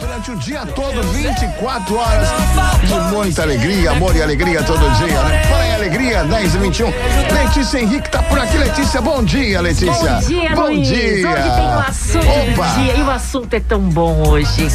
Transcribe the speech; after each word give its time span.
Durante 0.00 0.30
o 0.30 0.36
dia 0.36 0.64
todo, 0.64 1.02
24 1.12 1.96
horas 1.96 2.28
de 2.82 2.94
muita 3.14 3.42
alegria, 3.42 3.90
amor 3.90 4.16
e 4.16 4.22
alegria 4.22 4.62
todo 4.62 4.80
dia. 4.96 5.22
Né? 5.22 5.42
Fala 5.44 5.66
em 5.66 5.74
alegria, 5.74 6.24
10 6.24 6.54
e 6.54 6.58
21. 6.58 6.86
Letícia 7.34 7.78
Henrique 7.78 8.08
tá 8.08 8.22
por 8.22 8.38
aqui. 8.38 8.56
Letícia, 8.56 9.02
bom 9.02 9.22
dia, 9.22 9.60
Letícia. 9.60 9.92
Bom 9.92 10.20
dia, 10.20 10.54
bom 10.54 10.62
Luiz. 10.68 10.88
dia. 10.88 11.30
Hoje 11.30 11.50
tem 11.56 11.66
um 11.66 11.78
assunto 11.78 12.26
Opa. 12.26 12.68
do 12.68 12.82
dia 12.82 12.96
e 12.96 13.02
o 13.02 13.10
assunto 13.10 13.52
é 13.54 13.60
tão 13.60 13.80
bom 13.82 14.28
hoje. 14.28 14.66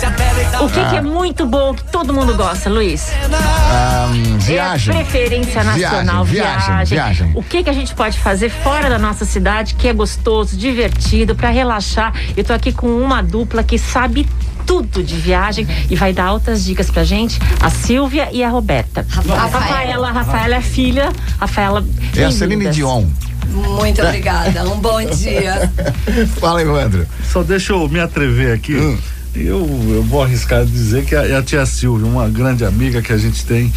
O 0.62 0.70
que, 0.70 0.86
que 0.86 0.96
é 0.98 1.02
muito 1.02 1.48
bom, 1.48 1.74
que 1.74 1.84
todo 1.86 2.14
mundo 2.14 2.36
gosta, 2.36 2.70
Luiz? 2.70 3.12
Ah, 3.32 4.08
viagem. 4.38 4.96
É 4.96 5.02
a 5.02 5.04
preferência 5.04 5.64
nacional, 5.64 6.24
Viagem, 6.24 6.26
viagem. 6.26 6.68
viagem, 6.68 6.98
viagem. 6.98 7.32
O 7.34 7.42
que 7.42 7.64
que 7.64 7.70
a 7.72 7.74
gente 7.74 7.96
pode 7.96 8.20
fazer 8.20 8.50
fora 8.50 8.88
da 8.88 9.00
nossa 9.00 9.26
cidade 9.26 9.74
que 9.74 9.88
é 9.88 9.94
gostoso, 9.94 10.56
divertido, 10.56 11.34
pra 11.34 11.50
relaxar? 11.50 12.14
Eu 12.38 12.44
tô 12.44 12.54
aqui 12.54 12.72
com 12.72 12.88
uma 12.88 13.24
dupla 13.24 13.64
que 13.64 13.80
sabe 13.80 14.28
tudo 14.66 15.04
de 15.04 15.16
viagem 15.16 15.68
e 15.90 15.96
vai 15.96 16.14
dar 16.14 16.26
altas 16.26 16.64
dicas 16.64 16.90
pra 16.90 17.04
gente, 17.04 17.40
a 17.60 17.70
Silvia 17.70 18.30
e 18.32 18.44
a 18.44 18.50
Roberta. 18.50 19.06
A 19.30 19.48
Rafaela, 19.48 20.10
a 20.10 20.12
Rafaela 20.12 20.56
é 20.56 20.62
filha, 20.62 21.12
Rafaela 21.40 21.86
É 22.16 22.26
a 22.26 22.32
Celine. 22.32 22.70
Dion. 22.70 23.06
Muito 23.48 24.02
obrigada. 24.02 24.64
Um 24.70 24.80
bom 24.80 25.04
dia. 25.06 25.72
Fala, 26.40 26.62
Evandro. 26.62 27.06
Só 27.32 27.44
deixa 27.44 27.74
eu 27.74 27.88
me 27.88 28.00
atrever 28.00 28.54
aqui. 28.54 28.76
Hum. 28.76 28.98
Eu, 29.36 29.68
eu 29.90 30.04
vou 30.04 30.24
arriscar 30.24 30.64
dizer 30.64 31.06
que 31.06 31.16
é 31.16 31.36
a 31.36 31.42
tia 31.42 31.66
Silvia, 31.66 32.08
uma 32.08 32.30
grande 32.30 32.64
amiga 32.64 33.02
que 33.02 33.12
a 33.12 33.18
gente 33.18 33.44
tem, 33.46 33.74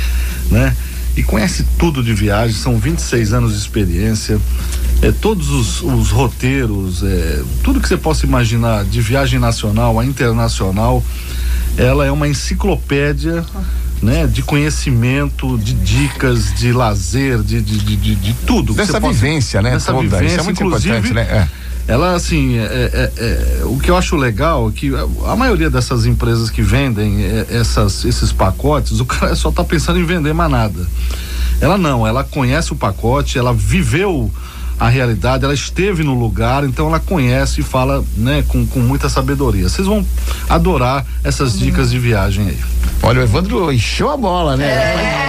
né? 0.50 0.76
E 1.16 1.22
conhece 1.22 1.64
tudo 1.78 2.02
de 2.02 2.12
viagem, 2.12 2.54
são 2.54 2.78
26 2.78 3.32
anos 3.32 3.52
de 3.52 3.58
experiência, 3.58 4.38
é, 5.00 5.10
todos 5.10 5.48
os, 5.48 5.82
os 5.82 6.10
roteiros, 6.10 7.02
é, 7.02 7.42
tudo 7.62 7.80
que 7.80 7.88
você 7.88 7.96
possa 7.96 8.26
imaginar 8.26 8.84
de 8.84 9.00
viagem 9.00 9.38
nacional 9.38 9.98
a 9.98 10.04
internacional, 10.04 11.02
ela 11.78 12.04
é 12.04 12.10
uma 12.10 12.28
enciclopédia 12.28 13.44
né, 14.02 14.26
de 14.26 14.42
conhecimento, 14.42 15.56
de 15.58 15.72
dicas, 15.72 16.52
de 16.54 16.70
lazer, 16.72 17.38
de, 17.42 17.62
de, 17.62 17.78
de, 17.78 18.14
de, 18.14 18.34
tudo. 18.46 18.74
Dessa 18.74 18.92
você 18.92 19.00
possa- 19.00 19.12
vivência, 19.14 19.62
né? 19.62 19.70
Dessa 19.70 19.92
toda. 19.92 20.02
vivência, 20.02 20.26
Isso 20.26 20.40
é 20.40 20.42
muito 20.42 20.62
inclusive, 20.62 20.96
importante, 20.98 21.14
né? 21.14 21.22
É. 21.22 21.48
ela 21.88 22.14
assim, 22.14 22.58
é- 22.58 22.62
é- 22.62 23.12
é- 23.60 23.64
o 23.64 23.78
que 23.78 23.90
eu 23.90 23.96
acho 23.96 24.16
legal 24.16 24.68
é 24.68 24.72
que 24.72 24.92
a, 25.26 25.36
maioria 25.36 25.70
dessas 25.70 26.04
empresas 26.04 26.50
que 26.50 26.62
vendem 26.62 27.22
é, 27.22 27.46
essas, 27.50 28.04
esses 28.04 28.32
pacotes, 28.32 28.98
o 29.00 29.04
cara 29.04 29.34
só 29.36 29.52
tá 29.52 29.62
pensando 29.62 29.98
em 29.98 30.04
vender 30.04 30.34
mais 30.34 30.50
nada. 30.50 30.86
Ela 31.60 31.78
não, 31.78 32.06
ela 32.06 32.24
conhece 32.24 32.72
o 32.72 32.76
pacote, 32.76 33.38
ela 33.38 33.52
viveu 33.54 34.30
a 34.78 34.88
realidade, 34.88 35.44
ela 35.44 35.54
esteve 35.54 36.02
no 36.02 36.14
lugar, 36.14 36.64
então 36.64 36.86
ela 36.88 37.00
conhece 37.00 37.60
e 37.60 37.64
fala, 37.64 38.04
né, 38.16 38.44
com, 38.46 38.66
com 38.66 38.80
muita 38.80 39.08
sabedoria. 39.08 39.68
Vocês 39.68 39.86
vão 39.86 40.04
adorar 40.48 41.04
essas 41.24 41.58
dicas 41.58 41.90
de 41.90 41.98
viagem 41.98 42.48
aí. 42.48 42.58
Olha, 43.02 43.20
o 43.20 43.24
Evandro 43.24 43.72
encheu 43.72 44.10
a 44.10 44.16
bola, 44.16 44.56
né? 44.56 45.22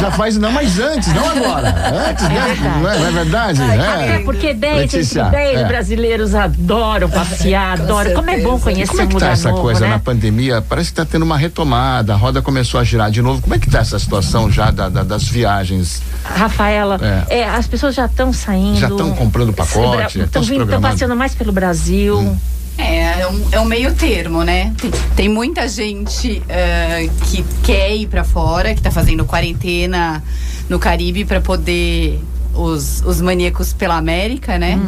Já 0.00 0.10
faz, 0.12 0.36
não, 0.36 0.52
mas 0.52 0.78
antes, 0.78 1.12
não 1.12 1.28
agora. 1.28 1.74
Antes, 2.10 2.24
né? 2.28 2.40
verdade. 2.40 2.60
Não 2.80 2.90
é, 2.90 2.98
não 2.98 3.06
é 3.06 3.10
verdade? 3.10 3.62
Até 3.62 4.16
É. 4.16 4.18
porque 4.24 4.54
10 4.54 4.76
Letícia, 4.92 5.20
entre 5.22 5.30
10 5.36 5.58
é. 5.60 5.64
brasileiros 5.64 6.34
adoram 6.34 7.08
passear, 7.08 7.80
adoram. 7.80 8.14
Como 8.14 8.30
é 8.30 8.38
bom 8.40 8.58
conhecer 8.58 8.88
Como 8.88 9.00
é 9.00 9.04
um 9.04 9.08
que 9.08 9.12
tá 9.14 9.18
lugar 9.20 9.32
essa 9.32 9.50
novo, 9.50 9.62
coisa 9.62 9.80
né? 9.80 9.88
na 9.90 9.98
pandemia? 9.98 10.62
Parece 10.68 10.90
que 10.90 10.96
tá 10.96 11.04
tendo 11.04 11.22
uma 11.24 11.36
retomada, 11.36 12.12
a 12.12 12.16
roda 12.16 12.42
começou 12.42 12.78
a 12.80 12.84
girar 12.84 13.10
de 13.10 13.22
novo. 13.22 13.40
Como 13.40 13.54
é 13.54 13.58
que 13.58 13.68
tá 13.70 13.78
essa 13.78 13.98
situação 13.98 14.50
já 14.50 14.70
da- 14.70 14.88
da- 14.88 15.02
das 15.02 15.24
viagens? 15.24 16.02
Rafaela, 16.24 16.98
É. 17.28 17.38
é, 17.40 17.48
as 17.48 17.66
pessoas 17.66 17.94
já 17.94 18.06
estão 18.06 18.32
saindo. 18.32 18.67
Já 18.76 18.88
estão 18.88 19.14
comprando 19.14 19.52
pacote, 19.52 20.18
já 20.18 20.24
Estão. 20.24 20.42
Hum. 20.42 20.80
passeando 20.80 21.16
mais 21.16 21.34
pelo 21.34 21.52
Brasil. 21.52 22.36
É, 22.76 23.22
é 23.22 23.28
um, 23.28 23.48
é 23.52 23.60
um 23.60 23.64
meio 23.64 23.92
termo, 23.94 24.44
né? 24.44 24.72
Tem, 24.80 24.90
tem 25.16 25.28
muita 25.28 25.66
gente 25.68 26.40
eh, 26.48 27.10
que 27.24 27.44
quer 27.64 27.94
ir 27.96 28.06
pra 28.06 28.22
fora, 28.22 28.72
que 28.72 28.80
tá 28.80 28.90
fazendo 28.90 29.24
quarentena 29.24 30.22
no 30.68 30.78
Caribe 30.78 31.24
pra 31.24 31.40
poder 31.40 32.20
os, 32.58 33.02
os 33.06 33.20
maníacos 33.20 33.72
pela 33.72 33.96
América, 33.96 34.58
né? 34.58 34.78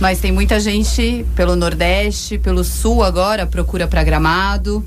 Mas 0.00 0.18
tem 0.18 0.32
muita 0.32 0.58
gente 0.58 1.24
pelo 1.34 1.54
Nordeste, 1.54 2.38
pelo 2.38 2.64
Sul 2.64 3.02
agora, 3.02 3.46
procura 3.46 3.86
pra 3.86 4.02
Gramado. 4.02 4.84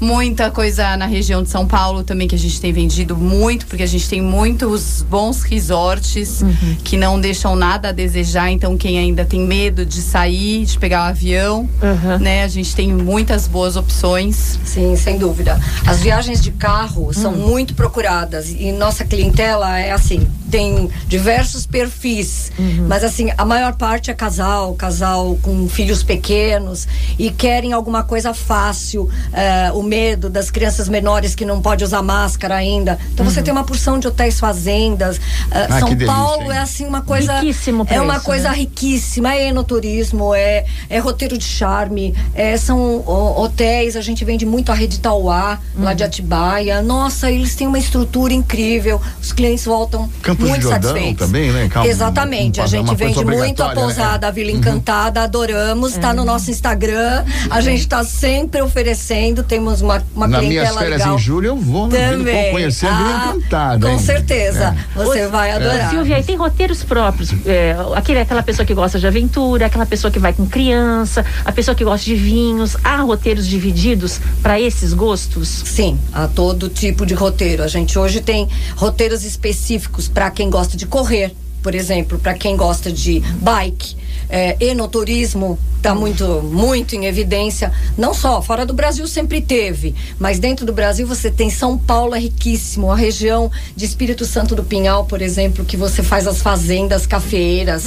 Muita 0.00 0.50
coisa 0.50 0.96
na 0.96 1.06
região 1.06 1.42
de 1.42 1.48
São 1.50 1.66
Paulo 1.66 2.02
também 2.02 2.26
que 2.28 2.34
a 2.34 2.38
gente 2.38 2.60
tem 2.60 2.72
vendido 2.72 3.16
muito, 3.16 3.66
porque 3.66 3.82
a 3.82 3.86
gente 3.86 4.08
tem 4.08 4.20
muitos 4.20 5.02
bons 5.08 5.42
resorts 5.42 6.42
que 6.84 6.96
não 6.96 7.20
deixam 7.20 7.54
nada 7.56 7.88
a 7.90 7.92
desejar. 7.92 8.50
Então, 8.50 8.76
quem 8.76 8.98
ainda 8.98 9.24
tem 9.24 9.40
medo 9.40 9.84
de 9.86 10.02
sair, 10.02 10.64
de 10.64 10.78
pegar 10.78 11.06
o 11.06 11.08
avião, 11.10 11.68
Uhum. 11.82 12.18
né? 12.18 12.42
A 12.44 12.48
gente 12.48 12.74
tem 12.74 12.92
muitas 12.92 13.46
boas 13.46 13.76
opções. 13.76 14.58
Sim, 14.64 14.96
sem 14.96 15.18
dúvida. 15.18 15.60
As 15.86 16.00
viagens 16.00 16.40
de 16.42 16.50
carro 16.50 17.12
são 17.12 17.32
Hum. 17.32 17.48
muito 17.48 17.74
procuradas 17.74 18.50
e 18.50 18.72
nossa 18.72 19.04
clientela 19.04 19.78
é 19.78 19.92
assim, 19.92 20.26
tem 20.50 20.88
diversos 21.06 21.66
perfis, 21.80 22.50
Uhum. 22.58 22.86
mas 22.88 23.04
assim, 23.04 23.30
a 23.36 23.44
maior 23.44 23.74
parte 23.76 24.10
é 24.10 24.14
casal, 24.14 24.74
casal 24.74 25.38
com 25.42 25.68
filhos 25.68 26.02
pequenos 26.02 26.88
e 27.18 27.30
querem 27.30 27.74
alguma 27.74 28.02
coisa 28.02 28.32
fácil, 28.32 29.10
eh, 29.32 29.70
o 29.74 29.82
medo 29.82 30.30
das 30.30 30.50
crianças 30.50 30.88
menores 30.88 31.34
que 31.34 31.44
não 31.44 31.60
pode 31.60 31.84
usar 31.84 32.00
máscara 32.02 32.54
ainda. 32.54 32.98
Então 33.12 33.26
Uhum. 33.26 33.30
você 33.32 33.42
tem 33.42 33.52
uma 33.52 33.62
porção 33.64 33.98
de 33.98 34.08
hotéis 34.08 34.40
fazendas. 34.40 35.20
eh, 35.50 35.66
Ah, 35.68 35.80
São 35.80 35.88
delícia, 35.90 36.06
Paulo 36.14 36.44
hein? 36.50 36.52
é 36.52 36.58
assim 36.58 36.86
uma 36.86 37.02
coisa 37.02 37.40
Riquíssimo 37.40 37.86
é 37.90 38.00
uma 38.00 38.20
coisa 38.20 38.50
né? 38.50 38.56
riquíssima, 38.56 39.34
é 39.34 39.48
enoturismo, 39.48 40.34
é, 40.34 40.64
é 40.88 40.98
roteiro 40.98 41.36
de 41.36 41.44
charme, 41.44 42.14
é, 42.34 42.56
são 42.56 43.02
ó, 43.06 43.42
hotéis, 43.44 43.96
a 43.96 44.00
gente 44.00 44.24
vende 44.24 44.46
muito 44.46 44.72
a 44.72 44.74
Rede 44.74 44.98
Tauá, 44.98 45.58
lá 45.76 45.90
Uhum. 45.90 45.96
de 45.96 46.04
Atibaia. 46.04 46.80
Nossa, 46.82 47.30
eles 47.30 47.54
têm 47.54 47.66
uma 47.66 47.78
estrutura 47.78 48.32
incrível, 48.32 49.00
os 49.20 49.32
clientes 49.32 49.64
voltam 49.64 50.08
Campos 50.22 50.48
muito 50.48 50.62
de 50.62 50.68
Jordão 50.68 50.90
satisfeitos. 50.90 51.26
também, 51.26 51.52
né? 51.52 51.65
Calma, 51.68 51.88
Exatamente, 51.88 52.60
um- 52.60 52.62
a 52.62 52.66
um- 52.66 52.68
gente 52.68 52.88
uma 52.90 52.96
coisa 52.96 53.14
vende 53.14 53.24
muito 53.36 53.62
a 53.62 53.68
né? 53.68 53.74
pousada, 53.74 54.28
a 54.28 54.30
Vila 54.30 54.50
Encantada, 54.50 55.22
adoramos, 55.22 55.96
tá 55.96 56.12
no 56.14 56.24
nosso 56.24 56.50
Instagram, 56.50 57.24
a 57.50 57.60
gente 57.60 57.86
tá 57.88 58.04
sempre 58.04 58.60
oferecendo, 58.62 59.42
temos 59.42 59.80
uma, 59.80 60.02
uma 60.14 60.26
Nas 60.28 60.40
minhas 60.40 60.52
clientela 60.54 60.80
férias 60.80 61.00
legal. 61.00 61.14
em 61.14 61.18
julho 61.18 61.46
eu 61.48 61.56
vou 61.56 61.86
na 61.88 61.96
Vila 61.96 62.10
Também. 62.18 62.52
conhecer 62.52 62.86
a 62.86 62.96
Vila 62.96 63.08
Ah, 63.08 63.34
Encantada. 63.36 63.86
Com 63.86 63.92
hein? 63.92 63.98
certeza, 63.98 64.76
É. 64.94 64.98
você 65.04 65.26
vai 65.26 65.50
adorar. 65.52 65.90
Silvia, 65.90 66.18
e 66.18 66.22
tem 66.22 66.36
roteiros 66.36 66.82
próprios. 66.84 67.30
É, 67.46 67.76
aquele, 67.94 68.20
aquela 68.20 68.42
pessoa 68.42 68.64
que 68.66 68.74
gosta 68.74 68.98
de 68.98 69.06
aventura, 69.06 69.66
aquela 69.66 69.86
pessoa 69.86 70.10
que 70.10 70.18
vai 70.18 70.32
com 70.32 70.46
criança, 70.46 71.24
a 71.44 71.52
pessoa 71.52 71.74
que 71.74 71.84
gosta 71.84 72.04
de 72.04 72.14
vinhos. 72.14 72.76
Há 72.84 72.96
roteiros 73.02 73.46
divididos 73.46 74.20
para 74.42 74.60
esses 74.60 74.92
gostos? 74.92 75.62
Sim, 75.64 75.98
há 76.12 76.26
todo 76.26 76.68
tipo 76.68 77.04
de 77.06 77.14
roteiro. 77.14 77.62
A 77.62 77.68
gente 77.68 77.98
hoje 77.98 78.20
tem 78.20 78.48
roteiros 78.76 79.24
específicos 79.24 80.08
para 80.08 80.30
quem 80.30 80.50
gosta 80.50 80.76
de 80.76 80.86
correr, 80.86 81.34
por 81.66 81.74
exemplo, 81.74 82.16
para 82.16 82.32
quem 82.32 82.56
gosta 82.56 82.92
de 82.92 83.18
bike. 83.40 83.96
É, 84.30 84.56
enoturismo 84.60 85.58
está 85.76 85.96
muito, 85.96 86.24
muito 86.44 86.94
em 86.94 87.06
evidência. 87.06 87.72
Não 87.98 88.14
só, 88.14 88.40
fora 88.40 88.64
do 88.64 88.72
Brasil 88.72 89.04
sempre 89.08 89.40
teve, 89.40 89.92
mas 90.16 90.38
dentro 90.38 90.64
do 90.64 90.72
Brasil 90.72 91.08
você 91.08 91.28
tem 91.28 91.50
São 91.50 91.76
Paulo 91.76 92.14
é 92.14 92.20
riquíssimo, 92.20 92.92
a 92.92 92.94
região 92.94 93.50
de 93.74 93.84
Espírito 93.84 94.24
Santo 94.24 94.54
do 94.54 94.62
Pinhal, 94.62 95.06
por 95.06 95.20
exemplo, 95.20 95.64
que 95.64 95.76
você 95.76 96.04
faz 96.04 96.28
as 96.28 96.40
fazendas 96.40 97.04
cafeeiras. 97.04 97.86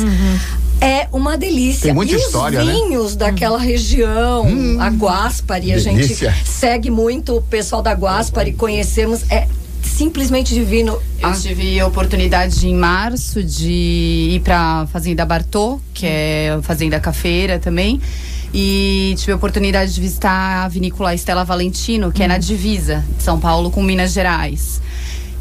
É 0.81 1.07
uma 1.13 1.37
delícia. 1.37 1.83
Tem 1.83 1.93
muita 1.93 2.15
e 2.15 2.17
história, 2.17 2.59
os 2.59 2.65
né? 2.65 2.73
vinhos 2.73 3.15
daquela 3.15 3.57
região, 3.57 4.45
a 4.81 4.89
Guaspari, 4.89 5.71
a 5.71 5.77
gente 5.77 6.17
segue 6.43 6.89
muito 6.91 7.37
o 7.37 7.41
pessoal 7.41 7.81
da 7.81 7.93
Guaspari, 7.93 8.51
conhecemos, 8.51 9.23
é 9.29 9.47
simplesmente 9.99 10.53
divino. 10.53 10.93
Eu 11.19 11.27
Ah, 11.27 11.33
tive 11.33 11.77
a 11.77 11.85
oportunidade 11.85 12.57
de, 12.61 12.69
em 12.69 12.73
março 12.73 13.43
de 13.43 14.29
ir 14.35 14.39
pra 14.45 14.87
Fazenda 14.93 15.25
Bartô, 15.25 15.77
que 15.93 16.05
é 16.05 16.55
a 16.57 16.61
Fazenda 16.61 17.01
Cafeira 17.01 17.59
também. 17.59 17.99
E 18.53 19.13
tive 19.17 19.33
a 19.33 19.35
oportunidade 19.35 19.93
de 19.93 19.99
visitar 19.99 20.63
a 20.63 20.67
vinícola 20.69 21.13
Estela 21.13 21.43
Valentino, 21.43 22.13
que 22.13 22.23
é 22.23 22.29
na 22.29 22.37
divisa 22.37 23.03
de 23.17 23.21
São 23.23 23.37
Paulo 23.41 23.69
com 23.69 23.83
Minas 23.83 24.13
Gerais. 24.13 24.81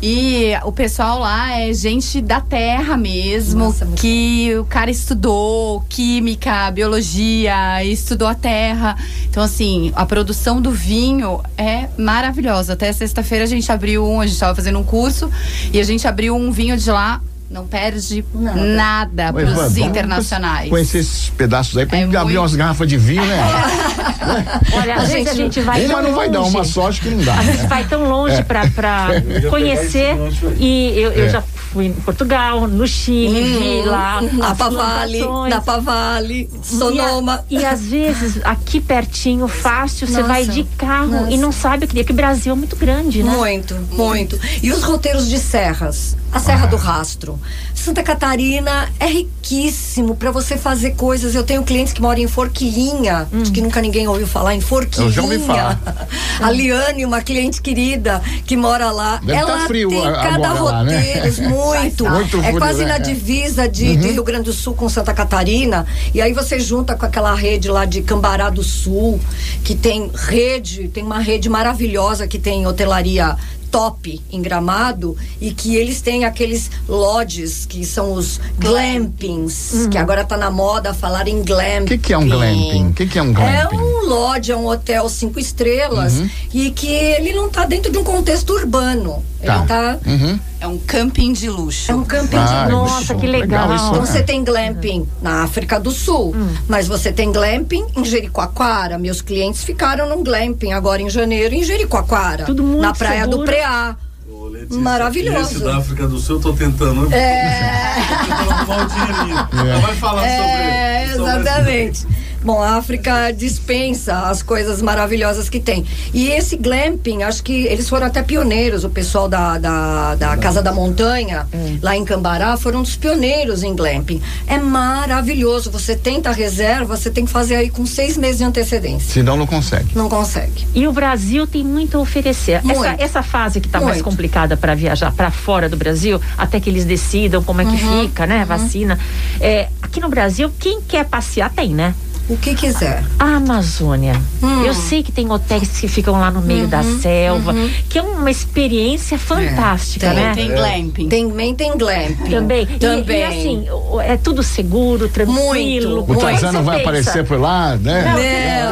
E 0.01 0.53
o 0.65 0.71
pessoal 0.71 1.19
lá 1.19 1.59
é 1.59 1.73
gente 1.73 2.21
da 2.21 2.41
terra 2.41 2.97
mesmo, 2.97 3.65
Nossa, 3.65 3.85
que 3.97 4.57
o 4.57 4.65
cara 4.65 4.91
estudou 4.91 5.85
química, 5.89 6.71
biologia, 6.71 7.83
estudou 7.85 8.29
a 8.29 8.35
terra. 8.35 8.97
Então, 9.29 9.43
assim, 9.43 9.93
a 9.97 10.07
produção 10.07 10.63
do 10.63 10.71
vinho 10.71 11.41
é 11.57 11.89
maravilhosa. 11.99 12.75
Até 12.75 12.93
sexta-feira 12.93 13.45
a 13.45 13.49
gente 13.49 13.71
abriu 13.73 14.07
um, 14.07 14.21
a 14.21 14.27
gente 14.27 14.35
estava 14.35 14.55
fazendo 14.55 14.79
um 14.79 14.85
curso 14.85 15.29
e 15.73 15.81
a 15.81 15.85
gente 15.85 16.07
abriu 16.07 16.37
um 16.37 16.53
vinho 16.53 16.77
de 16.77 16.91
lá. 16.91 17.21
Não 17.51 17.67
perde 17.67 18.23
Nada. 18.35 18.61
nada, 18.63 19.31
Ô, 19.31 19.33
para 19.33 19.43
Evandro, 19.43 19.63
os 19.67 19.73
vamos 19.73 19.89
internacionais. 19.89 20.69
Conhecer 20.69 20.99
esses 20.99 21.31
pedaços 21.31 21.77
aí 21.79 21.87
pra 21.87 21.97
É 21.97 22.03
gente 22.03 22.15
abrir 22.17 22.35
muito- 22.35 22.41
umas 22.43 22.55
garrafas 22.55 22.87
de 22.89 22.99
vinho, 22.99 23.25
né? 23.25 23.39
Olha, 24.75 24.95
às 24.97 25.05
A 25.05 25.07
vezes 25.07 25.29
a 25.29 25.35
gente- 25.35 25.61
vai 25.61 25.85
uma 25.87 25.95
tão 25.95 26.03
não 26.03 26.15
vai 26.15 26.29
dar, 26.29 26.41
longe. 26.41 26.51
uma 26.57 26.65
só 26.65 26.89
acho 26.89 27.01
que 27.01 27.09
não 27.09 27.25
dá. 27.25 27.35
A 27.35 27.43
gente 27.43 27.59
né? 27.63 27.67
vai 27.67 27.85
tão 27.85 28.05
longe 28.09 28.43
pra, 28.45 28.69
pra 28.69 29.09
pegar 29.27 29.49
conhecer 29.51 30.15
e 30.59 30.93
eu, 30.97 31.13
eu 31.13 31.25
É. 31.25 31.29
já 31.31 31.41
fui 31.73 31.87
em 31.87 31.93
Portugal, 31.93 32.67
no 32.69 32.87
Chile, 32.87 33.59
vi 33.59 33.83
lá. 33.89 34.21
Hum, 34.23 34.29
na 34.37 34.55
Pavale, 34.55 35.25
na 35.49 35.61
Pavale, 35.63 36.51
Sonoma. 36.63 37.45
E, 37.51 37.57
a- 37.57 37.61
e 37.61 37.65
às 37.65 37.81
vezes, 37.87 38.41
aqui 38.45 38.79
pertinho, 38.81 39.49
fácil, 39.49 40.07
você 40.07 40.23
vai 40.23 40.45
de 40.47 40.65
carro 40.77 41.09
nossa. 41.13 41.31
e 41.31 41.39
não 41.39 41.51
sabe 41.53 41.87
o 41.87 41.89
que 41.89 41.99
é, 41.99 42.05
que 42.05 42.13
o 42.13 42.15
Brasil 42.15 42.53
é 42.53 42.57
muito 42.57 42.77
grande, 42.77 43.23
né? 43.23 43.31
Muito, 43.35 43.75
muito. 43.93 44.39
E 44.63 44.71
os 44.71 44.83
roteiros 44.83 45.29
de 45.29 45.39
serras? 45.39 46.17
A 46.31 46.39
Serra 46.39 46.67
do 46.67 46.77
Rastro. 46.77 47.39
Santa 47.75 48.03
Catarina 48.03 48.91
é 49.01 49.07
riquíssimo 49.07 50.15
para 50.15 50.31
você 50.31 50.59
fazer 50.59 50.91
coisas. 50.91 51.35
Eu 51.35 51.43
tenho 51.43 51.63
clientes 51.63 51.93
que 51.93 52.03
moram 52.03 52.21
em 52.21 52.29
Forquilinha, 52.29 53.27
de 53.33 53.51
que 53.51 53.63
nunca 53.63 53.81
ninguém 53.81 54.07
ouviu 54.07 54.27
falar 54.27 54.55
em 54.55 54.61
Forquilinha. 54.61 55.09
Eu 55.09 55.13
já 55.13 55.23
ouvi 55.23 55.39
falar. 55.39 55.81
A 56.41 56.51
Liane, 56.51 57.05
uma 57.07 57.23
cliente 57.23 57.63
querida 57.63 58.21
que 58.45 58.57
mora 58.57 58.91
lá. 58.91 59.17
Deve 59.17 59.33
ela 59.39 59.59
tá 59.59 59.67
frio 59.67 59.89
tem 59.89 60.07
a- 60.07 60.13
cada 60.13 60.51
agora 60.51 60.63
lá, 60.63 60.85
né? 60.85 60.97
roteiro, 60.99 61.43
muito. 61.49 62.09
Muito 62.09 62.41
é 62.43 62.53
quase 62.53 62.85
né? 62.85 62.91
na 62.93 62.99
divisa 62.99 63.67
de, 63.69 63.97
de 63.97 64.09
Rio 64.09 64.23
Grande 64.23 64.45
do 64.45 64.53
Sul 64.53 64.75
com 64.75 64.89
Santa 64.89 65.15
Catarina. 65.15 65.87
E 66.15 66.21
aí 66.21 66.33
você 66.35 66.61
junta 66.61 66.95
com 66.95 67.07
aquela 67.07 67.35
rede 67.35 67.69
lá 67.69 67.85
de 67.87 68.03
Cambará 68.03 68.51
do 68.51 68.63
Sul, 68.63 69.19
que 69.65 69.75
tem 69.75 70.11
rede, 70.15 70.89
tem 70.89 71.03
uma 71.03 71.19
rede 71.21 71.49
maravilhosa 71.49 72.29
que 72.29 72.39
tem 72.39 72.67
hotelaria 72.67 73.37
top 73.71 74.21
em 74.31 74.41
Gramado 74.43 75.17
e 75.41 75.53
que 75.53 75.77
eles 75.77 76.01
têm 76.01 76.25
aqueles 76.25 76.71
lodges 76.89 77.67
que 77.67 77.85
são 77.85 78.13
os 78.13 78.41
glampings, 78.59 79.89
que 79.91 79.99
agora 79.99 80.25
tá 80.25 80.37
na 80.37 80.51
moda 80.51 80.95
falar 80.95 81.29
em 81.29 81.43
glamping. 81.43 81.85
O 81.85 81.87
que, 81.87 81.99
que 81.99 82.13
é 82.13 82.19
um 82.19 82.29
glamping? 82.29 82.89
O 82.89 82.93
que, 82.93 83.07
que 83.07 83.19
é 83.19 83.23
um 83.23 83.31
É 83.31 83.33
glamping? 83.33 83.77
um 83.77 84.07
lodge, 84.09 84.53
é 84.53 84.57
um 84.57 84.67
hotel 84.67 85.09
cinco 85.09 85.39
estrelas 85.39 86.15
Uhum. 86.19 86.31
e 86.55 86.71
que 86.71 86.87
ele 86.89 87.33
não 87.33 87.49
tá 87.49 87.65
dentro 87.65 87.91
de 87.93 87.99
um 87.99 88.05
contexto 88.05 88.51
urbano. 88.55 89.23
Tá. 89.45 89.57
Ele 89.59 89.67
tá 89.67 89.99
Uhum. 90.07 90.41
É 90.61 90.67
um 90.67 90.77
camping 90.79 91.33
de 91.33 91.49
luxo. 91.49 91.91
é 91.91 91.95
um 91.95 92.03
camping 92.05 92.37
Ah, 92.37 92.65
de 92.67 92.73
luxo. 92.73 92.95
Nossa, 92.95 93.15
que 93.15 93.27
legal. 93.29 93.75
isso, 93.77 93.87
Então 93.89 94.01
né? 94.01 94.07
você 94.07 94.23
tem 94.23 94.43
glamping 94.43 95.09
na 95.23 95.43
África 95.45 95.79
do 95.79 95.91
Sul, 95.93 96.35
mas 96.67 96.89
você 96.89 97.13
tem 97.13 97.31
glamping 97.31 97.87
em 97.97 98.05
Jericoacoara. 98.05 98.99
Meus 98.99 99.21
clientes 99.23 99.63
ficaram 99.63 100.09
num 100.09 100.23
glamping 100.25 100.73
agora 100.73 101.01
em 101.01 101.09
janeiro 101.09 101.55
em 101.55 101.63
Jericoacoara, 101.63 102.45
Tudo 102.45 102.65
muito 102.65 102.81
na 102.83 102.93
praia 102.93 103.25
do 103.27 103.33
seguro. 103.39 103.47
Preá. 103.47 103.97
Ô, 104.29 104.47
Letícia, 104.49 104.81
Maravilhoso. 104.81 105.55
Esse 105.57 105.65
da 105.65 105.77
África 105.77 106.07
do 106.09 106.19
Sul 106.19 106.37
eu 106.37 106.43
tô 106.43 106.53
tentando. 106.53 107.13
É. 107.15 107.95
tô 108.19 108.25
tentando 108.27 108.51
arrumar 108.51 108.85
o 108.85 108.89
dinheirinho. 108.89 109.49
Ela 109.71 109.81
vai 109.81 109.95
falar 109.95 110.27
É, 110.27 111.07
sobre 111.07 111.17
sobre 111.19 111.41
exatamente. 111.41 112.07
Bom, 112.43 112.63
a 112.63 112.77
África 112.77 113.33
dispensa 113.33 114.21
as 114.21 114.43
coisas 114.43 114.81
maravilhosas 114.81 115.49
que 115.49 115.59
tem. 115.61 115.85
E 116.15 116.29
esse 116.29 116.57
glamping, 116.57 117.23
acho 117.23 117.43
que 117.43 117.65
eles 117.67 117.89
foram 117.89 118.07
até 118.07 118.23
pioneiros, 118.23 118.85
o 118.85 118.91
pessoal 118.91 119.29
da, 119.29 119.59
da, 119.59 120.15
da 120.15 120.37
Casa 120.37 120.63
da 120.63 120.73
Montanha, 120.73 121.47
lá 121.83 121.97
em 121.97 122.05
Cambará, 122.05 122.57
foram 122.57 122.83
dos 122.83 122.97
pioneiros 122.97 123.63
em 123.63 123.75
glamping. 123.75 124.23
É 124.47 124.57
maravilhoso. 124.59 125.71
Você 125.71 125.97
tenta 125.97 126.31
a 126.31 126.33
reserva, 126.33 126.97
você 126.97 127.11
tem 127.11 127.25
que 127.25 127.31
fazer 127.31 127.57
aí 127.57 127.71
com 127.71 127.85
seis 127.87 128.17
meses 128.17 128.39
de 128.39 128.45
antecedência. 128.45 129.13
Senão 129.13 129.37
não 129.37 129.47
consegue. 129.47 129.89
Não 129.97 130.09
consegue. 130.09 130.67
E 130.75 130.87
o 130.87 130.93
Brasil 130.93 131.47
tem 131.47 131.65
muito 131.65 131.97
a 131.97 132.01
oferecer. 132.01 132.53
Essa, 132.53 132.67
Muito. 132.67 133.01
essa 133.03 133.23
fase 133.23 133.61
que 133.61 133.67
está 133.67 133.81
mais 133.81 134.01
complicada 134.03 134.57
para 134.57 134.75
viajar 134.75 135.13
para 135.13 135.31
fora 135.31 135.69
do 135.69 135.77
Brasil, 135.77 136.21
até 136.37 136.61
que 136.61 136.71
eles 136.71 136.85
decidam 136.85 137.43
como 137.43 137.61
é 137.61 137.65
que 137.65 137.85
Uhum. 137.85 138.03
fica, 138.03 138.27
né? 138.27 138.45
Vacina. 138.45 138.99
É, 139.41 139.69
aqui 139.83 140.01
no 140.01 140.09
Brasil, 140.09 140.51
quem 140.59 140.81
quer 140.83 141.05
passear 141.05 141.51
tem, 141.51 141.75
né? 141.75 141.95
O 142.29 142.37
que 142.37 142.55
quiser. 142.55 143.03
A 143.19 143.37
Amazônia. 143.37 144.21
Hum. 144.43 144.63
Eu 144.63 144.75
sei 144.75 145.03
que 145.03 145.11
tem 145.11 145.31
hotéis 145.33 145.81
que 145.81 145.89
ficam 145.89 146.13
lá 146.21 146.31
no 146.31 146.43
meio 146.43 146.67
da 146.67 146.83
selva, 146.83 147.55
que 147.89 147.99
é 147.99 148.03
uma 148.03 148.31
experiência 148.31 149.19
fantástica, 149.19 150.09
tem, 150.09 150.17
né? 150.17 150.33
Tem 150.35 150.49
glamping. 150.49 151.09
Também 151.09 151.55
tem 151.55 151.77
glamping. 151.79 152.31
Também. 152.31 152.63
E- 152.71 152.79
Também. 152.79 153.21
E, 153.21 153.25
assim, 153.25 153.67
o- 153.71 153.99
é 154.01 154.17
tudo 154.19 154.43
seguro, 154.43 155.09
tranquilo. 155.09 156.05
Muito. 156.07 156.13
O 156.13 156.17
é 156.17 156.31
Tarzan 156.33 156.53
não 156.53 156.63
vai 156.63 156.77
pensa? 156.79 156.89
aparecer 156.91 157.25
por 157.25 157.41
lá, 157.41 157.77
né? 157.77 158.05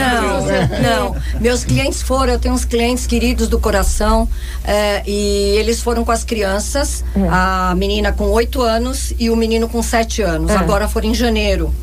Não, 0.81 1.09
não. 1.13 1.15
Meus 1.39 1.63
clientes 1.63 2.01
foram, 2.01 2.33
eu 2.33 2.39
tenho 2.39 2.53
uns 2.53 2.65
clientes 2.65 3.05
queridos 3.07 3.47
do 3.47 3.59
coração, 3.59 4.27
eh, 4.63 5.03
e 5.05 5.55
eles 5.57 5.81
foram 5.81 6.03
com 6.03 6.11
as 6.11 6.23
crianças, 6.23 7.03
a 7.31 7.73
menina 7.77 8.11
com 8.11 8.25
oito 8.31 8.61
anos 8.61 9.13
e 9.19 9.29
o 9.29 9.35
menino 9.35 9.67
com 9.69 9.81
sete 9.81 10.21
anos. 10.21 10.51
É. 10.51 10.55
Agora 10.57 10.87
foram 10.87 11.09
em 11.09 11.13
janeiro. 11.13 11.73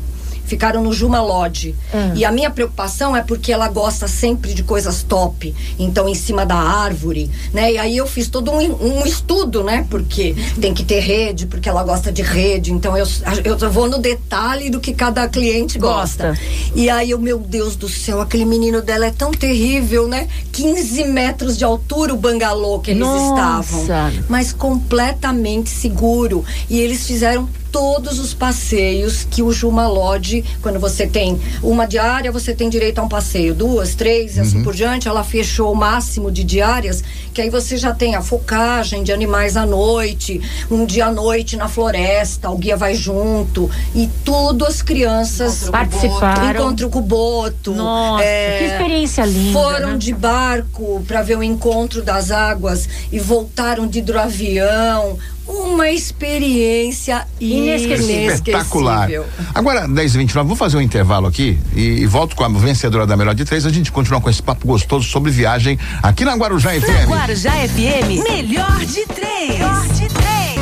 Ficaram 0.47 0.81
no 0.81 0.93
Juma 0.93 1.21
Lodge. 1.21 1.75
É. 1.93 2.13
E 2.15 2.25
a 2.25 2.31
minha 2.31 2.49
preocupação 2.49 3.15
é 3.15 3.21
porque 3.21 3.51
ela 3.51 3.67
gosta 3.67 4.07
sempre 4.07 4.53
de 4.53 4.63
coisas 4.63 5.03
top. 5.03 5.53
Então, 5.77 6.07
em 6.07 6.15
cima 6.15 6.45
da 6.45 6.55
árvore, 6.55 7.29
né? 7.53 7.73
E 7.73 7.77
aí 7.77 7.97
eu 7.97 8.07
fiz 8.07 8.29
todo 8.29 8.51
um, 8.51 8.57
um 8.57 9.05
estudo, 9.05 9.63
né? 9.63 9.85
Porque 9.89 10.35
tem 10.59 10.73
que 10.73 10.83
ter 10.83 10.99
rede, 10.99 11.45
porque 11.45 11.67
ela 11.67 11.83
gosta 11.83 12.11
de 12.11 12.21
rede. 12.21 12.71
Então, 12.71 12.97
eu, 12.97 13.05
eu 13.43 13.71
vou 13.71 13.89
no 13.89 13.99
detalhe 13.99 14.69
do 14.69 14.79
que 14.79 14.93
cada 14.93 15.27
cliente 15.27 15.77
gosta. 15.77 16.29
Gosta. 16.29 16.43
E 16.73 16.89
aí, 16.89 17.11
eu, 17.11 17.19
meu 17.19 17.39
Deus 17.39 17.75
do 17.75 17.89
céu, 17.89 18.21
aquele 18.21 18.45
menino 18.45 18.81
dela 18.81 19.05
é 19.05 19.11
tão 19.11 19.31
terrível, 19.31 20.07
né? 20.07 20.27
15 20.53 21.03
metros 21.05 21.57
de 21.57 21.65
altura 21.65 22.13
o 22.13 22.17
bangalô 22.17 22.79
que 22.79 22.91
eles 22.91 23.01
Nossa. 23.01 23.75
estavam. 23.75 23.85
Mas 24.29 24.53
completamente 24.53 25.69
seguro. 25.69 26.43
E 26.69 26.79
eles 26.79 27.05
fizeram 27.05 27.47
todos 27.77 28.17
os 28.17 28.33
passeios 28.33 29.27
que 29.29 29.43
o 29.43 29.51
Juma 29.51 29.87
Lodge, 29.87 30.43
quando 30.63 30.79
você 30.79 31.05
tem 31.05 31.39
uma 31.61 31.85
diária, 31.85 32.31
você 32.31 32.51
tem 32.51 32.69
direito 32.69 32.97
a 32.97 33.03
um 33.03 33.07
passeio, 33.07 33.53
duas, 33.53 33.93
três 33.93 34.35
e 34.35 34.39
assim 34.39 34.63
por 34.63 34.73
diante. 34.73 35.07
Ela 35.07 35.23
fechou 35.23 35.73
o 35.73 35.75
máximo 35.75 36.31
de 36.31 36.43
diárias, 36.43 37.03
que 37.35 37.39
aí 37.39 37.51
você 37.51 37.77
já 37.77 37.93
tem 37.93 38.15
a 38.15 38.21
focagem 38.23 39.03
de 39.03 39.11
animais 39.11 39.55
à 39.55 39.63
noite, 39.63 40.41
um 40.71 40.87
dia 40.87 41.05
à 41.05 41.11
noite 41.11 41.55
na 41.55 41.67
floresta, 41.67 42.49
o 42.49 42.57
guia 42.57 42.75
vai 42.75 42.95
junto 42.95 43.69
e 43.93 44.09
tudo 44.25 44.65
as 44.65 44.81
crianças 44.81 45.69
Participaram. 45.69 46.61
Encontro 46.61 46.89
com 46.89 46.97
o 46.97 47.03
Boto. 47.03 47.75
Nossa, 47.75 48.23
que 48.23 48.63
experiência 48.63 49.23
linda, 49.23 49.53
Foram 49.53 49.91
né? 49.91 49.97
de 49.97 50.15
barco 50.15 51.03
para 51.07 51.21
ver 51.21 51.37
o 51.37 51.43
encontro 51.43 52.01
das 52.01 52.31
águas 52.31 52.89
e 53.11 53.19
voltaram 53.19 53.85
de 53.85 53.99
hidroavião. 53.99 55.19
Uma 55.47 55.89
experiência 55.89 57.25
Inesquecível. 57.39 58.33
Espetacular. 58.33 59.09
Agora, 59.55 59.87
10 59.87 60.15
e 60.15 60.17
29 60.17 60.47
vou 60.47 60.57
fazer 60.57 60.77
um 60.77 60.81
intervalo 60.81 61.27
aqui 61.27 61.57
e, 61.73 62.01
e 62.01 62.05
volto 62.05 62.35
com 62.35 62.43
a 62.43 62.49
vencedora 62.49 63.07
da 63.07 63.15
melhor 63.15 63.33
de 63.33 63.45
três. 63.45 63.65
A 63.65 63.69
gente 63.69 63.91
continua 63.91 64.19
com 64.19 64.29
esse 64.29 64.43
papo 64.43 64.67
gostoso 64.67 65.07
sobre 65.07 65.31
viagem 65.31 65.79
aqui 66.03 66.25
na 66.25 66.35
Guarujá 66.35 66.71
FM. 66.71 67.09
Guarujá 67.09 67.51
FM, 67.51 68.23
melhor 68.29 68.85
de 68.85 69.05
três. 69.05 69.49
Melhor 69.49 69.87
de 69.87 70.07
três. 70.07 70.56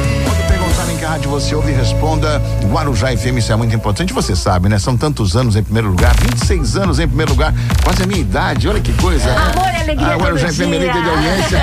Que 1.06 1.12
rádio 1.12 1.30
você 1.30 1.54
ouve, 1.54 1.72
responda 1.72 2.42
Guarujá 2.64 3.16
FM, 3.16 3.38
isso 3.38 3.54
é 3.54 3.56
muito 3.56 3.76
importante, 3.76 4.12
você 4.12 4.36
sabe, 4.36 4.68
né? 4.68 4.80
São 4.80 4.98
tantos 4.98 5.36
anos 5.36 5.56
em 5.56 5.62
primeiro 5.62 5.90
lugar, 5.90 6.16
26 6.20 6.78
anos 6.78 6.98
em 6.98 7.08
primeiro 7.08 7.32
lugar, 7.34 7.54
quase 7.84 8.02
a 8.02 8.08
minha 8.08 8.22
idade, 8.22 8.68
olha 8.68 8.80
que 8.82 8.92
coisa. 8.94 9.30
Amor 9.32 9.72
e 9.72 9.82
alegria 9.84 10.08
A 10.08 10.18
Guarujá 10.18 10.52
FM 10.52 10.62
é 10.62 10.66
líder 10.66 11.04
de 11.04 11.10
audiência. 11.10 11.62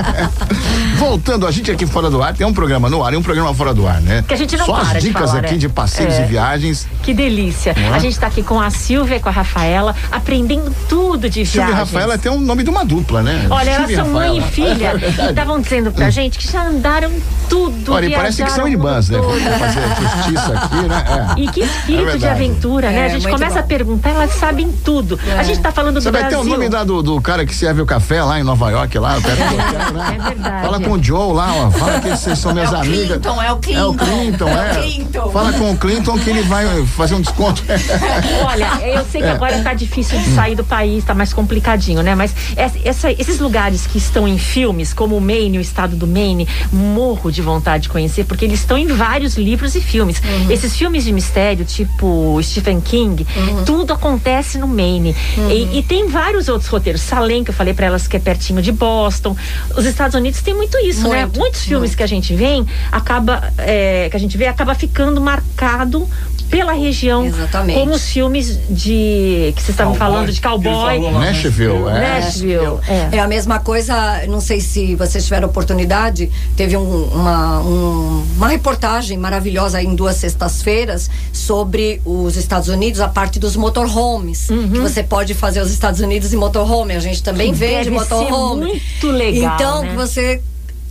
Voltando, 0.96 1.46
a 1.46 1.50
gente 1.50 1.70
aqui 1.70 1.86
fora 1.86 2.08
do 2.08 2.22
ar, 2.22 2.32
tem 2.32 2.46
um 2.46 2.52
programa 2.54 2.88
no 2.88 3.04
ar 3.04 3.12
e 3.12 3.18
um 3.18 3.22
programa 3.22 3.52
fora 3.52 3.74
do 3.74 3.86
ar, 3.86 4.00
né? 4.00 4.24
Que 4.26 4.32
a 4.32 4.36
gente 4.36 4.56
não 4.56 4.64
Só 4.64 4.72
para 4.72 4.82
as 4.82 4.92
de 4.94 5.00
dicas 5.00 5.30
falar, 5.30 5.40
aqui 5.40 5.52
né? 5.52 5.58
de 5.58 5.68
passeios 5.68 6.14
É. 6.14 6.24
e 6.24 6.26
viagens. 6.26 6.88
Que 7.02 7.12
delícia. 7.12 7.74
É? 7.76 7.90
A 7.90 7.98
gente 7.98 8.14
está 8.14 8.28
aqui 8.28 8.42
com 8.42 8.58
a 8.58 8.70
Silvia 8.70 9.16
e 9.16 9.20
com 9.20 9.28
a 9.28 9.32
Rafaela, 9.32 9.94
aprendendo 10.10 10.74
tudo 10.88 11.28
de 11.28 11.44
Silvia 11.44 11.64
e 11.70 11.74
viagens. 11.74 11.78
Rafaela 11.92 12.16
tem 12.16 12.32
o 12.32 12.40
nome 12.40 12.64
de 12.64 12.70
uma 12.70 12.84
dupla, 12.84 13.22
né? 13.22 13.46
Olha, 13.50 13.70
elas 13.70 13.88
Silvia 13.88 13.94
e 13.94 14.04
são 14.04 14.08
mãe 14.08 14.38
e 14.38 14.42
filha 14.42 14.94
É 15.18 15.26
e 15.26 15.28
estavam 15.28 15.60
dizendo 15.60 15.92
pra 15.92 16.08
gente 16.08 16.38
que 16.38 16.50
já 16.50 16.66
andaram 16.66 17.12
tudo. 17.48 17.92
Olha, 17.92 18.06
e 18.06 18.10
parece 18.14 18.37
que 18.44 18.52
são 18.52 18.64
mundo 18.64 18.72
irmãs, 18.74 19.08
né? 19.08 19.18
Vamos 19.18 19.42
fazer 19.42 19.80
justiça 20.00 20.52
aqui, 20.54 20.76
né? 20.88 21.04
É. 21.36 21.40
E 21.40 21.48
que 21.48 21.60
espírito 21.60 22.08
É 22.10 22.16
de 22.16 22.26
aventura, 22.26 22.90
né? 22.90 22.98
É, 23.00 23.04
a 23.06 23.08
gente 23.08 23.28
começa 23.28 23.54
bom. 23.54 23.60
a 23.60 23.62
perguntar, 23.62 24.10
elas 24.10 24.32
sabem 24.34 24.72
tudo. 24.84 25.18
A 25.38 25.42
gente 25.42 25.60
tá 25.60 25.70
falando 25.72 25.94
do 25.94 26.00
Você 26.02 26.10
vai 26.10 26.22
ter 26.24 26.30
Brasil. 26.30 26.46
o 26.46 26.54
nome 26.56 26.68
da, 26.68 26.84
do, 26.84 27.02
do 27.02 27.20
cara 27.20 27.44
que 27.46 27.54
serve 27.54 27.82
o 27.82 27.86
café 27.86 28.22
lá 28.22 28.38
em 28.38 28.42
Nova 28.42 28.70
York, 28.70 28.98
lá 28.98 29.20
perto 29.20 29.38
do 29.38 29.54
hotel, 29.54 29.92
né? 29.94 30.16
É 30.18 30.28
verdade. 30.28 30.62
Fala 30.62 30.80
com 30.80 30.90
o 30.92 31.02
Joe 31.02 31.32
lá, 31.34 31.54
ó. 31.54 31.70
Fala 31.70 32.00
que 32.00 32.08
vocês 32.10 32.38
são 32.38 32.52
minhas 32.52 32.72
É 32.72 32.76
o 32.76 32.80
amigas. 32.80 33.08
Clinton, 33.08 33.42
é 33.42 33.46
o 33.46 33.48
É 33.48 33.52
o 33.52 33.56
Clinton. 33.58 33.96
Clinton, 33.96 34.48
É 34.48 34.54
o 34.54 34.58
é. 34.58 34.74
Clinton. 34.82 35.30
Fala 35.30 35.52
com 35.52 35.70
o 35.72 35.76
Clinton 35.76 36.18
que 36.18 36.30
ele 36.30 36.42
vai 36.42 36.86
fazer 36.86 37.14
um 37.14 37.20
desconto. 37.20 37.62
Olha, 38.46 38.66
eu 38.86 39.04
sei 39.10 39.20
que 39.22 39.26
É. 39.28 39.32
agora 39.32 39.58
tá 39.62 39.74
difícil 39.74 40.18
de 40.18 40.34
sair 40.34 40.54
do 40.54 40.64
país, 40.64 41.04
tá 41.04 41.14
mais 41.14 41.32
complicadinho, 41.32 42.02
né? 42.02 42.14
Mas 42.14 42.34
essa- 42.56 43.10
esses 43.12 43.38
lugares 43.38 43.86
que 43.86 43.98
estão 43.98 44.26
em 44.26 44.38
filmes, 44.38 44.92
como 44.92 45.16
o 45.16 45.20
Maine, 45.20 45.58
o 45.58 45.60
estado 45.60 45.96
do 45.96 46.06
Maine, 46.06 46.46
morro 46.72 47.30
de 47.30 47.42
vontade 47.42 47.84
de 47.84 47.88
conhecer, 47.88 48.24
porque 48.28 48.44
eles 48.44 48.60
estão 48.60 48.76
em 48.76 48.86
vários 48.86 49.36
livros 49.36 49.74
e 49.74 49.80
filmes. 49.80 50.22
Esses 50.48 50.76
filmes 50.76 51.04
de 51.04 51.12
mistério, 51.12 51.64
tipo 51.64 52.38
Stephen 52.42 52.80
King, 52.80 53.26
tudo 53.64 53.92
acontece 53.92 54.58
no 54.58 54.68
Maine. 54.68 55.16
E, 55.50 55.78
e 55.78 55.82
tem 55.82 56.06
vários 56.06 56.48
outros 56.48 56.68
roteiros. 56.68 57.00
Salem, 57.00 57.42
que 57.42 57.50
eu 57.50 57.54
falei 57.54 57.74
pra 57.74 57.86
elas 57.86 58.06
que 58.06 58.16
é 58.16 58.20
pertinho 58.20 58.60
de 58.60 58.70
Boston. 58.70 59.36
Os 59.76 59.84
Estados 59.84 60.14
Unidos 60.14 60.42
tem 60.42 60.54
muito 60.54 60.76
isso, 60.78 61.08
né? 61.08 61.22
Muito, 61.22 61.38
Muitos 61.38 61.62
filmes 61.62 61.94
que 61.94 62.02
a 62.02 62.06
gente 62.06 62.34
vê, 62.34 62.62
acaba, 62.92 63.52
é, 63.56 64.08
que 64.10 64.16
a 64.16 64.20
gente 64.20 64.36
vê, 64.36 64.46
acaba 64.46 64.74
ficando 64.74 65.20
marcado 65.20 66.06
pela 66.50 66.72
região. 66.72 67.24
Exatamente. 67.24 67.78
Como 67.78 67.92
os 67.92 68.08
filmes 68.08 68.58
de. 68.70 69.52
que 69.54 69.62
vocês 69.62 69.70
estavam 69.70 69.94
falando 69.94 70.32
de 70.32 70.40
cowboy. 70.40 70.98
lá. 71.00 71.10
Nashville, 71.20 71.88
é. 71.88 72.20
Nashville. 72.20 72.78
É. 72.88 73.16
É 73.16 73.20
a 73.20 73.28
mesma 73.28 73.58
coisa, 73.60 74.22
não 74.28 74.40
sei 74.40 74.60
se 74.60 74.94
vocês 74.94 75.24
tiveram 75.24 75.48
oportunidade, 75.48 76.30
teve 76.56 76.76
um- 76.76 77.04
uma, 77.04 77.60
um- 77.60 78.24
uma 78.36 78.48
reportagem 78.48 79.16
maravilhosa 79.18 79.82
em 79.82 79.94
duas 79.94 80.16
sextas-feiras 80.16 81.10
sobre 81.32 82.00
os 82.04 82.36
Estados 82.36 82.68
Unidos, 82.68 83.00
a 83.00 83.08
parte 83.08 83.38
dos 83.38 83.56
motorhomes. 83.56 84.46
Que 84.48 84.78
você 84.78 85.02
pode 85.02 85.34
fazer 85.34 85.60
os 85.60 85.70
Estados 85.70 86.00
Unidos 86.00 86.32
em 86.32 86.36
motorhome. 86.36 86.94
A 86.94 87.00
gente 87.00 87.22
também 87.22 87.52
Que 87.52 87.58
vende 87.58 87.74
deve 87.84 87.90
motorhome. 87.90 88.64
ser 88.66 88.70
muito 89.02 89.10
legal, 89.16 89.54
Então, 89.54 89.82
né? 89.82 89.94
você. 89.94 90.40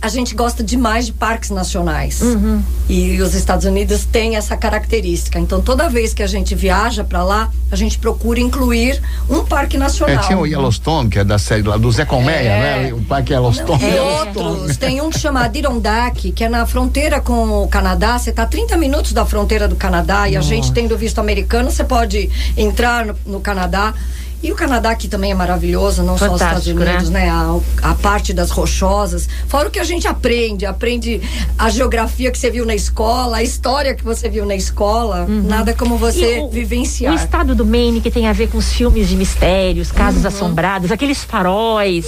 A 0.00 0.08
gente 0.08 0.34
gosta 0.34 0.62
demais 0.62 1.06
de 1.06 1.12
parques 1.12 1.50
nacionais. 1.50 2.20
Uhum. 2.20 2.62
E 2.88 3.20
os 3.20 3.34
Estados 3.34 3.64
Unidos 3.66 4.04
têm 4.04 4.36
essa 4.36 4.56
característica. 4.56 5.38
Então, 5.40 5.60
toda 5.60 5.88
vez 5.88 6.14
que 6.14 6.22
a 6.22 6.26
gente 6.26 6.54
viaja 6.54 7.02
para 7.02 7.24
lá, 7.24 7.50
a 7.70 7.74
gente 7.76 7.98
procura 7.98 8.38
incluir 8.38 9.00
um 9.28 9.44
parque 9.44 9.76
nacional. 9.76 10.14
É, 10.16 10.26
tinha 10.26 10.38
o 10.38 10.46
Yellowstone, 10.46 11.10
que 11.10 11.18
é 11.18 11.24
da 11.24 11.38
série 11.38 11.62
lá 11.62 11.76
do 11.76 11.90
Zé 11.90 12.04
Colmeia, 12.04 12.38
É. 12.38 12.82
né? 12.84 12.92
O 12.94 13.02
parque 13.02 13.32
Yellowstone. 13.32 13.82
E 13.82 13.96
É. 13.96 14.00
outros, 14.00 14.76
tem 14.76 15.00
um 15.00 15.10
que 15.10 15.18
chama 15.18 15.42
Adirondack, 15.44 16.30
que 16.30 16.44
é 16.44 16.48
na 16.48 16.64
fronteira 16.64 17.20
com 17.20 17.64
o 17.64 17.68
Canadá. 17.68 18.18
Você 18.18 18.30
está 18.30 18.46
30 18.46 18.76
minutos 18.76 19.12
da 19.12 19.26
fronteira 19.26 19.66
do 19.66 19.74
Canadá 19.76 20.28
e 20.28 20.36
a 20.36 20.40
gente 20.40 20.72
tendo 20.72 20.96
visto 20.96 21.18
americano, 21.18 21.70
você 21.70 21.82
pode 21.82 22.30
entrar 22.56 23.04
no, 23.04 23.16
no 23.26 23.40
Canadá. 23.40 23.92
E 24.42 24.52
o 24.52 24.54
Canadá 24.54 24.90
aqui 24.90 25.08
também 25.08 25.32
é 25.32 25.34
maravilhoso, 25.34 26.02
não 26.02 26.16
só 26.16 26.26
os 26.26 26.32
Estados 26.34 26.64
Fantástico, 26.64 26.80
Unidos, 26.80 27.10
né? 27.10 27.28
A, 27.28 27.58
a 27.82 27.94
parte 27.94 28.32
das 28.32 28.50
rochosas. 28.50 29.28
Fora 29.48 29.68
o 29.68 29.70
que 29.70 29.80
a 29.80 29.84
gente 29.84 30.06
aprende, 30.06 30.64
aprende 30.64 31.20
a 31.58 31.68
geografia 31.68 32.30
que 32.30 32.38
você 32.38 32.50
viu 32.50 32.64
na 32.64 32.74
escola, 32.74 33.38
a 33.38 33.42
história 33.42 33.94
que 33.94 34.04
você 34.04 34.28
viu 34.28 34.46
na 34.46 34.54
escola. 34.54 35.26
Nada 35.28 35.74
como 35.74 35.96
você 35.96 36.18
Uhum. 36.18 36.36
E 36.36 36.40
o- 36.40 36.50
vivenciar. 36.50 37.12
O 37.12 37.16
estado 37.16 37.54
do 37.54 37.66
Maine, 37.66 38.00
que 38.00 38.10
tem 38.10 38.26
a 38.28 38.32
ver 38.32 38.48
com 38.48 38.58
os 38.58 38.72
filmes 38.72 39.08
de 39.08 39.16
mistérios, 39.16 39.90
casas 39.90 40.22
Uhum. 40.22 40.28
assombradas, 40.28 40.92
aqueles 40.92 41.24
faróis. 41.24 42.06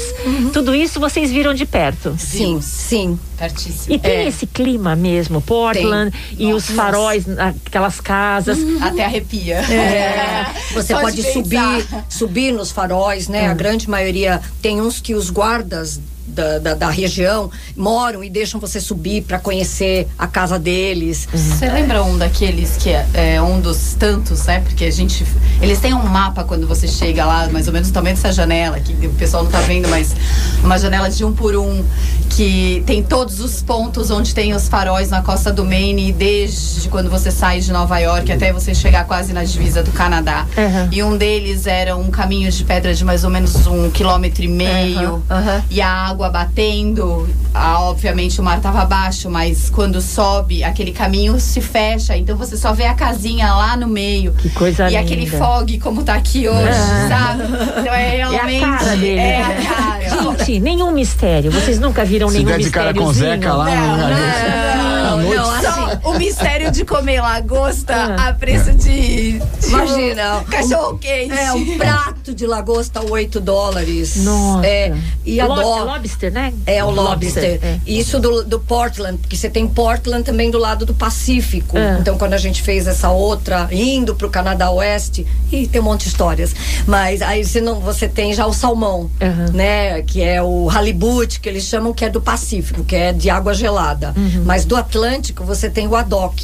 Tudo 0.53 0.75
isso 0.75 1.01
vocês 1.01 1.31
viram 1.31 1.53
de 1.53 1.65
perto. 1.67 2.15
Sim, 2.19 2.61
sim. 2.61 3.19
Pertíssimo. 3.37 3.95
E 3.95 3.99
tem 3.99 4.11
É. 4.13 4.29
esse 4.29 4.47
clima 4.47 4.95
mesmo, 4.95 5.41
Portland 5.41 6.13
e 6.39 6.53
os 6.53 6.69
Nossa. 6.69 6.75
faróis, 6.75 7.25
aquelas 7.65 7.99
casas. 8.01 8.59
Até 8.83 9.05
arrepia. 9.07 9.57
É, 9.57 10.45
você 10.75 10.93
Só 10.93 11.01
pode 11.01 11.17
de 11.17 11.33
subir. 11.33 11.87
Subir 12.21 12.53
nos 12.53 12.71
faróis, 12.71 13.29
né? 13.29 13.47
A 13.47 13.55
grande 13.55 13.89
maioria 13.89 14.43
tem 14.61 14.79
uns 14.79 15.01
que 15.01 15.15
os 15.15 15.31
guardas 15.31 15.99
da, 16.41 16.59
da, 16.59 16.75
da 16.75 16.91
região 16.91 17.51
moram 17.77 18.25
e 18.25 18.31
deixam 18.31 18.59
você 18.59 18.81
subir 18.81 19.23
para 19.23 19.39
conhecer 19.39 20.09
a 20.19 20.27
casa 20.27 20.59
deles. 20.59 21.29
Você 21.33 21.69
lembra 21.69 22.03
um 22.03 22.17
daqueles 22.17 22.77
que 22.77 22.91
é, 22.91 23.07
é 23.15 23.43
um 23.43 23.61
dos 23.61 23.95
tantos, 23.95 24.47
né? 24.47 24.61
Porque 24.61 24.85
a 24.85 24.91
gente. 24.91 25.27
Eles 25.61 25.79
têm 25.79 25.93
um 25.93 26.03
mapa 26.03 26.45
quando 26.45 26.67
você 26.67 26.89
chega 26.89 27.25
lá, 27.25 27.49
mais 27.49 27.67
ou 27.67 27.73
menos 27.73 27.91
do 27.91 27.95
tamanho 27.95 28.17
dessa 28.17 28.33
janela, 28.33 28.81
que 28.81 29.07
o 29.07 29.13
pessoal 29.13 29.45
não 29.45 29.51
tá 29.51 29.61
vendo, 29.61 29.89
mas 29.89 30.15
uma 30.63 30.79
janela 30.79 31.11
de 31.11 31.25
um 31.25 31.33
por 31.33 31.55
um, 31.55 31.85
que 32.31 32.83
tem 32.87 33.03
todos 33.03 33.41
os 33.41 33.63
pontos 33.63 34.11
onde 34.11 34.35
tem 34.35 34.55
os 34.55 34.69
faróis 34.69 35.11
na 35.11 35.21
costa 35.21 35.53
do 35.53 35.65
Maine, 35.65 36.13
desde 36.13 36.89
quando 36.89 37.11
você 37.11 37.31
sai 37.31 37.61
de 37.61 37.73
Nova 37.73 37.99
York 37.99 38.31
até 38.33 38.53
você 38.53 38.75
chegar 38.75 39.05
quase 39.05 39.33
na 39.33 39.45
divisa 39.45 39.83
do 39.83 39.91
Canadá. 39.93 40.47
Uhum. 40.57 40.89
E 40.91 41.03
um 41.03 41.17
deles 41.17 41.67
era 41.67 41.97
um 41.97 42.11
caminho 42.11 42.51
de 42.51 42.65
pedra 42.65 42.95
de 42.95 43.05
mais 43.05 43.25
ou 43.25 43.31
menos 43.31 43.67
um 43.67 43.91
quilômetro 43.91 44.43
e 44.43 44.49
meio. 44.49 45.23
Uhum, 45.29 45.37
uhum. 45.37 45.63
E 45.69 45.81
a 45.81 45.91
água 45.91 46.30
batendo, 46.31 47.29
ah, 47.55 47.83
obviamente 47.83 48.41
o 48.41 48.45
mar 48.45 48.57
estava 48.59 48.85
baixo, 48.85 49.29
mas 49.31 49.69
quando 49.71 50.01
sobe, 50.01 50.63
aquele 50.65 50.93
caminho 50.93 51.39
se 51.41 51.61
fecha, 51.61 52.17
então 52.17 52.37
você 52.37 52.57
só 52.57 52.73
vê 52.73 52.87
a 52.87 52.95
casinha 52.95 53.53
lá 53.53 53.77
no 53.77 53.87
meio. 53.87 54.33
Que 54.33 54.49
coisa 54.51 54.85
E 54.87 54.91
linda. 54.91 55.01
aquele 55.01 55.27
fog 55.27 55.79
como 55.81 56.03
tá 56.03 56.15
aqui 56.15 56.49
hoje, 56.49 56.69
É. 56.69 57.09
sabe? 57.09 57.43
Então 57.81 57.95
é 57.95 58.17
É 58.17 58.17
realmente. 58.27 58.65
a 58.65 58.77
cara 58.79 58.97
dele. 58.97 59.19
É 59.21 59.43
a 59.43 59.55
cara. 59.75 60.01
Gente, 60.41 60.61
nenhum 60.61 60.91
mistério. 60.93 61.51
Vocês 61.51 61.79
nunca 61.79 62.05
viram 62.05 62.29
Se 62.29 62.35
nenhum 62.39 62.49
der 62.49 62.59
de 62.59 62.71
cara 62.71 62.95
com? 62.95 63.13
Zeca 63.13 63.55
lá, 63.55 63.65
Não, 63.65 63.97
né? 64.09 64.75
não, 64.77 65.07
à 65.13 65.17
noite. 65.23 65.37
não, 65.37 65.51
assim, 65.51 65.63
Só 65.80 65.80
o 66.05 66.15
mistério 66.19 66.71
de 66.71 66.85
comer 66.85 67.21
lagosta 67.21 67.95
Ah. 67.95 68.29
a 68.29 68.33
preço 68.35 68.73
de. 68.73 69.39
de 69.39 69.67
Imagina, 69.69 70.39
um 70.39 70.45
Cachorro 70.45 70.99
quente. 70.99 71.33
É, 71.37 71.53
um 71.53 71.79
prato 71.79 72.35
de 72.35 72.47
lagosta 72.47 73.01
8 73.05 73.41
dólares. 73.41 74.17
Nossa. 74.17 74.67
É, 74.67 74.93
e 75.25 75.41
a 75.41 75.47
Lob- 75.47 75.61
dó- 75.63 75.85
lobster, 75.85 76.33
né? 76.33 76.53
É 76.67 76.83
o 76.85 76.91
lobster. 76.91 77.59
é. 77.63 77.79
Isso 77.87 78.19
do, 78.19 78.45
do 78.45 78.59
Portland, 78.61 79.19
porque 79.19 79.37
você 79.37 79.49
tem 79.51 79.67
Portland 79.69 80.23
também 80.25 80.51
do 80.51 80.59
lado 80.59 80.85
do 80.87 80.95
Pacífico. 80.95 81.77
É. 81.79 81.99
Então, 82.01 82.17
quando 82.19 82.35
a 82.35 82.39
gente 82.39 82.63
fez 82.63 82.87
essa 82.87 83.11
outra, 83.11 83.69
indo 83.73 84.15
pro 84.15 84.31
Canadá 84.31 84.71
Oeste, 84.71 85.27
e 85.53 85.67
tem 85.67 85.81
um 85.81 85.85
monte 85.85 86.03
de 86.03 86.09
histórias. 86.09 86.55
Mas 86.87 87.23
aí 87.23 87.45
você, 87.45 87.61
não, 87.61 87.81
você 87.81 88.09
tem 88.09 88.33
já 88.35 88.47
o 88.47 88.53
salmão, 88.53 89.11
Uhum. 89.21 89.53
né? 89.53 90.03
Que 90.03 90.23
é 90.23 90.43
o 90.43 90.69
halibut, 90.71 91.41
que 91.41 91.49
eles 91.49 91.65
chamam 91.65 91.93
que 91.93 92.05
é 92.05 92.09
do 92.09 92.21
Pacífico, 92.21 92.85
que 92.85 92.97
é 92.97 93.13
de 93.13 93.29
água 93.31 93.53
gelada. 93.55 94.13
Uhum. 94.17 94.43
Mas 94.45 94.65
do 94.65 94.77
Atlântico 94.77 95.45
você 95.45 95.69
tem 95.69 95.87
o 95.93 95.97
adoc, 95.97 96.35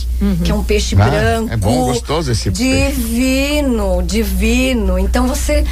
que 0.44 0.50
é 0.50 0.54
um 0.54 0.62
peixe 0.64 0.94
Ah, 0.98 1.04
branco. 1.08 1.52
é 1.52 1.56
bom, 1.56 1.86
gostoso 1.86 2.32
esse 2.32 2.50
peixe. 2.50 2.92
Divino, 2.92 4.02
divino. 4.02 4.98
Então 4.98 5.26
você. 5.26 5.64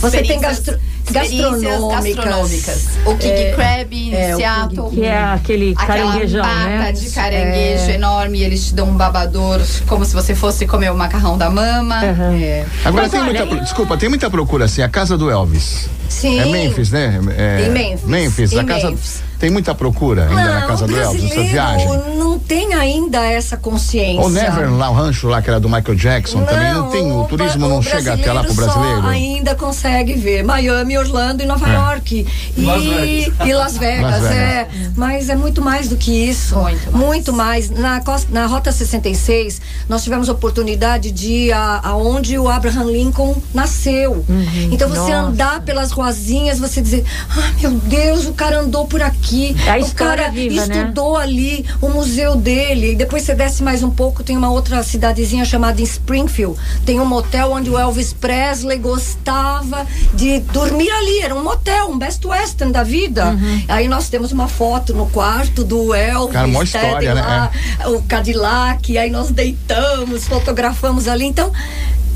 Você 0.00 0.22
tem 0.22 0.38
gastro, 0.40 0.78
gastronômicas. 1.10 2.14
gastronômicas. 2.14 2.88
O 3.06 3.14
King 3.16 3.32
É, 3.32 3.52
Crab 3.52 3.94
em 3.96 4.14
é, 4.14 4.34
o 4.34 4.36
Seattle. 4.38 4.90
Que 4.90 5.04
é 5.04 5.18
aquele 5.18 5.74
caranguejão, 5.74 6.42
pata 6.42 6.66
né? 6.66 6.92
de 6.92 7.10
caranguejo 7.10 7.90
É. 7.90 7.94
enorme, 7.94 8.42
eles 8.42 8.66
te 8.66 8.74
dão 8.74 8.88
um 8.90 8.96
babador 8.96 9.60
como 9.86 10.04
se 10.04 10.14
você 10.14 10.34
fosse 10.34 10.66
comer 10.66 10.90
o 10.92 10.96
macarrão 10.96 11.36
da 11.38 11.48
mama. 11.50 11.96
Aham. 12.04 12.34
É. 12.40 12.64
Agora 12.84 13.02
Mas 13.04 13.10
tem 13.12 13.20
olha, 13.20 13.44
muita. 13.46 13.62
Desculpa, 13.64 13.96
tem 13.96 14.08
muita 14.08 14.28
procura 14.30 14.66
assim. 14.66 14.82
A 14.82 14.88
casa 14.88 15.16
do 15.16 15.30
Elvis. 15.30 15.88
Sim. 16.08 16.38
É 16.38 16.44
Memphis, 16.46 16.90
né? 16.90 17.20
É, 17.36 17.66
Em 17.66 17.70
Memphis. 17.70 18.04
Memphis. 18.04 18.52
A 18.56 18.62
Em 18.62 18.66
casa, 18.66 18.90
Memphis. 18.90 19.22
Tem 19.38 19.50
muita 19.50 19.74
procura 19.74 20.28
ainda 20.28 20.34
na 20.44 20.60
Não, 20.60 20.66
casa 20.66 20.84
o 20.84 20.88
do 20.88 20.96
Elvis, 20.98 21.24
essa 21.24 21.34
brasileiro 21.34 21.52
viagem. 21.52 22.16
não 22.18 22.38
tem 22.38 22.74
ainda 22.74 23.24
essa 23.24 23.56
consciência. 23.56 24.20
Ou 24.22 24.30
Never, 24.30 24.72
lá 24.72 24.90
o 24.90 24.94
rancho 24.94 25.28
lá 25.28 25.40
que 25.42 25.48
era 25.50 25.58
do 25.60 25.68
Michael 25.68 25.94
Jackson, 25.94 26.44
também 26.44 26.72
não 26.72 26.88
tem. 26.90 27.10
O 27.12 27.24
turismo 27.24 27.60
ba- 27.68 27.68
não 27.74 27.82
chega 27.82 28.14
até 28.14 28.32
lá 28.32 28.42
pro 28.44 28.54
brasileiro. 28.54 29.02
Só 29.02 29.08
ainda 29.08 29.54
consegue 29.54 30.14
ver 30.14 30.42
Miami, 30.44 30.96
Orlando 30.98 31.42
e 31.42 31.46
Nova 31.46 31.68
É. 31.68 31.74
York. 31.74 32.26
E 32.56 32.62
Las 32.62 32.82
Vegas. 32.82 33.48
e 33.48 33.52
Las 33.52 33.76
Vegas, 33.78 34.10
Las 34.10 34.20
Vegas. 34.22 34.36
é. 34.36 34.68
Mas 34.96 35.28
é 35.28 35.36
muito 35.36 35.60
mais 35.62 35.88
do 35.88 35.96
que 35.96 36.10
isso. 36.12 36.54
Muito 36.92 37.32
mais. 37.32 37.46
mais. 37.46 37.70
Na, 37.70 38.00
costa- 38.00 38.28
na 38.32 38.46
Rota 38.46 38.72
66, 38.72 39.60
nós 39.88 40.02
tivemos 40.02 40.28
oportunidade 40.28 41.10
de 41.12 41.28
ir 41.30 41.52
a- 41.52 41.80
aonde 41.84 42.38
o 42.38 42.48
Abraham 42.48 42.84
Lincoln 42.90 43.36
nasceu. 43.54 44.24
Então 44.72 44.88
você 44.88 44.98
Nossa. 45.12 45.14
andar 45.16 45.60
pelas 45.60 45.92
ruazinhas, 45.92 46.58
você 46.58 46.80
dizer, 46.80 47.04
ah, 47.30 47.52
meu 47.60 47.70
Deus, 47.72 48.24
o 48.26 48.32
cara 48.32 48.60
andou 48.60 48.86
por 48.86 49.00
aqui. 49.02 49.25
É 49.66 49.70
a 49.72 49.78
o 49.78 49.90
cara 49.92 50.28
viva, 50.28 50.66
né? 50.66 50.80
estudou 50.80 51.16
ali 51.16 51.64
o 51.80 51.88
museu 51.88 52.36
dele. 52.36 52.92
E 52.92 52.96
depois 52.96 53.22
você 53.22 53.34
desce 53.34 53.62
mais 53.62 53.82
um 53.82 53.90
pouco, 53.90 54.22
tem 54.22 54.36
uma 54.36 54.50
outra 54.50 54.82
cidadezinha 54.82 55.44
chamada 55.44 55.80
Springfield. 55.82 56.58
Tem 56.84 57.00
um 57.00 57.04
motel 57.04 57.52
onde 57.52 57.70
o 57.70 57.78
Elvis 57.78 58.12
Presley 58.12 58.78
gostava 58.78 59.86
de 60.14 60.40
dormir 60.40 60.90
ali. 60.90 61.20
Era 61.20 61.34
um 61.34 61.42
motel, 61.42 61.90
um 61.90 61.98
Best 61.98 62.24
Western 62.26 62.72
da 62.72 62.82
vida. 62.82 63.30
Uhum. 63.30 63.64
Aí 63.68 63.88
nós 63.88 64.08
temos 64.08 64.32
uma 64.32 64.48
foto 64.48 64.94
no 64.94 65.06
quarto 65.08 65.64
do 65.64 65.92
Elvis. 65.94 66.32
Cara, 66.32 66.46
né? 66.46 66.62
história, 66.62 67.14
né? 67.14 67.20
lá 67.20 67.50
O 67.86 68.02
Cadillac, 68.02 68.96
aí 68.96 69.10
nós 69.10 69.30
deitamos, 69.30 70.26
fotografamos 70.26 71.08
ali. 71.08 71.24
Então, 71.24 71.52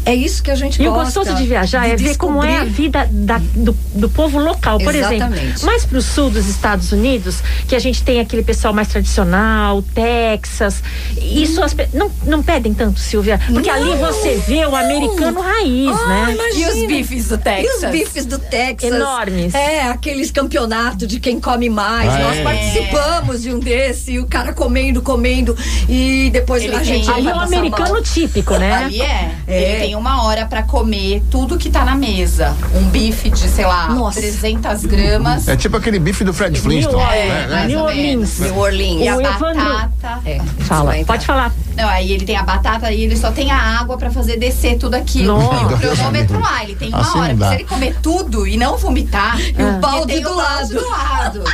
é 0.04 0.14
isso 0.14 0.42
que 0.42 0.50
a 0.50 0.54
gente 0.54 0.80
E 0.82 0.88
o 0.88 0.92
gosta. 0.92 1.20
gostoso 1.20 1.36
de 1.36 1.46
viajar 1.46 1.84
de 1.86 1.92
é 1.92 1.96
ver 1.96 2.16
como 2.16 2.42
é 2.42 2.56
a 2.58 2.64
descobrir. 2.64 2.70
vida 2.72 3.08
da- 3.10 3.40
do, 3.54 3.76
do 3.94 4.08
povo 4.08 4.38
local. 4.38 4.78
Por 4.78 4.94
exemplo, 4.94 5.14
Exatamente. 5.16 5.64
mais 5.64 5.84
pro 5.84 6.00
sul 6.00 6.30
dos 6.30 6.46
Estados 6.48 6.90
Unidos, 6.92 7.42
que 7.68 7.74
a 7.76 7.78
gente 7.78 8.02
tem 8.02 8.20
aquele 8.20 8.42
pessoal 8.42 8.72
mais 8.72 8.88
tradicional, 8.88 9.82
Texas. 9.82 10.82
Isso 11.20 11.62
as 11.62 11.74
pe- 11.74 11.88
não, 11.92 12.10
não 12.24 12.42
pedem 12.42 12.72
tanto, 12.74 12.98
Silvia. 12.98 13.38
Porque 13.52 13.68
ali 13.70 13.94
você 13.96 14.36
vê 14.46 14.64
o 14.66 14.74
americano 14.74 15.40
raiz, 15.40 15.90
Ah, 15.90 16.08
né? 16.26 16.34
imagina. 16.34 16.58
E 16.60 16.82
os 16.82 16.86
bifes 16.88 17.28
do 17.28 17.34
E 17.34 17.38
Texas? 17.38 17.82
os 17.84 17.90
bifes 17.90 18.26
do 18.26 18.38
Texas. 18.38 18.92
Enormes. 18.92 19.54
É, 19.54 19.82
aqueles 19.82 20.30
campeonatos 20.30 21.06
de 21.06 21.20
quem 21.20 21.38
come 21.40 21.68
mais. 21.68 22.08
Ah, 22.12 22.18
Nós 22.18 22.38
é. 22.38 22.42
participamos 22.42 23.42
de 23.42 23.52
um 23.54 23.58
desse, 23.58 24.12
e 24.12 24.18
o 24.18 24.26
cara 24.26 24.52
comendo, 24.52 25.02
comendo. 25.02 25.56
E 25.88 26.30
depois 26.32 26.62
Ele 26.62 26.74
a 26.74 26.82
gente 26.82 27.08
Ali 27.10 27.28
é 27.28 27.34
o 27.34 27.38
americano 27.38 27.92
mal. 27.94 28.02
típico, 28.02 28.56
né? 28.56 28.72
Ali 28.72 29.00
é. 29.02 29.30
É, 29.46 29.62
Ele 29.84 29.89
tem 29.90 29.96
uma 29.96 30.22
hora 30.22 30.46
pra 30.46 30.62
comer 30.62 31.20
tudo 31.32 31.58
que 31.58 31.68
tá 31.68 31.84
na 31.84 31.96
mesa. 31.96 32.56
Um 32.76 32.84
bife 32.90 33.28
de, 33.28 33.48
sei 33.48 33.66
lá, 33.66 33.88
Nossa. 33.88 34.20
300 34.20 34.84
gramas. 34.84 35.48
É 35.48 35.56
tipo 35.56 35.76
aquele 35.76 35.98
bife 35.98 36.22
do 36.22 36.32
Fred 36.32 36.60
Flintstone. 36.60 36.96
New, 37.02 37.10
É, 37.10 37.26
né, 37.26 37.46
né? 37.48 37.54
mais 37.56 37.68
New 37.68 37.78
ou 37.80 37.86
Orleans. 37.86 38.38
New 38.38 38.56
Orleans. 38.56 39.00
E 39.02 39.08
a 39.08 39.16
Evandro- 39.16 39.64
batata. 39.64 40.20
É, 40.24 40.38
Fala, 40.60 40.94
pode 41.04 41.26
falar. 41.26 41.52
Não, 41.76 41.88
aí 41.88 42.12
ele 42.12 42.24
tem 42.24 42.36
a 42.36 42.42
batata 42.44 42.92
e 42.92 43.00
ele 43.02 43.16
só 43.16 43.32
tem 43.32 43.50
a 43.50 43.56
água 43.80 43.96
pra 43.98 44.12
fazer 44.12 44.36
descer 44.36 44.78
tudo 44.78 44.94
aquilo. 44.94 45.36
Nossa. 45.40 45.60
E 45.60 45.74
o 45.74 45.78
cronômetro 45.96 46.38
lá, 46.40 46.62
ele 46.62 46.76
tem 46.76 46.88
uma 46.90 47.00
Assim 47.00 47.18
hora. 47.18 47.48
Se 47.48 47.54
ele 47.54 47.64
comer 47.64 47.96
tudo 48.00 48.46
e 48.46 48.56
não 48.56 48.76
vomitar, 48.76 49.40
e 49.40 49.60
o 49.60 49.80
balde 49.80 50.20
do 50.20 50.30
o 50.30 50.36
balde 50.36 50.74
lado. 50.74 50.74
do 50.74 50.88
lado. 50.88 51.44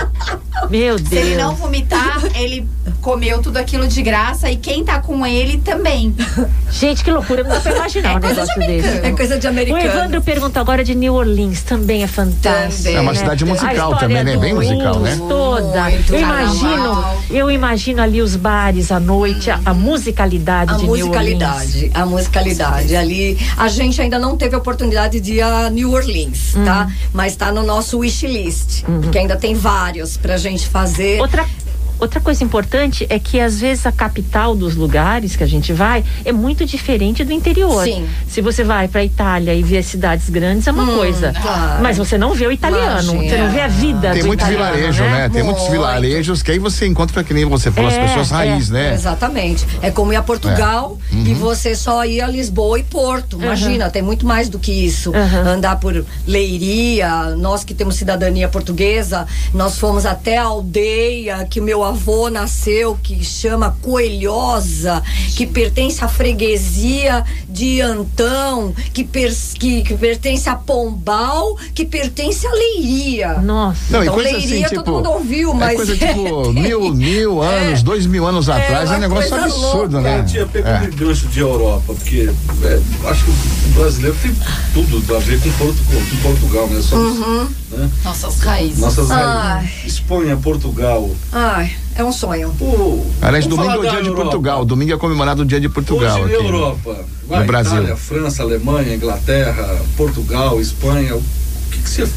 Meu 0.71 0.99
Se 0.99 1.15
ele 1.15 1.37
não 1.37 1.49
Deus. 1.51 1.59
vomitar, 1.61 2.21
ele 2.35 2.67
comeu 3.01 3.41
tudo 3.43 3.57
aquilo 3.59 3.87
de 3.87 4.03
graça 4.03 4.51
e 4.51 4.57
quem 4.57 4.85
tá 4.85 4.99
com 5.01 5.25
ele 5.27 5.59
também. 5.59 6.15
Gente, 6.71 7.05
que 7.05 7.11
loucura. 7.11 7.43
Não 7.43 7.51
dá 7.51 7.61
pra 7.61 7.77
imaginar 7.77 8.15
um 8.15 8.19
É 8.19 8.21
coisa 8.21 8.35
de 8.35 8.41
negócio 8.41 8.59
desse. 8.59 8.89
americano. 8.89 9.07
É 9.07 9.17
coisa 9.17 9.39
de 9.39 9.47
O 9.47 9.51
americano. 9.51 9.85
Evandro 9.85 10.23
pergunta 10.23 10.61
agora 10.61 10.83
de 10.85 10.95
New 10.95 11.15
Orleans, 11.15 11.63
também 11.63 12.03
é 12.03 12.07
fantástico. 12.07 12.83
Também. 12.85 12.97
É 12.97 13.01
uma 13.01 13.13
né? 13.13 13.19
cidade 13.19 13.45
musical 13.45 13.97
também, 13.97 14.25
né? 14.25 14.37
Bem 14.37 14.55
musical, 14.55 14.99
né? 15.01 15.17
Toda. 15.29 15.83
Muito 15.91 16.15
eu 16.15 16.21
carnaval. 16.21 16.55
imagino, 16.57 17.05
eu 17.31 17.51
imagino 17.51 18.03
ali 18.03 18.23
os 18.23 18.35
bares 18.37 18.91
à 18.91 18.99
noite, 18.99 19.51
a, 19.51 19.61
a 19.65 19.75
musicalidade 19.75 20.73
A 20.73 20.77
de 20.77 20.83
New 20.83 20.91
Orleans. 20.93 21.07
musicalidade, 21.09 21.91
a 21.95 22.07
musicalidade. 22.07 22.97
Ali, 22.97 23.39
a 23.57 23.69
gente 23.69 24.01
ainda 24.01 24.19
não 24.19 24.37
teve 24.37 24.55
a 24.55 24.59
oportunidade 24.59 25.21
de 25.21 25.35
ir 25.35 25.43
a 25.43 25.69
New 25.71 25.93
Orleans, 25.93 26.55
tá? 26.65 26.89
Mas 27.13 27.37
tá 27.37 27.53
no 27.53 27.63
nosso 27.63 27.99
wish 27.99 28.27
list, 28.27 28.83
porque 29.03 29.19
ainda 29.19 29.37
tem 29.37 29.55
vários 29.55 30.17
pra 30.17 30.37
gente 30.37 30.46
fazer. 30.69 31.21
Outra 31.21 31.45
Outra 31.99 32.21
coisa 32.21 32.43
importante 32.45 33.07
é 33.09 33.19
que 33.19 33.41
às 33.41 33.61
vezes 33.61 33.87
a 33.87 33.93
capital 33.93 34.55
dos 34.55 34.75
lugares 34.77 35.35
que 35.37 35.43
a 35.43 35.47
gente 35.47 35.73
vai 35.73 36.05
é 36.25 36.33
muito 36.33 36.65
diferente 36.65 37.25
do 37.25 37.33
interior. 37.33 37.85
Sim. 37.85 38.07
Se 38.29 38.41
você 38.41 38.63
vai 38.65 38.89
para 38.89 39.05
Itália 39.05 39.55
e 39.55 39.63
vê 39.63 39.79
as 39.79 39.87
cidades 39.87 40.29
grandes 40.29 40.67
é 40.67 40.73
uma 40.73 40.87
coisa, 40.87 41.33
claro. 41.41 41.83
mas 41.83 41.97
você 41.97 42.19
não 42.19 42.35
vê 42.35 42.47
o 42.47 42.53
italiano, 42.53 43.13
Imagina. 43.15 43.29
você 43.31 43.37
não 43.39 43.51
vê 43.51 43.61
a 43.61 43.69
vida 43.69 44.11
Tem 44.13 44.21
do 44.23 44.27
muito 44.29 44.41
italiano, 44.41 44.73
vilarejo, 44.75 45.03
né? 45.05 45.29
Tem 45.29 45.43
muitos 45.43 45.63
Muito. 45.63 45.73
vilarejos 45.73 46.43
que 46.43 46.51
aí 46.53 46.59
você 46.59 46.87
encontra, 46.87 47.25
que 47.25 47.33
nem 47.35 47.45
você 47.45 47.71
falou, 47.71 47.89
as 47.91 47.97
É, 47.97 48.07
pessoas 48.07 48.31
é. 48.31 48.35
raiz, 48.35 48.71
né? 48.71 48.93
Exatamente. 48.95 49.67
É 49.83 49.91
como 49.91 50.13
ir 50.13 50.17
a 50.17 50.23
Portugal 50.23 50.99
É. 51.13 51.15
Uhum. 51.15 51.27
e 51.27 51.35
você 51.35 51.75
só 51.75 52.05
ir 52.05 52.21
a 52.21 52.27
Lisboa 52.29 52.79
e 52.79 52.83
Porto. 52.83 53.39
Imagina, 53.43 53.89
tem 53.91 54.03
muito 54.03 54.27
mais 54.27 54.49
do 54.49 54.59
que 54.59 54.73
isso. 54.73 55.11
Uhum. 55.11 55.49
Andar 55.49 55.77
por 55.81 56.05
Leiria, 56.27 57.35
nós 57.37 57.65
que 57.65 57.75
temos 57.75 57.97
cidadania 57.97 58.49
portuguesa, 58.49 59.27
nós 59.53 59.79
fomos 59.79 60.07
até 60.07 60.37
a 60.39 60.45
aldeia 60.45 61.47
que 61.49 61.61
meu 61.61 61.83
avô 61.87 62.29
nasceu, 62.31 62.99
que 63.03 63.23
chama 63.25 63.77
Coelhosa, 63.83 65.03
que 65.37 65.47
pertence 65.47 66.03
à 66.05 66.09
freguesia 66.09 67.25
de 67.49 67.81
Antão, 67.81 68.75
que, 68.93 69.05
pers- 69.05 69.55
que, 69.55 69.83
que 69.83 69.95
pertence 69.97 70.49
a 70.49 70.55
Pombal, 70.57 71.57
que 71.75 71.85
pertence 71.85 72.47
a 72.47 72.53
Leiria. 72.53 73.35
Nossa. 73.41 73.81
Não, 73.91 74.03
Então, 74.03 74.17
Leiria 74.17 74.67
assim, 74.67 74.75
todo 74.75 74.79
tipo. 74.85 74.91
mundo 74.97 75.11
ouviu, 75.11 75.51
É 75.51 75.55
mas- 75.55 75.77
coisa 75.77 75.97
tipo 75.97 76.53
mil, 76.53 76.95
mil 76.95 77.43
anos, 77.43 77.83
dois 77.83 78.07
mil 78.07 78.27
anos 78.27 78.49
atrás, 78.49 78.91
é 78.91 78.97
um 78.97 79.01
negócio 79.01 79.35
absurdo, 79.35 79.95
louca. 79.97 80.01
né? 80.01 80.23
Tia, 80.25 80.47
pegando 80.47 80.85
É. 80.85 80.89
o 80.89 80.93
gancho 80.97 81.27
de 81.29 81.41
Europa, 81.41 81.83
porque 81.87 82.31
é, 82.65 83.09
acho 83.11 83.25
que 83.25 83.31
o 83.31 83.69
brasileiro 83.75 84.17
tem 84.23 84.35
tudo 84.75 85.17
a 85.17 85.19
ver 85.21 85.41
com, 85.41 85.51
Porto, 85.53 85.79
com 86.13 86.17
Portugal, 86.23 86.67
né? 86.69 86.81
Só 86.83 86.97
Uhum. 86.97 87.49
Né? 87.71 87.91
Nossas 88.05 88.39
raízes. 88.41 88.79
Nossas 88.79 89.09
raízes. 89.09 89.85
Espanha, 89.87 90.37
Portugal. 90.37 91.11
Ai, 91.33 91.73
é 91.95 92.05
um 92.05 92.13
sonho. 92.13 92.55
Pô, 92.59 93.05
Aliás, 93.23 93.47
domingo 93.47 93.71
é 93.73 93.79
o 93.79 93.83
dia 93.83 93.91
da 93.93 94.01
de 94.01 94.07
Europa. 94.09 94.23
Portugal. 94.23 94.65
Domingo 94.65 94.93
é 94.93 94.97
comemorado 94.97 95.43
o 95.43 95.45
dia 95.45 95.61
de 95.61 95.69
Portugal 95.69 96.21
Hoje 96.23 96.35
aqui. 96.35 96.43
na 96.43 96.49
Europa, 96.49 97.05
vai, 97.29 97.41
no 97.41 97.47
Brasil. 97.47 97.77
Itália, 97.79 97.97
França, 97.97 98.43
Alemanha, 98.43 98.95
Inglaterra, 98.95 99.81
Portugal, 99.97 100.61
Espanha. 100.61 101.17
O 101.17 101.23
que 101.71 101.79
que 101.83 101.89
você 101.91 102.09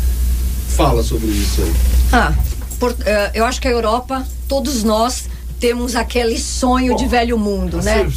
fala 0.69 1.03
sobre 1.03 1.27
isso 1.27 1.61
aí? 1.61 1.73
Ah, 2.13 2.33
por- 2.79 2.95
eh, 3.05 3.31
eu 3.33 3.45
acho 3.45 3.59
que 3.59 3.67
a 3.67 3.71
Europa, 3.71 4.25
todos 4.47 4.83
nós 4.83 5.25
temos 5.59 5.95
aquele 5.95 6.39
sonho 6.39 6.95
de 6.95 7.05
velho 7.05 7.37
mundo, 7.37 7.81
né? 7.81 8.07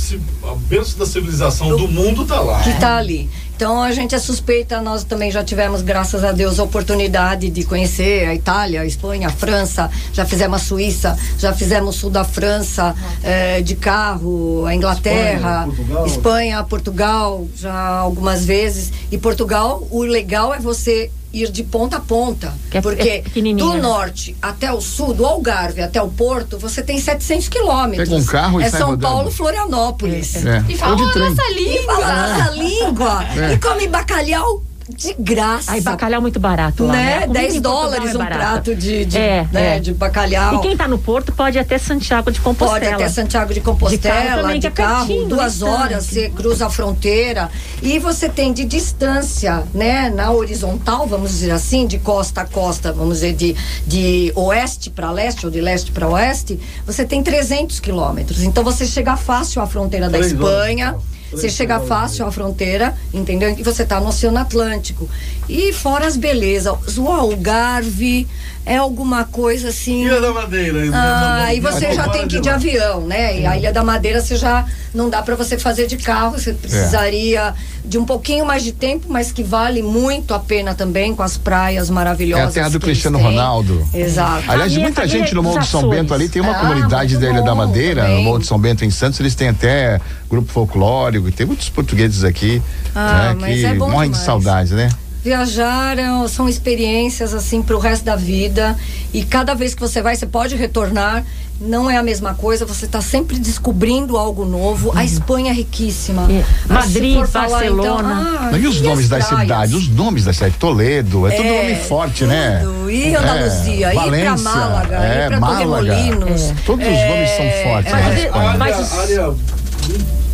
A 0.45 0.55
berço 0.55 0.97
da 0.97 1.07
civilização 1.07 1.77
do 1.77 1.89
mundo 1.89 2.25
tá 2.25 2.41
lá. 2.41 2.61
Que 2.63 2.73
tá 2.79 2.97
ali. 2.97 3.29
Então 3.55 3.81
a 3.81 3.93
gente 3.93 4.13
é 4.13 4.19
suspeita, 4.19 4.81
nós 4.81 5.05
também 5.05 5.31
já 5.31 5.45
tivemos, 5.45 5.83
graças 5.83 6.25
a 6.25 6.33
Deus, 6.33 6.59
a 6.59 6.65
oportunidade 6.65 7.49
de 7.49 7.63
conhecer 7.63 8.27
a 8.27 8.35
Itália, 8.35 8.81
a 8.81 8.87
Espanha, 8.87 9.29
a 9.29 9.31
França, 9.31 9.89
já 10.13 10.25
fizemos 10.25 10.61
a 10.61 10.65
Suíça, 10.65 11.19
já 11.39 11.53
fizemos 11.53 11.95
o 11.95 11.99
sul 11.99 12.11
da 12.11 12.25
França 12.25 12.93
eh, 13.23 13.61
de 13.63 13.77
carro, 13.77 14.65
a 14.67 14.75
Inglaterra, 14.75 15.69
Espanha, 15.69 15.77
Portugal. 15.77 16.07
Espanha, 16.07 16.65
Portugal, 16.65 17.49
já 17.55 17.99
algumas 17.99 18.45
vezes. 18.45 18.93
E 19.13 19.19
Portugal, 19.19 19.87
o 19.93 20.03
legal 20.03 20.53
é 20.53 20.59
você 20.59 21.11
ir 21.33 21.51
de 21.51 21.63
ponta 21.63 21.97
a 21.97 22.01
ponta. 22.01 22.53
Que 22.71 22.77
é- 22.77 22.79
é 22.79 22.83
porque 22.83 23.23
pequenininho, 23.23 23.67
do 23.67 23.75
né? 23.75 23.81
norte 23.81 24.37
até 24.43 24.73
o 24.73 24.81
sul, 24.81 25.15
do 25.15 25.25
Algarve 25.27 25.81
até 25.83 26.01
o 26.03 26.09
Porto, 26.09 26.59
você 26.59 26.83
tem 26.83 26.99
700 27.01 27.49
quilômetros. 27.49 28.09
Pega 28.09 28.21
um 28.21 28.25
carro 28.25 28.61
e 28.61 28.65
É 28.65 28.69
sai 28.71 28.81
São 28.81 28.91
rodando. 28.91 29.03
Paulo, 29.15 29.31
Florianópolis. 29.31 30.37
É. 30.45 30.65
E 30.69 30.77
fala 30.77 30.93
Ou 30.93 30.97
de 30.99 31.05
a 31.05 31.13
trem. 31.13 31.29
nossa 31.31 31.43
E 31.51 31.55
língua. 31.55 31.95
fala 31.95 32.29
nossa 32.39 32.51
língua. 32.53 33.25
É. 33.37 33.53
E 33.55 33.59
come 33.59 33.89
bacalhau 33.89 34.63
de 34.89 35.15
graça. 35.19 35.73
Aí 35.73 35.81
bacalhau 35.81 36.19
é 36.19 36.21
muito 36.21 36.41
barato 36.41 36.85
lá, 36.85 36.93
né? 36.93 37.03
né? 37.03 37.17
A 37.17 37.21
comida 37.23 37.41
10 37.41 37.55
em 37.55 37.63
Portugal 37.63 37.83
dólares 37.83 38.15
é 38.15 38.19
um 38.19 38.27
prato 38.27 38.75
de, 38.75 39.05
de, 39.05 39.19
É, 39.19 39.49
né, 39.53 39.77
é. 39.77 39.81
de 39.81 39.93
bacalhau. 39.95 40.57
E 40.57 40.61
quem 40.61 40.77
tá 40.77 40.89
no 40.89 40.99
Porto 40.99 41.33
pode 41.33 41.57
ir 41.59 41.61
até 41.61 41.79
Santiago 41.79 42.31
de 42.31 42.41
Compostela. 42.41 42.81
Pode 42.81 42.95
até 42.95 43.09
Santiago 43.09 43.49
de 43.49 43.55
De 43.55 43.61
carro 43.61 43.79
Compostela, 43.79 44.43
também, 44.43 44.61
de 44.61 44.67
é 44.67 44.71
carro, 44.71 45.25
duas 45.27 45.53
distante. 45.53 45.71
horas, 45.71 46.05
você 46.07 46.31
cruza 46.31 46.67
a 46.67 46.71
fronteira. 46.71 47.51
E 47.83 47.99
você 47.99 48.29
tem 48.29 48.53
de 48.53 48.65
distância, 48.65 49.63
né, 49.75 50.11
na 50.11 50.31
horizontal, 50.31 51.07
vamos 51.07 51.31
dizer 51.31 51.51
assim, 51.51 51.87
de 51.87 51.99
costa 51.99 52.43
a 52.43 52.45
costa, 52.45 52.93
vamos 52.93 53.15
dizer, 53.17 53.35
de, 53.35 53.55
de 53.87 54.33
oeste 54.35 54.91
para 54.91 55.11
leste 55.11 55.45
ou 55.47 55.53
de 55.53 55.61
leste 55.61 55.93
para 55.93 56.09
oeste, 56.09 56.59
você 56.87 57.05
tem 57.05 57.23
300 57.23 57.79
quilômetros. 57.81 58.43
Então 58.43 58.63
você 58.65 58.87
chega 58.87 59.17
fácil 59.17 59.61
à 59.63 59.67
fronteira 59.67 60.09
da 60.09 60.19
Três 60.19 60.33
horas, 60.33 60.47
Espanha. 60.49 60.89
então. 60.89 61.12
Você 61.33 61.49
chega 61.49 61.81
fácil 61.81 62.27
à 62.27 62.31
fronteira, 62.31 62.95
entendeu? 63.13 63.51
E 63.59 63.63
você 63.63 63.85
tá 63.85 63.99
no 63.99 64.09
Oceano 64.09 64.39
Atlântico. 64.39 65.09
E 65.49 65.73
fora 65.73 66.07
as 66.07 66.17
belezas, 66.17 66.99
o 66.99 67.09
Algarve 67.09 68.29
é 68.65 68.77
alguma 68.77 69.25
coisa 69.25 69.69
assim. 69.69 70.05
Ilha 70.05 70.21
da 70.21 70.33
Madeira. 70.33 70.79
Ah, 70.93 71.53
e 71.55 71.61
você 71.61 71.93
já 71.93 72.09
tem 72.09 72.27
que 72.29 72.37
ir 72.37 72.41
de 72.41 72.43
de 72.43 72.49
avião, 72.49 73.01
né? 73.07 73.41
E 73.41 73.47
a 73.47 73.57
Ilha 73.57 73.73
da 73.73 73.83
Madeira 73.83 74.21
você 74.21 74.37
já 74.37 74.65
não 74.95 75.09
dá 75.11 75.23
para 75.23 75.35
você 75.35 75.59
fazer 75.59 75.87
de 75.87 75.97
carro, 75.97 76.33
você 76.39 76.53
precisaria 76.53 77.55
de 77.85 77.99
um 77.99 78.05
pouquinho 78.05 78.45
mais 78.47 78.63
de 78.63 78.71
tempo, 78.73 79.07
mas 79.09 79.33
que 79.33 79.43
vale 79.43 79.83
muito 79.83 80.33
a 80.35 80.39
pena 80.39 80.75
também 80.75 81.15
com 81.15 81.23
as 81.23 81.37
praias 81.37 81.89
É 81.89 81.93
maravilhosas. 81.93 82.49
a 82.49 82.51
terra 82.53 82.69
do 82.71 82.79
Cristiano. 82.79 83.19
Ronaldo. 83.19 83.85
Exato. 83.93 84.45
Aliás, 84.49 84.71
minha 84.73 84.85
muita 84.85 85.07
gente 85.09 85.35
no 85.35 85.41
é 85.41 85.45
Morro 85.45 85.57
dos 85.59 85.65
de 85.67 85.71
São 85.71 85.81
Açores. 85.81 85.99
Bento 85.99 86.15
ali 86.15 86.29
tem 86.29 86.41
uma 86.43 86.53
Ah, 86.53 86.61
comunidade 86.61 87.17
da 87.17 87.29
Ilha 87.31 87.43
da 87.43 87.55
Madeira, 87.55 88.03
também. 88.03 88.17
no 88.19 88.23
Morro 88.23 88.39
de 88.39 88.47
São 88.47 88.59
Bento 88.59 88.85
em 88.85 88.91
Santos, 88.91 89.19
eles 89.19 89.35
têm 89.35 89.49
até 89.49 90.01
grupo 90.31 90.53
folclórico, 90.53 91.29
e 91.29 91.33
tem 91.33 91.47
muitos 91.47 91.69
portugueses 91.69 92.23
aqui, 92.25 92.63
Ah, 92.95 93.31
né, 93.35 93.37
mas 93.41 93.55
que 93.61 93.67
é 93.67 93.75
bom 93.75 93.91
morrem 93.91 94.11
de 94.11 94.17
demais. 94.17 94.25
saudade, 94.27 94.75
né? 94.75 94.89
Viajar 95.25 95.99
é- 95.99 96.29
são 96.29 96.49
experiências 96.49 97.33
assim 97.33 97.63
para 97.63 97.77
o 97.77 97.79
resto 97.79 98.05
da 98.05 98.17
vida 98.17 98.77
e 99.15 99.23
cada 99.25 99.55
vez 99.55 99.75
que 99.75 99.81
você 99.81 100.03
vai 100.03 100.17
você 100.17 100.27
pode 100.27 100.57
retornar 100.57 101.25
não 101.61 101.89
é 101.89 101.97
a 101.97 102.03
mesma 102.03 102.35
coisa 102.35 102.67
você 102.67 102.87
está 102.87 103.01
sempre 103.01 103.39
descobrindo 103.39 104.17
algo 104.17 104.45
novo 104.45 104.91
a 104.97 105.05
Espanha 105.05 105.53
é 105.53 105.55
riquíssima 105.55 106.27
É. 106.29 106.45
Ah, 106.69 106.75
Madrid, 106.75 107.25
falar, 107.27 107.65
então, 107.67 107.77
Barcelona. 107.77 108.49
ah, 108.53 108.59
e 108.59 108.67
os 108.67 108.81
nomes 108.81 109.09
das 109.09 109.25
cidades, 109.27 109.75
os 109.75 109.89
nomes 109.89 110.25
das 110.25 110.35
cidades, 110.37 110.59
Toledo, 110.59 111.25
é 111.29 111.31
tudo 111.37 111.47
É, 111.47 111.63
nome 111.63 111.77
forte, 111.85 112.25
né? 112.25 112.61
tudo. 112.65 112.91
E 112.91 113.15
Andaluzia, 113.15 113.87
é, 113.87 113.91
ir 113.91 113.95
pra 113.95 114.03
Valência, 114.05 114.37
Málaga, 114.39 114.97
é, 114.97 115.25
ir 115.25 115.29
pra 115.29 115.41
Málaga. 115.41 115.95
Torremolinos. 115.95 116.43
É. 116.43 116.55
Todos 116.67 116.85
os 116.87 116.93
nomes 116.95 117.31
são 117.31 117.47
fortes, 117.71 117.93
Mas 117.93 118.05
né? 118.07 118.15
você- 118.17 118.27
Espanha. 118.27 118.49
Área, 118.51 118.77
área, 119.01 119.35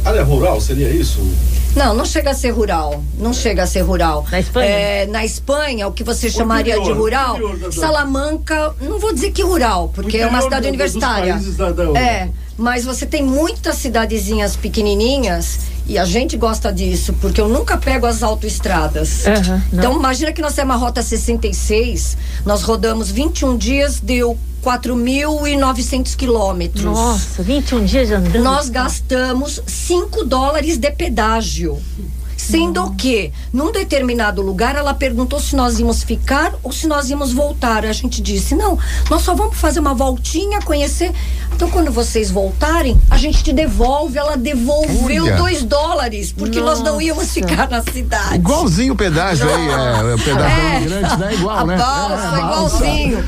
área 0.06 0.24
rural, 0.24 0.60
seria 0.62 0.88
isso? 0.88 1.20
Não, 1.76 1.94
não 1.94 2.04
chega 2.04 2.30
a 2.30 2.34
ser 2.34 2.50
rural. 2.50 3.02
Não 3.18 3.32
chega 3.32 3.62
a 3.62 3.66
ser 3.66 3.82
rural. 3.82 4.26
Na 4.30 4.40
Espanha? 4.40 4.68
É, 4.68 5.06
na 5.06 5.24
Espanha, 5.24 5.86
o 5.86 5.92
que 5.92 6.02
você 6.02 6.28
chamaria 6.28 6.74
interior, 6.76 6.92
de 6.94 6.98
rural, 7.00 7.38
Salamanca, 7.72 8.74
não 8.80 8.98
vou 8.98 9.12
dizer 9.12 9.30
que 9.30 9.42
rural, 9.42 9.90
porque 9.94 10.18
é 10.18 10.26
uma 10.26 10.42
cidade 10.42 10.62
do- 10.66 10.72
dos 10.76 10.80
universitária. 10.94 11.34
países 11.34 11.56
da- 11.56 11.70
da 11.72 11.84
é, 11.98 12.28
mas 12.56 12.84
você 12.84 13.06
tem 13.06 13.22
muitas 13.22 13.76
cidadezinhas 13.76 14.56
pequenininhas 14.56 15.60
e 15.86 15.96
a 15.98 16.04
gente 16.04 16.36
gosta 16.36 16.72
disso, 16.72 17.12
porque 17.20 17.40
eu 17.40 17.48
nunca 17.48 17.76
pego 17.76 18.06
as 18.06 18.22
autoestradas. 18.22 19.24
Não. 19.72 19.78
então 19.78 19.96
imagina 19.96 20.32
que 20.32 20.42
nós 20.42 20.54
temos 20.54 20.74
a 20.74 20.78
rota 20.78 21.02
66, 21.02 22.16
nós 22.44 22.62
rodamos 22.62 23.10
21 23.10 23.56
dias, 23.56 24.00
deu 24.00 24.36
4.900 24.68 26.14
quilômetros. 26.14 26.84
Nossa, 26.84 27.42
21 27.42 27.84
dias 27.86 28.10
andando. 28.10 28.42
Nós 28.42 28.68
gastamos 28.68 29.62
5 29.66 30.24
dólares 30.24 30.76
de 30.76 30.90
pedágio. 30.90 31.80
Sendo 32.36 32.92
que, 32.92 33.32
num 33.52 33.72
determinado 33.72 34.40
lugar, 34.40 34.76
ela 34.76 34.94
perguntou 34.94 35.40
se 35.40 35.56
nós 35.56 35.80
íamos 35.80 36.04
ficar 36.04 36.54
ou 36.62 36.72
se 36.72 36.86
nós 36.86 37.10
íamos 37.10 37.32
voltar. 37.32 37.84
A 37.84 37.92
gente 37.92 38.22
disse: 38.22 38.54
não, 38.54 38.78
nós 39.10 39.22
só 39.22 39.34
vamos 39.34 39.56
fazer 39.56 39.80
uma 39.80 39.92
voltinha, 39.92 40.60
conhecer. 40.62 41.12
Então, 41.52 41.68
quando 41.68 41.90
vocês 41.90 42.30
voltarem, 42.30 42.98
a 43.10 43.18
gente 43.18 43.42
te 43.42 43.52
devolve. 43.52 44.16
Ela 44.16 44.36
devolveu 44.36 45.24
Olha. 45.24 45.36
dois 45.36 45.64
dólares, 45.64 46.32
porque 46.32 46.60
nós 46.60 46.80
não 46.80 47.02
íamos 47.02 47.32
ficar 47.32 47.68
na 47.68 47.82
cidade. 47.82 48.36
Igualzinho 48.36 48.94
o 48.94 48.96
pedágio 48.96 49.46
aí, 49.52 49.68
é, 49.68 50.14
o 50.14 50.18
pedágio 50.18 50.60
é. 50.62 50.76
imigrante, 50.76 51.16
né? 51.16 51.34
Igual, 51.34 51.58
a 51.58 51.66
né? 51.66 51.76
balsa, 51.76 52.14
É, 52.14 52.26
a 52.28 52.40
balsa. 52.46 52.76
igualzinho. 52.76 53.24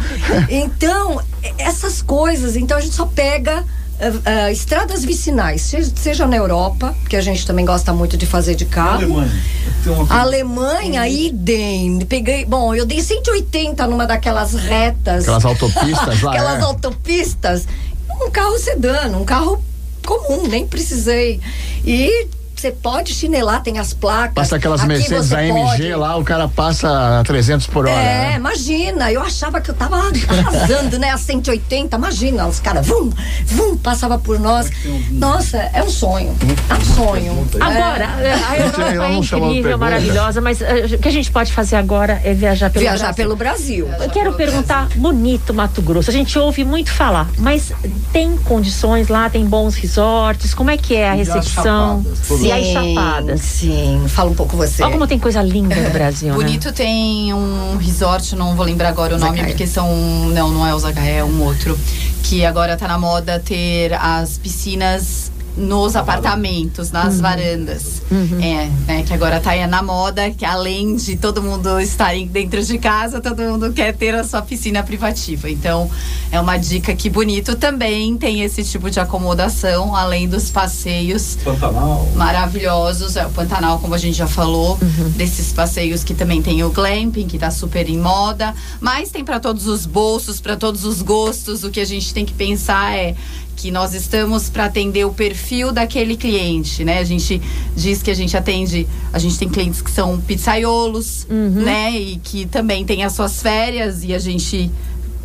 Então, 0.49 1.21
essas 1.59 2.03
coisas, 2.03 2.57
então 2.57 2.77
a 2.77 2.81
gente 2.81 2.95
só 2.95 3.07
pega 3.07 3.65
ah, 4.01 4.45
ah, 4.47 4.53
estradas 4.53 5.05
vicinais, 5.05 5.63
se- 5.63 5.93
seja 5.97 6.27
na 6.27 6.37
Europa, 6.37 6.95
que 7.09 7.17
a 7.17 7.21
gente 7.21 7.47
também 7.47 7.65
gosta 7.65 7.93
muito 7.93 8.17
de 8.17 8.27
fazer 8.27 8.55
de 8.55 8.65
carro. 8.65 9.03
Alemanha. 9.05 9.43
Uma 9.87 10.21
Alemanha, 10.21 11.09
idem. 11.09 12.01
Peguei, 12.07 12.45
bom, 12.45 12.75
eu 12.75 12.85
dei 12.85 13.03
180 13.03 13.87
numa 13.87 14.07
daquelas 14.07 14.55
retas. 14.55 15.25
Aquelas 15.25 15.45
autopistas 15.45 16.23
lá. 16.23 16.33
aquelas 16.33 16.61
é. 16.61 16.63
autopistas. 16.65 17.67
Um 18.23 18.31
carro 18.31 18.59
sedã, 18.59 19.09
um 19.17 19.25
carro 19.25 19.63
comum, 20.05 20.47
nem 20.49 20.67
precisei. 20.67 21.41
E 21.85 22.27
você 22.61 22.71
pode 22.71 23.15
chinelar, 23.15 23.63
tem 23.63 23.79
as 23.79 23.95
placas. 23.95 24.35
Passa 24.35 24.57
aquelas 24.57 24.81
Aqui 24.81 24.89
Mercedes 24.89 25.33
AMG 25.33 25.53
pode. 25.53 25.95
lá, 25.95 26.17
o 26.17 26.25
cara 26.25 26.47
passa 26.47 27.21
a 27.21 27.25
300 27.25 27.67
por 27.69 27.87
hora. 27.87 27.99
É, 27.99 28.31
né? 28.31 28.37
imagina, 28.37 29.11
eu 29.11 29.23
achava 29.23 29.61
que 29.61 29.71
eu 29.71 29.75
tava 29.75 29.97
arrasando, 29.97 30.99
né? 30.99 31.11
A 31.11 31.17
180, 31.17 31.97
imagina, 31.97 32.47
os 32.47 32.61
caras, 32.61 32.87
vum, 32.87 33.11
vum, 33.47 33.77
passava 33.79 34.19
por 34.19 34.39
nós. 34.39 34.71
Nossa, 35.11 35.57
é 35.57 35.83
um 35.83 35.89
sonho. 35.89 36.37
É 36.69 36.75
um 36.75 36.85
sonho. 36.95 37.49
Agora, 37.61 38.09
a 38.49 38.59
Europa 38.59 39.05
é 39.07 39.13
incrível, 39.15 39.79
maravilhosa, 39.79 40.41
mas 40.41 40.61
eh, 40.61 40.87
o 40.95 40.99
que 40.99 41.09
a 41.09 41.13
gente 41.13 41.31
pode 41.31 41.53
fazer 41.53 41.77
agora 41.77 42.21
é 42.23 42.35
viajar 42.35 42.69
pelo 42.69 42.83
Viajar 42.83 43.07
Brasil. 43.07 43.25
pelo 43.25 43.37
Brasil. 43.37 43.89
Eu 44.01 44.11
quero 44.11 44.35
perguntar, 44.35 44.89
bonito 44.97 45.55
Mato 45.55 45.81
Grosso. 45.81 46.11
A 46.11 46.13
gente 46.13 46.39
ouve 46.39 46.63
muito 46.63 46.93
falar, 46.93 47.27
mas 47.39 47.73
tem 48.13 48.37
condições 48.37 49.09
lá, 49.09 49.31
tem 49.31 49.47
bons 49.47 49.77
resorts? 49.77 50.53
Como 50.53 50.71
é 50.71 50.77
que 50.77 50.95
é 50.95 51.09
a 51.09 51.15
recepção? 51.15 52.03
todas. 52.03 52.41
E 52.51 52.61
as 52.61 52.67
chapadas? 52.67 53.41
Sim, 53.41 54.05
fala 54.09 54.31
um 54.31 54.35
pouco 54.35 54.57
você. 54.57 54.83
Olha 54.83 54.93
como 54.93 55.07
tem 55.07 55.19
coisa 55.19 55.43
linda 55.43 55.75
no 55.77 55.91
Brasil, 55.91 56.29
né? 56.33 56.35
Bonito 56.35 56.73
tem 56.73 57.33
um 57.33 57.77
resort, 57.77 58.35
não 58.35 58.55
vou 58.57 58.65
lembrar 58.65 58.89
agora 58.89 59.17
o 59.17 59.19
nome, 59.19 59.45
porque 59.45 59.67
são. 59.67 59.89
Não, 60.31 60.51
não 60.51 60.67
é 60.67 60.75
o 60.75 60.79
Zacaé, 60.79 61.19
é 61.19 61.25
um 61.25 61.43
outro. 61.43 61.79
Que 62.23 62.45
agora 62.45 62.77
tá 62.77 62.87
na 62.87 62.99
moda 62.99 63.41
ter 63.41 63.93
as 63.95 64.39
piscinas 64.39 65.30
nos 65.57 65.97
apartamentos, 65.97 66.91
nas 66.91 67.17
Uhum. 67.17 67.23
varandas. 67.23 68.03
É, 68.43 68.69
né? 68.87 69.03
Que 69.03 69.13
agora 69.13 69.41
tá 69.41 69.51
aí 69.51 69.67
na 69.67 69.83
moda, 69.83 70.31
que 70.31 70.45
além 70.45 70.97
de 70.97 71.17
todo 71.17 71.43
mundo 71.43 71.79
estar 71.81 72.13
dentro 72.31 72.63
de 72.65 72.79
casa, 72.79 73.21
todo 73.21 73.41
mundo 73.43 73.73
quer 73.73 73.95
ter 73.95 74.15
a 74.15 74.25
sua 74.25 74.43
piscina 74.43 74.83
privativa. 74.83 75.49
Então, 75.51 75.91
é 76.33 76.41
uma 76.41 76.57
dica 76.57 76.95
que 76.95 77.09
bonito 77.11 77.57
também 77.57 78.17
tem 78.17 78.43
esse 78.43 78.65
tipo 78.65 78.91
de 78.91 78.99
acomodação, 79.01 79.95
além 79.95 80.29
dos 80.29 80.51
passeios 80.51 81.37
Pantanal. 81.45 82.09
maravilhosos. 82.15 83.17
É 83.17 83.27
o 83.27 83.31
Pantanal, 83.31 83.79
como 83.79 83.95
a 83.95 83.99
gente 83.99 84.17
já 84.17 84.27
falou, 84.27 84.79
Uhum. 84.81 85.11
desses 85.11 85.53
passeios 85.53 86.03
que 86.05 86.15
também 86.15 86.41
tem 86.43 86.63
o 86.65 86.71
glamping, 86.71 87.27
que 87.27 87.39
tá 87.39 87.51
super 87.51 87.89
em 87.89 87.99
moda. 87.99 88.55
Mas 88.81 89.11
tem 89.11 89.25
para 89.25 89.39
todos 89.41 89.67
os 89.67 89.87
bolsos, 89.87 90.41
para 90.41 90.57
todos 90.57 90.85
os 90.85 91.03
gostos. 91.03 91.65
O 91.65 91.71
que 91.71 91.81
a 91.81 91.85
gente 91.85 92.13
tem 92.15 92.25
que 92.25 92.33
pensar 92.33 92.97
é 92.97 93.15
que 93.61 93.71
nós 93.71 93.93
estamos 93.93 94.49
para 94.49 94.65
atender 94.65 95.05
o 95.05 95.13
perfil 95.13 95.71
daquele 95.71 96.17
cliente, 96.17 96.83
né? 96.83 96.99
A 96.99 97.05
gente 97.05 97.41
diz 97.77 98.03
que 98.03 98.11
a 98.11 98.15
gente 98.15 98.35
atende, 98.35 98.89
a 99.13 99.19
gente 99.19 99.39
tem 99.39 99.49
clientes 99.51 99.83
que 99.83 99.91
são 99.91 100.19
pizzaiolos, 100.21 101.27
Uhum. 101.29 101.63
né? 101.63 101.93
E 101.93 102.17
que 102.17 102.47
também 102.47 102.85
tem 102.87 103.05
as 103.05 103.13
suas 103.13 103.43
férias 103.43 104.03
e 104.03 104.15
a 104.15 104.19
gente 104.19 104.71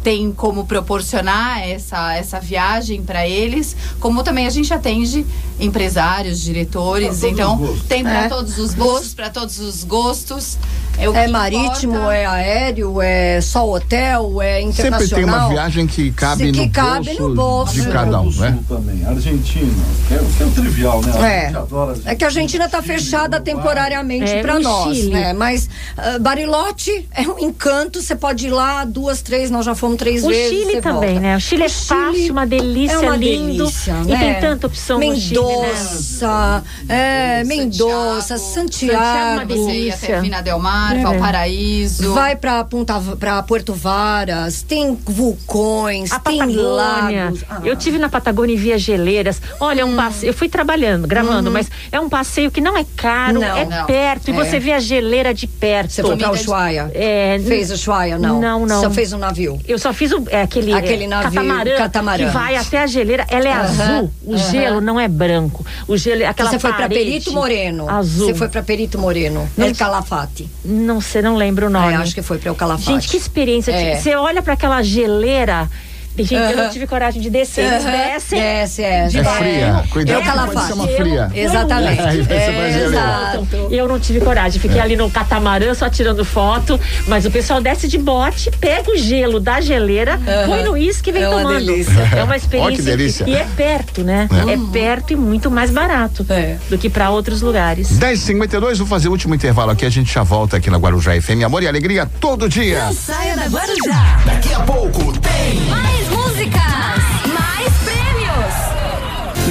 tem 0.03 0.31
como 0.31 0.65
proporcionar 0.67 1.67
essa, 1.67 2.13
essa 2.13 2.39
viagem 2.39 3.01
para 3.01 3.27
eles, 3.27 3.75
como 3.99 4.21
também 4.21 4.45
a 4.45 4.51
gente 4.51 4.71
atende 4.71 5.25
empresários, 5.59 6.39
diretores, 6.41 7.23
então 7.23 7.75
tem 7.87 8.03
para 8.03 8.25
É. 8.25 8.29
todos 8.29 8.59
os 8.59 8.75
gostos, 8.75 9.13
para 9.15 9.29
todos 9.31 9.57
os 9.59 9.83
gostos. 9.83 10.59
É, 10.97 11.09
o 11.09 11.15
É 11.15 11.27
marítimo, 11.27 11.95
importa. 11.95 12.13
é 12.15 12.25
aéreo, 12.25 13.01
é 13.01 13.41
só 13.41 13.69
hotel, 13.69 14.41
é 14.41 14.61
Sempre 14.61 14.69
internacional. 14.87 15.15
tem 15.15 15.23
uma 15.25 15.49
viagem 15.49 15.87
que 15.87 16.11
cabe, 16.11 16.51
que 16.51 16.59
no, 16.65 16.69
cabe 16.69 17.05
bolso 17.17 17.29
no 17.29 17.35
bolso. 17.35 17.73
de 17.73 17.87
cada 17.89 18.21
um, 18.21 18.31
né? 18.31 18.57
Também, 18.67 19.05
Argentina, 19.05 19.73
que 20.07 20.13
é, 20.13 20.17
que 20.17 20.43
é 20.43 20.45
o 20.45 20.51
trivial, 20.51 21.01
né? 21.01 21.11
A 21.15 21.27
É. 21.27 21.45
gente 21.47 21.57
adora 21.57 21.95
É 22.05 22.15
que 22.15 22.23
a 22.23 22.27
Argentina 22.27 22.65
está 22.65 22.81
Chile, 22.81 22.93
fechada 22.93 23.39
temporariamente 23.41 24.31
É, 24.31 24.41
para 24.41 24.55
o 24.55 24.59
nós, 24.61 24.95
Chile. 24.95 25.09
né? 25.11 25.33
Mas 25.33 25.69
ah, 25.97 26.17
Bariloche 26.19 27.07
é 27.13 27.21
um 27.23 27.39
encanto, 27.39 28.01
você 28.01 28.15
pode 28.15 28.47
ir 28.47 28.51
lá 28.51 28.85
duas, 28.85 29.21
três, 29.21 29.51
nós 29.51 29.65
já 29.65 29.75
fomos 29.75 29.97
três 29.97 30.23
O 30.23 30.29
vezes. 30.29 30.49
Chile 30.49 30.71
você 30.73 30.81
também, 30.81 31.09
volta. 31.15 31.19
né? 31.19 31.35
O 31.35 31.39
Chile 31.41 31.63
é 31.63 31.65
O 31.65 31.69
Chile 31.69 31.87
fácil, 31.87 32.31
uma 32.31 32.45
delícia, 32.47 32.95
é 32.95 32.99
uma 32.99 33.17
lindo. 33.17 33.57
delícia, 33.65 33.91
E 34.05 34.11
né? 34.11 34.19
tem 34.19 34.41
tanta 34.49 34.67
opção 34.67 34.99
no 34.99 35.15
Chile, 35.15 35.35
né? 35.35 35.41
Mendoza, 35.41 36.63
é, 36.87 37.43
Mendoza, 37.43 38.37
Santiago, 38.37 38.39
Santiago. 38.39 39.33
uma 39.33 39.45
Você 39.45 39.55
ia 39.55 39.65
delícia. 39.65 39.95
até 40.15 40.21
Vina 40.21 40.41
Del 40.41 40.59
Mar, 40.59 40.84
É. 40.93 41.01
Valparaíso. 41.03 42.13
Vai 42.13 42.35
pra 42.35 42.63
Punta, 42.63 42.99
para 43.19 43.41
Porto 43.43 43.73
Varas, 43.73 44.61
tem 44.61 44.97
vulcões, 45.05 46.11
A 46.11 46.19
tem 46.19 46.39
Patagônia. 46.39 46.63
lagos. 47.25 47.43
Ah. 47.49 47.61
Eu 47.63 47.75
tive 47.75 47.97
na 47.97 48.09
Patagônia 48.09 48.53
e 48.53 48.57
via 48.57 48.77
geleiras. 48.77 49.41
Olha, 49.59 49.81
é 49.81 49.85
um 49.85 49.95
passeio. 49.95 50.29
Eu 50.29 50.33
fui 50.33 50.49
trabalhando, 50.49 51.07
gravando, 51.07 51.49
mas 51.51 51.69
é 51.91 51.99
um 51.99 52.09
passeio 52.09 52.51
que 52.51 52.61
não 52.61 52.77
é 52.77 52.85
caro. 52.95 53.39
Não. 53.39 53.57
é 53.57 53.65
Não. 53.65 53.85
perto. 53.85 54.29
E 54.29 54.31
É. 54.31 54.33
você 54.33 54.59
vê 54.59 54.73
a 54.73 54.79
geleira 54.79 55.33
de 55.33 55.47
perto. 55.47 55.91
Você 55.91 56.01
foi 56.01 56.17
pra 56.17 56.31
Ushuaia? 56.31 56.91
É, 56.93 57.39
Fez 57.45 57.71
Ushuaia, 57.71 58.17
não? 58.17 58.39
Não, 58.39 58.65
não. 58.65 58.81
Só 58.81 58.89
fez 58.91 59.13
um 59.13 59.17
navio? 59.17 59.59
Eu 59.67 59.77
só 59.79 59.93
fiz 59.93 60.11
o, 60.11 60.23
é, 60.29 60.41
aquele, 60.41 60.73
Aquele 60.73 61.03
é, 61.05 61.07
navio, 61.07 61.31
catamarã, 61.31 61.75
catamarã. 61.77 62.25
que 62.25 62.31
vai 62.31 62.55
até 62.55 62.79
a 62.81 62.87
geleira. 62.87 63.25
Ela 63.29 63.47
é 63.47 63.51
Aham, 63.53 63.63
azul. 63.63 64.11
O 64.25 64.33
aham. 64.35 64.51
gelo 64.51 64.81
não 64.81 64.99
é 64.99 65.07
branco. 65.07 65.65
O 65.87 65.97
gelo 65.97 66.21
é 66.23 66.25
aquela 66.25 66.49
Você 66.51 66.59
foi 66.59 66.71
pra 66.71 66.81
parede 66.81 67.03
Perito 67.05 67.31
Moreno. 67.31 67.89
Azul. 67.89 68.27
Você 68.27 68.33
foi 68.35 68.47
pra 68.49 68.61
Perito 68.63 68.97
Moreno. 68.97 69.49
Não- 69.57 69.67
El 69.67 69.75
Calafate. 69.75 70.49
Não 70.63 70.74
sei, 71.01 71.21
não 71.21 71.35
lembro 71.35 71.67
o 71.67 71.69
nome. 71.69 71.93
É, 71.93 71.95
acho 71.97 72.13
que 72.13 72.21
foi 72.21 72.37
pra 72.37 72.49
El 72.49 72.55
Calafate. 72.55 72.91
Gente, 72.91 73.09
que 73.09 73.17
experiência. 73.17 73.71
É. 73.71 73.95
Você 73.95 74.15
olha 74.15 74.41
para 74.41 74.53
aquela 74.53 74.81
geleira. 74.81 75.69
Gente, 76.17 76.33
eu 76.51 76.57
não 76.57 76.69
tive 76.69 76.87
coragem 76.87 77.21
de 77.21 77.29
descer. 77.29 77.65
Eles 77.65 77.85
Aham. 77.85 77.91
descem. 77.91 78.39
Desce, 78.39 78.83
é. 78.83 79.07
de 79.07 79.19
É 79.19 79.23
fria, 79.23 79.83
cuidado, 79.89 80.21
É 80.29 80.53
pode 80.53 80.67
ser 80.67 80.73
uma 80.73 80.87
fria. 80.87 81.31
Exatamente. 81.35 82.01
É, 82.31 82.35
É, 82.35 82.85
exato. 82.85 83.47
Eu 83.69 83.87
não 83.87 83.99
tive 83.99 84.19
coragem, 84.21 84.59
fiquei 84.61 84.79
ali 84.79 84.95
no 84.95 85.09
catamarã 85.09 85.73
só 85.73 85.89
tirando 85.89 86.23
foto, 86.23 86.79
mas 87.07 87.25
o 87.25 87.31
pessoal 87.31 87.61
desce 87.61 87.87
de 87.87 87.97
bote, 87.97 88.49
pega 88.59 88.91
o 88.91 88.97
gelo 88.97 89.39
da 89.39 89.59
geleira, 89.61 90.19
põe 90.45 90.63
no 90.63 90.71
uísque 90.71 91.09
e 91.09 91.13
vem 91.13 91.23
É 91.23 91.29
uma 91.29 91.41
tomando. 91.41 91.59
delícia. 91.65 92.09
É 92.15 92.23
uma 92.23 92.35
experiência. 92.37 92.71
Ó, 92.73 92.75
que 92.75 92.81
delícia. 92.81 93.25
E 93.27 93.35
é 93.35 93.45
perto, 93.55 94.03
né? 94.03 94.27
É, 94.31 94.71
perto 94.71 95.11
e 95.13 95.15
muito 95.15 95.49
mais 95.51 95.69
barato 95.69 96.25
É. 96.29 96.57
do 96.69 96.77
que 96.77 96.89
para 96.89 97.09
outros 97.09 97.41
lugares. 97.41 97.89
10h52, 97.99 98.77
vou 98.77 98.87
fazer 98.87 99.07
o 99.09 99.11
último 99.11 99.35
intervalo 99.35 99.71
aqui, 99.71 99.85
a 99.85 99.89
gente 99.89 100.13
já 100.13 100.23
volta 100.23 100.57
aqui 100.57 100.69
na 100.69 100.77
Guarujá 100.77 101.19
FM. 101.19 101.43
Amor 101.45 101.61
e 101.63 101.67
alegria 101.67 102.05
todo 102.19 102.47
dia. 102.47 102.91
Saia 102.93 103.35
da 103.35 103.45
Guarujá. 103.47 104.19
Daqui 104.25 104.53
a 104.53 104.59
pouco 104.61 105.11
tem 105.19 105.59
Mais 105.69 106.04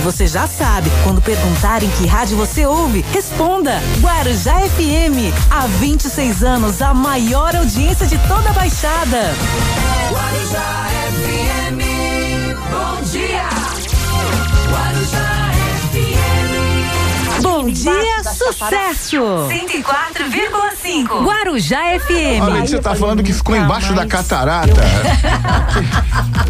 você 0.05 0.27
já 0.27 0.47
sabe, 0.47 0.91
quando 1.03 1.23
perguntarem 1.23 1.89
que 1.93 2.07
rádio 2.07 2.37
você 2.37 2.67
ouve, 2.67 3.03
responda 3.11 3.81
Guarujá 4.03 4.61
FM. 4.61 5.33
Há 5.51 5.67
26 5.67 6.45
anos, 6.45 6.83
a 6.83 6.93
maior 6.93 7.57
audiência 7.57 8.07
de 8.07 8.19
toda 8.29 8.51
a 8.51 8.53
Baixada. 8.53 9.33
Guarujá 10.13 10.84
Bom 17.65 17.71
dia, 17.71 18.23
sucesso! 18.25 19.17
104,5. 19.49 21.25
Guarujá 21.25 21.79
FM. 21.99 22.43
Olha, 22.43 22.61
você 22.67 22.79
tá 22.79 22.95
falando 22.95 23.23
que 23.23 23.33
ficou 23.33 23.57
embaixo 23.57 23.95
da 23.95 24.05
catarata. 24.05 24.69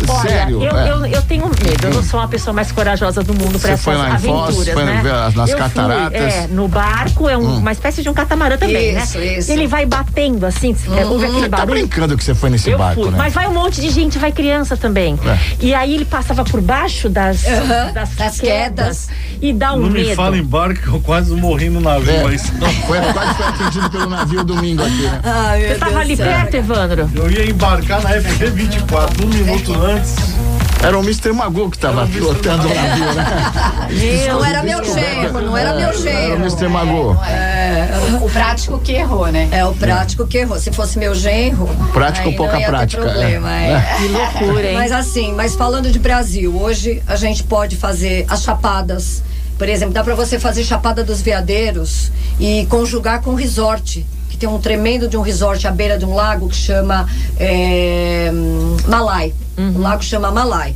Olha, 0.09 0.29
Sério? 0.29 0.63
eu, 0.63 0.77
é. 0.77 0.91
eu, 0.91 1.07
eu 1.07 1.23
tenho 1.23 1.45
medo, 1.47 1.87
eu 1.87 1.95
não 1.95 2.03
sou 2.03 2.19
uma 2.21 2.29
pessoa 2.29 2.53
mais 2.53 2.71
corajosa 2.73 3.23
do 3.23 3.33
mundo 3.33 3.59
para 3.59 3.69
Você 3.69 3.73
essas 3.73 3.85
foi 3.85 3.95
lá 3.97 4.09
em 4.11 4.19
Foz, 4.19 4.49
aventuras, 4.49 4.75
foi 4.75 4.85
né? 4.85 5.01
ver 5.03 5.13
as- 5.15 5.35
nas 5.35 5.51
eu 5.51 5.57
cataratas? 5.59 6.21
Hum. 6.21 6.31
Fui, 6.31 6.41
é, 6.43 6.47
no 6.49 6.69
barco, 6.69 7.29
é 7.29 7.39
um- 7.39 7.59
uma 7.59 7.73
espécie 7.73 8.03
de 8.03 8.09
um 8.11 8.15
catamarã 8.15 8.59
também, 8.59 8.97
Isso, 8.99 9.17
né? 9.19 9.39
isso. 9.39 9.51
Ele 9.53 9.67
vai 9.67 9.87
batendo 9.87 10.45
assim, 10.45 10.77
é, 10.97 11.07
ouve 11.07 11.25
aquele 11.27 11.41
Você 11.43 11.49
tá 11.49 11.57
barulho. 11.59 11.75
brincando 11.81 12.17
que 12.19 12.25
você 12.25 12.35
foi 12.35 12.51
nesse 12.51 12.71
eu 12.71 12.77
barco, 12.79 13.03
fui, 13.03 13.11
né? 13.13 13.17
mas 13.17 13.33
vai 13.33 13.47
um 13.47 13.55
monte 13.55 13.81
de 13.81 13.89
gente, 13.89 14.19
vai 14.19 14.31
criança 14.33 14.77
também. 14.77 15.19
É. 15.25 15.39
E 15.65 15.75
aí 15.75 15.95
ele 15.95 16.05
passava 16.05 16.45
por 16.45 16.61
baixo 16.61 17.09
das, 17.09 17.47
Aham, 17.47 17.93
das, 17.93 18.11
das 18.11 18.41
quedas, 18.41 18.41
quedas. 18.41 19.09
e 19.41 19.53
dá 19.53 19.73
um 19.73 19.79
Não 19.81 19.91
medo. 19.91 20.09
me 20.11 20.15
fala 20.15 20.37
em 20.37 20.43
barco 20.45 20.81
que 20.83 20.89
eu 20.89 21.01
quase 21.05 21.33
morri 21.35 21.69
no 21.69 21.81
navio. 21.81 22.11
É. 22.11 22.23
Mas 22.25 22.49
Foi, 22.87 23.01
quase 23.13 23.35
foi 23.35 23.47
atendido 23.47 23.91
pelo 23.91 24.09
navio 24.11 24.45
domingo 24.45 24.83
aqui, 24.83 25.03
né? 25.03 25.21
Ai, 25.23 25.61
meu 25.61 25.69
Você 25.69 25.75
tava 25.77 25.91
Deus 25.91 26.01
ali 26.03 26.17
do 26.17 26.23
céu. 26.23 26.27
perto, 26.27 26.55
Evandro? 26.55 27.11
eu 27.15 27.31
ia 27.31 27.51
embarcar 27.51 28.03
na 28.03 28.11
FB 28.11 28.51
24, 28.51 29.27
um 29.27 29.29
minuto 29.29 29.75
antes. 29.75 30.15
Era 30.83 30.99
o 30.99 31.03
Mr. 31.03 31.33
Magu 31.33 31.71
que 31.71 31.79
tava 31.79 32.07
pilotando 32.07 32.69
o 32.69 32.75
navio, 32.75 33.13
né? 33.15 33.43
Não 34.29 34.45
era 34.45 34.63
meu 34.63 34.85
genro, 34.85 35.41
não 35.41 35.57
era 35.57 35.75
meu 35.75 35.89
Era 35.89 35.97
o 35.97 36.03
genro. 36.03 36.37
Mr. 36.41 36.69
Magu. 36.69 37.17
O 38.21 38.29
prático 38.31 38.79
que 38.79 38.93
errou, 38.93 39.27
né? 39.29 39.49
É 39.51 39.65
o 39.65 39.73
prático 39.73 40.27
que 40.27 40.39
errou. 40.39 40.59
Se 40.59 40.71
fosse 40.73 40.99
meu 40.99 41.15
genro. 41.15 41.67
Prático, 41.93 42.29
aí 42.29 42.37
pouca 42.37 42.53
não 42.53 42.61
ia 42.61 42.67
ter 42.67 42.71
prática, 42.71 43.03
Problema, 43.03 43.51
é. 43.51 43.73
é. 43.73 43.97
Que 43.97 44.09
loucura, 44.09 44.67
hein? 44.67 44.75
Mas 44.77 44.93
assim, 44.93 45.33
mas 45.33 45.55
falando 45.55 45.91
de 45.91 45.99
Brasil, 45.99 46.55
hoje 46.55 47.03
a 47.07 47.17
gente 47.17 47.43
pode 47.45 47.77
fazer 47.77 48.27
as 48.29 48.43
chapadas. 48.43 49.23
Por 49.59 49.69
exemplo, 49.69 49.95
dá 49.95 50.03
pra 50.03 50.15
você 50.15 50.39
fazer 50.39 50.65
Chapada 50.65 51.05
dos 51.05 51.21
Veadeiros 51.21 52.11
e 52.41 52.67
conjugar 52.67 53.23
com 53.23 53.35
resort. 53.35 54.05
Que 54.29 54.37
tem 54.37 54.49
um 54.49 54.59
tremendo 54.59 55.07
de 55.09 55.17
um 55.17 55.21
resort 55.21 55.65
à 55.67 55.71
beira 55.71 55.97
de 55.97 56.05
um 56.05 56.15
lago 56.15 56.49
que 56.49 56.57
chama 56.57 57.09
é, 57.39 58.33
Malai. 58.89 59.33
O 59.77 59.79
lago 59.79 60.03
chama 60.03 60.31
Malai. 60.33 60.75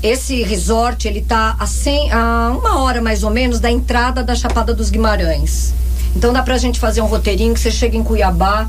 Esse 0.00 0.44
resort, 0.44 1.08
ele 1.08 1.22
tá 1.22 1.56
a, 1.58 1.66
100, 1.66 2.12
a 2.12 2.56
uma 2.56 2.78
hora 2.80 3.02
mais 3.02 3.24
ou 3.24 3.30
menos 3.30 3.58
da 3.58 3.68
entrada 3.68 4.22
da 4.22 4.34
Chapada 4.36 4.72
dos 4.72 4.90
Guimarães. 4.90 5.74
Então 6.14 6.32
dá 6.32 6.40
pra 6.40 6.56
gente 6.56 6.78
fazer 6.78 7.00
um 7.00 7.06
roteirinho 7.06 7.52
que 7.52 7.58
você 7.58 7.70
chega 7.70 7.96
em 7.96 8.04
Cuiabá, 8.04 8.68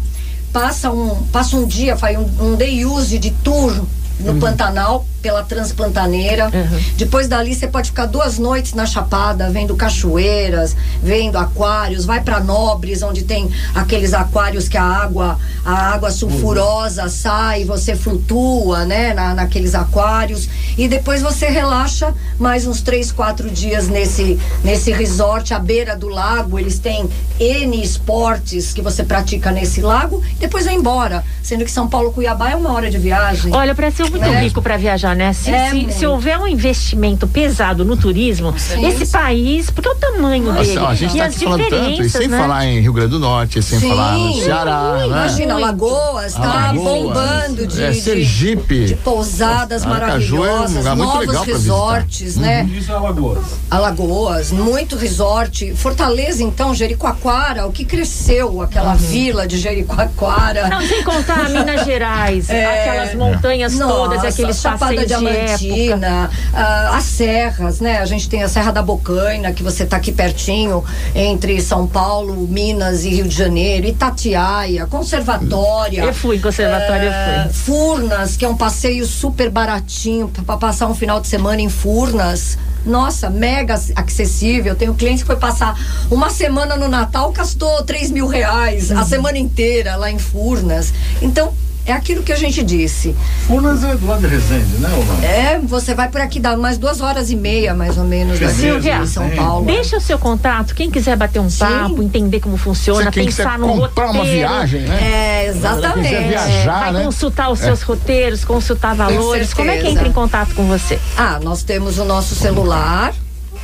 passa 0.52 0.89
um, 0.89 1.24
passa 1.32 1.56
um 1.56 1.68
dia, 1.68 1.96
faz 1.96 2.18
um, 2.18 2.26
um 2.42 2.56
day 2.56 2.84
use 2.84 3.20
de 3.20 3.30
tour 3.30 3.86
no 4.19 4.39
Pantanal, 4.39 5.05
pela 5.21 5.43
Transpantaneira. 5.43 6.51
Depois 6.95 7.27
dali 7.27 7.53
você 7.53 7.67
pode 7.67 7.89
ficar 7.89 8.05
duas 8.05 8.38
noites 8.38 8.73
na 8.73 8.86
Chapada, 8.86 9.49
vendo 9.49 9.75
cachoeiras, 9.75 10.75
vendo 11.01 11.38
aquários, 11.38 12.05
vai 12.05 12.21
para 12.21 12.39
Nobres, 12.39 13.01
onde 13.03 13.23
tem 13.23 13.49
aqueles 13.75 14.13
aquários 14.13 14.67
que 14.67 14.77
a 14.77 14.84
água, 14.84 15.38
a 15.65 15.93
água 15.93 16.12
sulfurosa 16.12 17.10
sai, 17.10 17.65
você 17.65 17.95
flutua, 17.95 18.86
né, 18.86 19.13
na, 19.13 19.34
naqueles 19.34 19.75
aquários. 19.75 20.49
E 20.77 20.88
depois 20.88 21.21
você 21.21 21.47
relaxa 21.47 22.13
mais 22.38 22.65
uns 22.65 22.82
três, 22.82 23.12
quatro 23.12 23.49
dias 23.49 23.88
nesse, 23.88 24.39
nesse 24.63 24.91
resort 24.91 25.53
à 25.53 25.60
beira 25.60 25.95
do 25.95 26.08
lago. 26.08 26.58
Eles 26.58 26.79
têm 26.79 27.10
N 27.39 27.84
esportes 27.84 28.73
que 28.73 28.82
você 28.82 29.03
pratica 29.03 29.51
nesse 29.51 29.82
lago. 29.82 30.23
Depois 30.39 30.65
vai 30.65 30.75
embora. 30.75 31.23
Sendo 31.43 31.65
que 31.65 31.71
São 31.71 31.88
Paulo, 31.88 32.12
Cuiabá 32.12 32.51
é 32.51 32.55
uma 32.55 32.71
hora 32.71 32.89
de 32.89 32.97
viagem. 32.97 33.53
Olha, 33.53 33.73
o 33.73 33.75
Brasil 33.75 34.09
é 34.10 34.19
muito 34.19 34.32
Né? 34.34 34.41
rico 34.41 34.62
para 34.62 34.78
viajar, 34.78 35.15
né? 35.15 35.34
Se, 35.34 35.52
É 35.52 35.69
se- 35.69 35.91
se 35.91 36.06
houver 36.06 36.38
um 36.39 36.48
investimento 36.48 37.28
pesado 37.28 37.84
no 37.86 37.95
turismo, 37.98 38.54
esse 38.56 39.06
país, 39.08 39.69
porque 39.69 39.88
é 39.88 39.91
o 39.91 39.95
tamanho 39.95 40.52
dele 40.54 40.74
Nossa, 40.76 40.84
ó, 40.84 40.88
a 40.89 40.95
gente 40.95 41.15
e 41.15 41.17
tá 41.19 41.26
as 41.26 41.36
aqui 41.36 41.43
falando 41.45 41.60
tanto, 41.62 41.76
e 41.76 41.80
diferenças, 41.91 42.12
sem 42.12 42.28
né? 42.28 42.38
falar 42.38 42.65
em 42.65 42.80
Rio 42.82 42.93
Grande 42.93 43.10
do 43.12 43.19
Norte, 43.19 43.62
sem 43.62 43.80
Sim. 43.80 43.89
falar 43.89 44.17
no 44.17 44.34
Ceará, 44.36 44.93
né? 44.98 45.06
Imagina, 45.08 45.54
Alagoas 45.56 46.34
tá 46.34 46.41
Alagoas, 46.69 46.84
bombando 46.84 47.67
de, 47.67 47.84
é, 47.84 47.91
de- 47.91 48.02
Sergipe. 48.02 48.86
de 48.86 48.95
pousadas 48.95 49.86
Aracaju 49.86 50.36
é 50.36 50.39
um 50.39 50.69
maravilhosas, 50.69 50.98
novos 50.98 51.45
resorts, 51.45 52.36
né? 52.38 52.69
Isso 52.74 52.91
é 52.91 52.95
Alagoas. 52.95 53.39
Alagoas, 53.69 54.52
muito 54.52 54.95
resort. 54.95 55.74
Fortaleza, 55.76 56.43
então, 56.43 56.74
Jericoacoara, 56.74 57.65
o 57.67 57.72
que 57.72 57.86
cresceu 57.86 58.62
aquela 58.62 58.95
vila 58.95 59.48
de 59.48 59.58
Jericoacoara. 59.58 60.67
Não, 60.69 60.82
sem 60.82 61.04
contar 61.04 61.50
Minas 61.50 61.86
Gerais, 61.86 62.50
aquelas 62.50 63.13
montanhas 63.15 63.78
todas, 63.78 63.88
Nossa, 64.07 64.27
aqueles 64.27 64.59
Chapada. 64.62 65.05
Diamantina, 65.05 66.29
ah, 66.53 66.97
as 66.97 67.03
serras, 67.05 67.79
né? 67.79 67.99
A 67.99 68.05
gente 68.05 68.29
tem 68.29 68.43
a 68.43 68.49
Serra 68.49 68.71
da 68.71 68.81
Bocaina, 68.81 69.51
que 69.51 69.63
você 69.63 69.85
tá 69.85 69.97
aqui 69.97 70.12
pertinho, 70.12 70.83
entre 71.15 71.62
São 71.62 71.88
Paulo, 71.88 72.35
Minas 72.47 73.03
e 73.03 73.09
Rio 73.09 73.27
de 73.27 73.35
Janeiro, 73.35 73.88
Itatiaia, 73.88 74.85
Conservatória. 74.88 76.01
Eu 76.03 76.13
fui 76.13 76.38
em 76.38 76.41
conservatório, 76.41 77.05
eu 77.05 77.13
fui. 77.53 77.53
Furnas, 77.53 78.35
que 78.38 78.45
é 78.45 78.49
um 78.49 78.55
passeio 78.57 79.05
super 79.05 79.49
baratinho 79.49 80.27
para 80.45 80.57
passar 80.57 80.88
um 80.88 80.95
final 80.95 81.19
de 81.19 81.27
semana 81.27 81.62
em 81.62 81.69
Furnas. 81.69 82.57
Nossa, 82.85 83.29
mega 83.29 83.79
acessível. 83.95 84.75
Tenho 84.75 84.93
cliente 84.93 85.21
que 85.21 85.27
foi 85.27 85.35
passar 85.35 85.77
uma 86.09 86.29
semana 86.29 86.75
no 86.75 86.88
Natal, 86.88 87.31
gastou 87.31 87.83
3 87.83 88.12
mil 88.12 88.27
reais 88.27 88.89
Uhum. 88.89 88.99
a 88.99 89.03
semana 89.05 89.38
inteira 89.38 89.95
lá 89.95 90.09
em 90.09 90.17
Furnas. 90.17 90.93
Então, 91.21 91.53
é 91.91 91.95
aquilo 91.95 92.21
que 92.23 92.32
a 92.32 92.36
gente 92.36 92.62
disse. 92.63 93.15
Furnas 93.47 93.84
é 93.84 93.95
do 93.95 94.06
lado 94.08 94.21
de 94.21 94.28
Resende, 94.28 94.78
né, 94.78 94.89
Orlando? 94.89 95.23
É, 95.23 95.60
você 95.63 95.93
vai 95.95 96.10
por 96.10 96.21
aqui, 96.21 96.39
dá 96.39 96.56
mais 96.58 96.78
duas 96.78 97.02
horas 97.02 97.30
e 97.32 97.36
meia, 97.36 97.73
mais 97.73 97.97
ou 97.97 98.04
menos, 98.04 98.39
daqui 98.39 98.54
Silvia, 98.54 98.99
de 98.99 99.08
São 99.08 99.30
Paulo. 99.32 99.65
Deixa 99.65 99.97
o 99.97 100.02
seu 100.02 100.19
contato, 100.19 100.75
quem 100.75 100.89
quiser 100.91 101.15
bater 101.15 101.39
um 101.39 101.49
Sim. 101.49 101.60
papo, 101.60 102.04
entender 102.04 102.39
como 102.39 102.58
funciona, 102.58 103.12
Você 103.12 103.23
pensar 103.23 103.58
no 103.60 103.67
comprar 103.67 104.08
roteiro. 104.08 104.12
uma 104.12 104.23
viagem, 104.25 104.82
né? 104.82 104.99
É, 105.02 105.39
Quem 105.45 105.49
exatamente. 105.58 106.08
quiser 106.08 106.23
É, 106.23 106.28
viajar, 106.28 106.80
vai 106.80 106.91
né? 106.93 107.04
consultar 107.04 107.49
os 107.52 107.60
seus 107.60 107.82
roteiros, 107.82 108.43
consultar 108.45 108.95
valores. 108.95 109.54
Como 109.54 109.69
é 109.69 109.78
que 109.78 109.88
entra 109.88 110.08
em 110.08 110.12
contato 110.13 110.54
com 110.56 110.65
você? 110.65 110.99
Ah, 111.17 111.39
nós 111.41 111.63
temos 111.63 111.97
o 111.97 112.06
nosso 112.06 112.36
celular, 112.36 113.13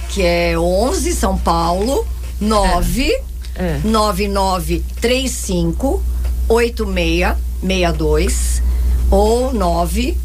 que 0.09 0.21
é 0.23 0.57
11 0.57 1.13
São 1.13 1.37
Paulo 1.37 2.05
9 2.39 3.11
É. 3.55 3.79
9935 3.83 6.01
8662 6.47 8.63
ou 9.11 9.53
9 9.53 10.17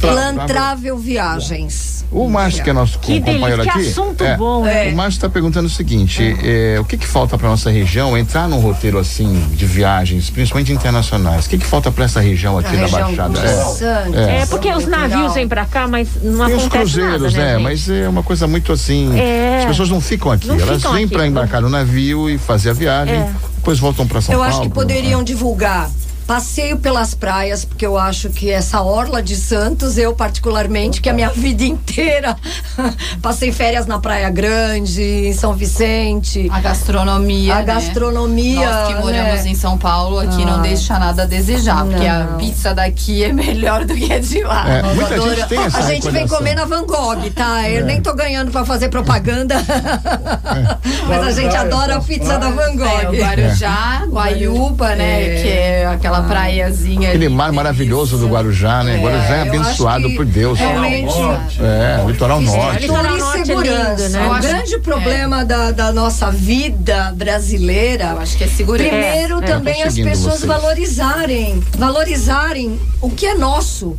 Plantravel 0.00 0.98
Viagens. 0.98 1.93
O 2.14 2.28
Márcio, 2.30 2.62
que 2.62 2.70
é 2.70 2.72
nosso 2.72 2.98
Que 3.00 3.18
companheiro 3.18 3.56
delícia, 3.56 3.62
que 3.72 3.78
aqui. 3.78 3.88
assunto 3.90 4.24
é, 4.24 4.36
bom, 4.36 4.64
É. 4.66 4.88
O 4.90 4.96
Márcio 4.96 5.18
está 5.18 5.28
perguntando 5.28 5.66
o 5.66 5.70
seguinte: 5.70 6.22
é, 6.44 6.78
o 6.80 6.84
que, 6.84 6.96
que 6.96 7.06
falta 7.06 7.36
para 7.36 7.48
nossa 7.48 7.70
região 7.70 8.16
entrar 8.16 8.48
num 8.48 8.60
roteiro 8.60 8.98
assim 8.98 9.48
de 9.52 9.66
viagens, 9.66 10.30
principalmente 10.30 10.72
internacionais? 10.72 11.46
O 11.46 11.48
que, 11.48 11.58
que 11.58 11.66
falta 11.66 11.90
para 11.90 12.04
essa 12.04 12.20
região 12.20 12.56
aqui 12.56 12.68
A 12.68 12.72
da 12.72 12.78
região 12.82 13.00
Baixada? 13.06 13.40
de 13.40 13.46
É. 13.46 13.48
Santos. 13.64 14.14
É, 14.16 14.46
porque 14.46 14.72
os 14.72 14.86
navios 14.86 15.34
vêm 15.34 15.48
pra 15.48 15.64
cá, 15.66 15.88
mas 15.88 16.08
não 16.22 16.46
Tem 16.46 16.54
os 16.56 16.62
acontece 16.66 16.92
cruzeiros, 16.94 17.32
nada, 17.34 17.44
né, 17.44 17.56
né? 17.56 17.58
Mas 17.58 17.88
é 17.88 18.08
uma 18.08 18.22
coisa 18.22 18.46
muito 18.46 18.72
assim. 18.72 19.18
É. 19.18 19.58
As 19.60 19.64
pessoas 19.66 19.88
não 19.90 20.00
ficam 20.00 20.30
aqui. 20.30 20.46
Não 20.46 20.58
Elas 20.58 20.76
ficam 20.76 20.92
vêm 20.92 21.08
para 21.08 21.26
embarcar 21.26 21.60
no 21.62 21.68
navio 21.68 22.30
e 22.30 22.38
fazer 22.38 22.70
a 22.70 22.72
viagem, 22.74 23.14
É. 23.16 23.30
depois 23.56 23.78
voltam 23.78 24.06
para 24.06 24.20
São 24.20 24.32
Eu 24.34 24.38
Paulo. 24.40 24.52
acho 24.54 24.62
que 24.62 24.68
poderiam 24.68 25.22
divulgar 25.24 25.90
passeio 26.26 26.78
pelas 26.78 27.14
praias, 27.14 27.64
porque 27.64 27.84
eu 27.84 27.98
acho 27.98 28.30
que 28.30 28.50
essa 28.50 28.80
orla 28.80 29.22
de 29.22 29.36
Santos, 29.36 29.98
eu 29.98 30.14
particularmente, 30.14 31.00
que 31.00 31.08
a 31.08 31.12
minha 31.12 31.30
vida 31.34 31.64
inteira 31.64 32.36
passei 33.22 33.52
férias 33.52 33.86
na 33.86 33.98
Praia 33.98 34.30
Grande, 34.30 35.02
em 35.02 35.32
São 35.32 35.52
Vicente. 35.54 36.48
A 36.50 36.60
gastronomia. 36.60 37.54
A 37.54 37.58
né? 37.58 37.64
gastronomia, 37.64 38.70
Nós 38.70 38.88
que 38.88 38.94
moramos 38.94 39.44
né? 39.44 39.50
em 39.50 39.54
São 39.54 39.76
Paulo, 39.78 40.18
aqui 40.18 40.44
não 40.44 40.56
Ai. 40.56 40.68
deixa 40.68 40.98
nada 40.98 41.22
a 41.22 41.26
desejar, 41.26 41.84
porque 41.84 42.06
a 42.06 42.24
Não. 42.24 42.38
pizza 42.38 42.74
daqui 42.74 43.24
é 43.24 43.32
melhor 43.32 43.84
do 43.84 43.94
que 43.94 44.12
a 44.12 44.18
de 44.18 44.42
lá. 44.42 44.68
É, 44.68 44.82
muita 44.82 45.20
gente 45.20 45.48
tem 45.48 45.58
essa 45.62 45.78
A 45.78 45.82
gente 45.82 46.10
vem 46.10 46.26
comer 46.26 46.54
na 46.54 46.64
Van 46.64 46.84
Gogh, 46.84 47.30
tá? 47.34 47.68
Eu 47.68 47.84
nem 47.84 48.00
tô 48.00 48.14
ganhando 48.14 48.50
pra 48.50 48.64
fazer 48.64 48.88
propaganda. 48.88 49.56
Mas 51.08 51.26
a 51.26 51.30
gente 51.32 51.54
adora 51.54 51.96
a 51.96 52.00
pizza 52.00 52.38
da 52.38 52.50
Van 52.50 52.62
É, 52.62 52.68
o 52.70 52.76
Gogh. 52.76 53.16
Guarujá, 53.18 54.02
Guaiúba, 54.08 54.94
né? 54.96 55.24
É. 55.24 55.42
Que 55.42 55.48
é 55.48 55.86
aquela 55.86 56.13
praiazinha. 56.22 57.08
Aquele 57.08 57.26
ali, 57.26 57.34
mar 57.34 57.52
maravilhoso 57.52 58.16
do 58.18 58.28
Guarujá, 58.28 58.82
né? 58.84 58.98
Guarujá 58.98 59.36
é 59.36 59.38
eu 59.38 59.42
acho 59.42 59.48
abençoado 59.62 60.10
por 60.14 60.24
Deus. 60.24 60.58
Realmente. 60.58 61.14
É, 61.60 62.04
litoral 62.06 62.40
norte. 62.40 62.80
Litoral 62.82 63.02
Cultura 63.04 63.16
e 63.16 63.20
Norte 63.20 63.40
é 63.40 63.44
segurança. 63.44 64.02
lindo, 64.02 64.08
né? 64.10 64.26
O 64.26 64.40
grande 64.40 64.78
problema 64.80 65.44
da, 65.44 65.70
da 65.70 65.92
nossa 65.92 66.30
vida 66.30 67.12
brasileira. 67.16 68.10
Eu 68.12 68.20
acho 68.20 68.36
que 68.36 68.44
é 68.44 68.48
segurança. 68.48 68.88
Primeiro, 68.90 69.40
É, 69.40 69.44
é. 69.44 69.46
também 69.46 69.82
as 69.82 69.94
pessoas 69.94 70.40
vocês. 70.40 70.44
valorizarem, 70.44 71.62
valorizarem 71.78 72.78
o 73.00 73.10
que 73.10 73.26
é 73.26 73.34
nosso. 73.34 73.96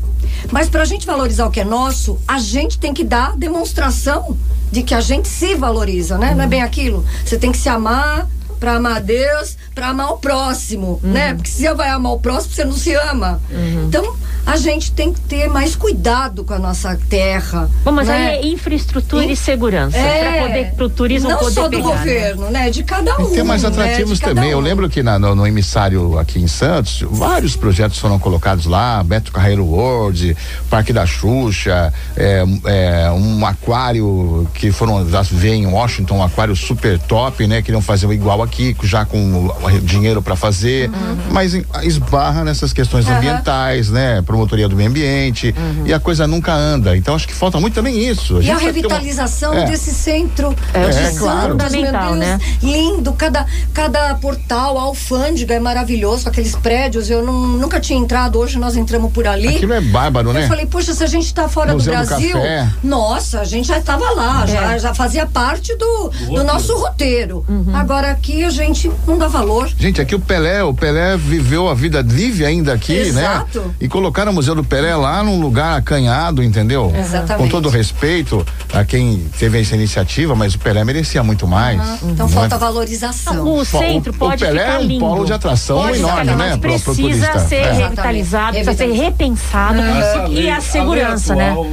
Mas 0.52 0.70
para 0.70 0.82
a 0.82 0.86
gente 0.86 1.06
valorizar 1.06 1.46
o 1.46 1.52
que 1.52 1.60
é 1.60 1.66
nosso, 1.66 2.20
a 2.28 2.38
gente 2.40 2.78
tem 2.78 2.94
que 2.94 3.04
dar 3.04 3.36
demonstração 3.38 4.38
de 4.72 4.84
que 4.84 4.94
a 4.94 5.02
gente 5.02 5.28
se 5.28 5.56
valoriza, 5.56 6.18
né? 6.18 6.34
Não 6.36 6.44
é 6.44 6.48
bem 6.48 6.62
aquilo. 6.62 7.06
Você 7.24 7.38
tem 7.38 7.52
que 7.52 7.58
se 7.58 7.70
amar 7.70 8.28
pra 8.60 8.76
amar 8.76 9.02
Deus, 9.02 9.58
pra 9.74 9.90
amar 9.90 10.12
o 10.12 10.18
próximo, 10.18 11.00
Uhum. 11.04 11.12
né? 11.12 11.34
Porque 11.34 11.50
se 11.50 11.62
você 11.62 11.74
vai 11.74 11.90
amar 11.90 12.14
o 12.14 12.20
próximo, 12.20 12.54
você 12.54 12.66
não 12.66 12.74
se 12.74 12.94
ama. 12.94 13.42
Então, 13.88 14.16
a 14.46 14.58
gente 14.58 14.92
tem 14.92 15.12
que 15.14 15.20
ter 15.22 15.48
mais 15.50 15.76
cuidado 15.76 16.44
com 16.44 16.54
a 16.54 16.60
nossa 16.60 16.98
terra. 17.10 17.70
Bom, 17.84 17.92
mas 17.92 18.08
né? 18.08 18.16
aí 18.16 18.24
é 18.38 18.48
infraestrutura 18.48 19.26
e, 19.26 19.32
E- 19.34 19.36
segurança. 19.36 19.98
É, 19.98 20.32
Pra 20.40 20.48
poder, 20.48 20.72
pro 20.76 20.90
turismo 20.90 21.30
não 21.30 21.38
poder 21.38 21.54
só 21.54 21.64
do 21.64 21.70
pegar, 21.72 21.84
né? 21.90 21.98
governo, 21.98 22.50
né? 22.52 22.70
De 22.70 22.84
cada 22.84 23.18
um. 23.20 23.32
E 23.32 23.36
tem 23.36 23.44
mais 23.44 23.64
né? 23.64 23.70
atrativos 23.70 24.20
cada 24.20 24.34
também. 24.36 24.52
Eu 24.52 24.58
um. 24.60 24.62
lembro 24.62 24.90
que 24.90 25.02
na- 25.04 25.18
no, 25.20 25.36
no 25.36 25.46
emissário 25.48 26.18
aqui 26.20 26.40
em 26.40 26.48
Santos, 26.48 27.04
vários 27.10 27.56
projetos 27.56 27.98
foram 28.00 28.18
colocados 28.20 28.66
lá, 28.66 29.04
Beto 29.04 29.32
Carreiro 29.32 29.66
World, 29.66 30.36
Parque 30.70 30.94
da 30.94 31.06
Xuxa, 31.06 31.94
é, 32.16 32.44
é, 32.66 33.12
um 33.12 33.46
aquário 33.46 34.48
que 34.54 34.72
foram 34.72 35.08
já 35.10 35.22
veio 35.24 35.56
em 35.56 35.66
Washington, 35.68 36.18
um 36.18 36.24
aquário 36.24 36.56
super 36.56 37.00
top, 37.00 37.46
né? 37.48 37.62
Queriam 37.62 37.82
fazer 37.82 38.10
igual 38.12 38.42
aqui, 38.46 38.76
já 38.84 39.06
com 39.06 39.48
o 39.48 39.80
dinheiro 39.82 40.22
para 40.22 40.36
fazer, 40.36 40.90
mas 41.32 41.54
em- 41.54 41.66
esbarra 41.84 42.44
nessas 42.44 42.72
questões 42.72 43.06
Uhum. 43.08 43.16
Ambientais, 43.18 43.90
né? 43.90 44.22
Promotoria 44.22 44.68
do 44.70 44.76
meio 44.76 44.90
ambiente 44.90 45.54
e 45.86 45.94
a 45.94 46.00
coisa 46.00 46.26
nunca 46.28 46.54
anda. 46.54 46.96
Então 46.96 47.14
acho 47.16 47.28
que 47.28 47.34
falta 47.34 47.60
muito 47.60 47.74
também 47.74 48.00
isso. 48.08 48.36
E 48.36 48.38
a 48.38 48.42
gente 48.42 48.64
vai 48.64 48.74
ter 48.74 48.80
uma- 48.80 48.96
revitalização 48.96 49.54
É. 49.54 49.66
desse 49.66 49.92
centro 49.94 50.56
É, 50.74 50.80
de 50.90 50.98
é, 50.98 51.04
Santos, 51.04 51.18
claro. 51.20 51.58
meu 51.72 51.92
Deus, 51.92 52.18
né? 52.18 52.40
lindo, 52.62 53.12
cada, 53.14 53.46
cada 53.74 54.16
portal, 54.16 54.78
a 54.78 54.82
alfândega 54.84 55.54
é 55.54 55.60
maravilhoso, 55.60 56.28
aqueles 56.30 56.56
prédios, 56.56 57.10
eu 57.10 57.24
não- 57.26 57.48
nunca 57.48 57.80
tinha 57.80 58.00
entrado, 58.00 58.40
hoje 58.40 58.58
nós 58.58 58.76
entramos 58.78 59.12
por 59.12 59.28
ali. 59.28 59.50
Aquilo 59.50 59.74
é 59.74 59.82
bárbaro, 59.82 60.32
né? 60.34 60.44
Eu 60.44 60.48
falei, 60.48 60.66
poxa, 60.66 60.94
se 60.94 61.04
a 61.04 61.08
gente 61.08 61.26
está 61.26 61.48
fora 61.50 61.74
Museu 61.74 61.94
do 61.94 62.00
do 62.02 62.08
Brasil, 62.08 62.34
Café. 62.34 62.70
nossa, 62.84 63.42
a 63.42 63.46
gente 63.46 63.68
já 63.68 63.78
estava 63.78 64.10
lá, 64.12 64.46
já, 64.46 64.78
já 64.78 64.94
fazia 64.94 65.26
parte 65.26 65.76
do, 65.76 66.10
do 66.36 66.44
nosso 66.44 66.76
roteiro. 66.78 67.46
Agora 67.74 68.12
aqui 68.12 68.35
a 68.44 68.50
gente 68.50 68.92
não 69.08 69.18
dá 69.18 69.28
valor. 69.28 69.70
Gente, 69.78 70.02
aqui 70.02 70.16
o 70.16 70.20
Pelé, 70.20 70.64
o 70.64 70.74
Pelé 70.74 71.16
viveu 71.18 71.68
a 71.70 71.74
vida, 71.74 72.02
vive 72.04 72.46
ainda 72.46 72.74
aqui, 72.74 72.94
Exato. 72.94 73.60
né? 73.62 73.66
E 73.82 73.88
colocaram 73.88 74.32
o 74.32 74.36
Museu 74.36 74.56
do 74.56 74.64
Pelé 74.64 74.96
lá 74.96 75.24
num 75.24 75.40
lugar 75.40 75.78
acanhado, 75.78 76.42
entendeu? 76.44 76.94
Exatamente. 76.98 77.38
Com 77.38 77.48
todo 77.50 77.70
respeito 77.70 78.46
a 78.74 78.84
quem 78.84 79.26
teve 79.40 79.60
essa 79.62 79.76
iniciativa, 79.76 80.36
mas 80.36 80.56
o 80.56 80.60
Pelé 80.60 80.84
merecia 80.84 81.24
muito 81.24 81.48
mais. 81.48 81.80
Então 82.04 82.28
Não 82.28 82.30
falta 82.30 82.56
é? 82.56 82.58
valorização. 82.58 83.48
O 83.56 83.64
centro 83.66 84.12
o 84.12 84.16
pode 84.16 84.44
Pelé 84.44 84.62
ficar 84.62 84.74
é 84.74 84.80
um 84.80 84.82
lindo. 84.88 85.00
polo 85.00 85.26
de 85.26 85.34
atração 85.34 85.78
Pode 85.84 86.00
enorme, 86.00 86.20
ficar, 86.22 86.36
né, 86.38 86.50
mas 86.50 86.60
pro- 86.60 86.60
pro 86.80 86.96
precisa 86.96 87.28
turista. 87.32 87.40
ser 87.48 87.56
É. 87.56 87.72
revitalizado, 87.74 88.52
precisa 88.54 88.74
ser 88.78 88.84
Exatamente. 88.86 89.04
repensado. 89.06 89.80
Essa 89.82 90.26
E 90.30 90.34
lei- 90.36 90.50
a 90.50 90.54
lei 90.54 90.62
segurança, 90.62 91.36
né? 91.36 91.50
atual 91.52 91.68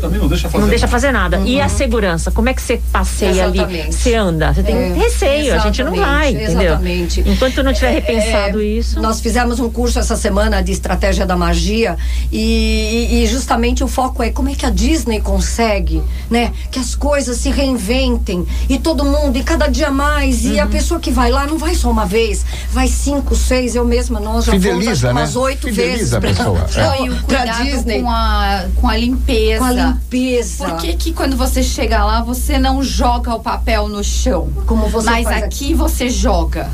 Também 0.00 0.18
não 0.20 0.28
deixa 0.28 0.48
fazer. 0.48 0.62
Não 0.62 0.68
deixa 0.68 0.86
nada. 0.86 0.92
fazer 0.92 1.12
nada. 1.12 1.38
E 1.44 1.60
a 1.60 1.68
segurança? 1.68 2.30
Como 2.30 2.48
é 2.48 2.54
que 2.54 2.62
você 2.62 2.80
passeia 2.92 3.44
ali? 3.44 3.58
Exatamente. 3.58 3.94
Você 3.94 4.14
anda? 4.14 4.52
Você 4.52 4.62
tem 4.62 4.76
É, 4.76 4.92
receio, 4.94 5.54
a 5.54 5.58
gente 5.58 5.82
não 5.82 5.94
vai, 5.94 6.05
exatamente, 6.30 7.20
entendeu? 7.20 7.32
Enquanto 7.34 7.62
não 7.62 7.72
tiver 7.72 7.90
repensado 7.90 8.60
É, 8.60 8.64
isso. 8.64 9.00
Nós 9.00 9.20
fizemos 9.20 9.60
um 9.60 9.68
curso 9.70 9.98
essa 9.98 10.16
semana 10.16 10.62
de 10.62 10.72
estratégia 10.72 11.24
da 11.26 11.36
magia 11.36 11.96
e, 12.32 13.08
e- 13.10 13.22
e 13.22 13.26
justamente 13.26 13.82
o 13.84 13.88
foco 13.88 14.22
é 14.22 14.30
como 14.30 14.48
é 14.48 14.54
que 14.54 14.66
a 14.66 14.70
Disney 14.70 15.20
consegue, 15.20 16.02
né? 16.30 16.52
Que 16.70 16.78
as 16.78 16.94
coisas 16.94 17.36
se 17.38 17.50
reinventem 17.50 18.46
e 18.68 18.78
todo 18.78 19.04
mundo, 19.04 19.36
e 19.38 19.42
cada 19.42 19.66
dia 19.66 19.90
mais. 19.90 20.44
E 20.44 20.52
Uhum. 20.52 20.62
a 20.62 20.66
pessoa 20.66 21.00
que 21.00 21.10
vai 21.10 21.30
lá 21.30 21.46
não 21.46 21.58
vai 21.58 21.74
só 21.74 21.90
uma 21.90 22.06
vez, 22.06 22.44
vai 22.72 22.88
cinco, 22.88 23.34
seis, 23.34 23.74
eu 23.74 23.84
mesma, 23.84 24.20
nós 24.20 24.44
já 24.44 24.52
fomos 24.52 24.64
Fideliza, 24.66 25.12
né? 25.12 25.20
umas 25.20 25.36
oito 25.36 25.68
Fideliza 25.68 25.96
vezes 25.96 26.14
a 26.14 26.20
pra, 26.20 26.28
pessoa. 26.30 26.60
pra, 26.72 26.84
Não, 26.86 27.06
e 27.06 27.10
o 27.10 27.16
pra 27.22 27.38
cuidado 27.38 27.64
Disney. 27.64 28.02
com 28.02 28.10
a, 28.10 28.64
com 28.76 28.88
a 28.88 28.96
limpeza. 28.96 29.58
Com 29.58 29.64
a 29.64 29.72
limpeza. 29.72 30.64
Por 30.68 30.76
que, 30.78 30.92
que 30.94 31.12
quando 31.12 31.36
você 31.36 31.62
chega 31.62 32.04
lá, 32.04 32.22
você 32.22 32.58
não 32.58 32.82
joga 32.82 33.34
o 33.34 33.40
papel 33.40 33.88
no 33.88 34.02
chão? 34.04 34.48
Como 34.66 34.88
você 34.88 35.10
Mas 35.10 35.24
faz 35.24 35.42
aqui 35.42 35.74
você 35.74 35.95
joga. 36.10 36.70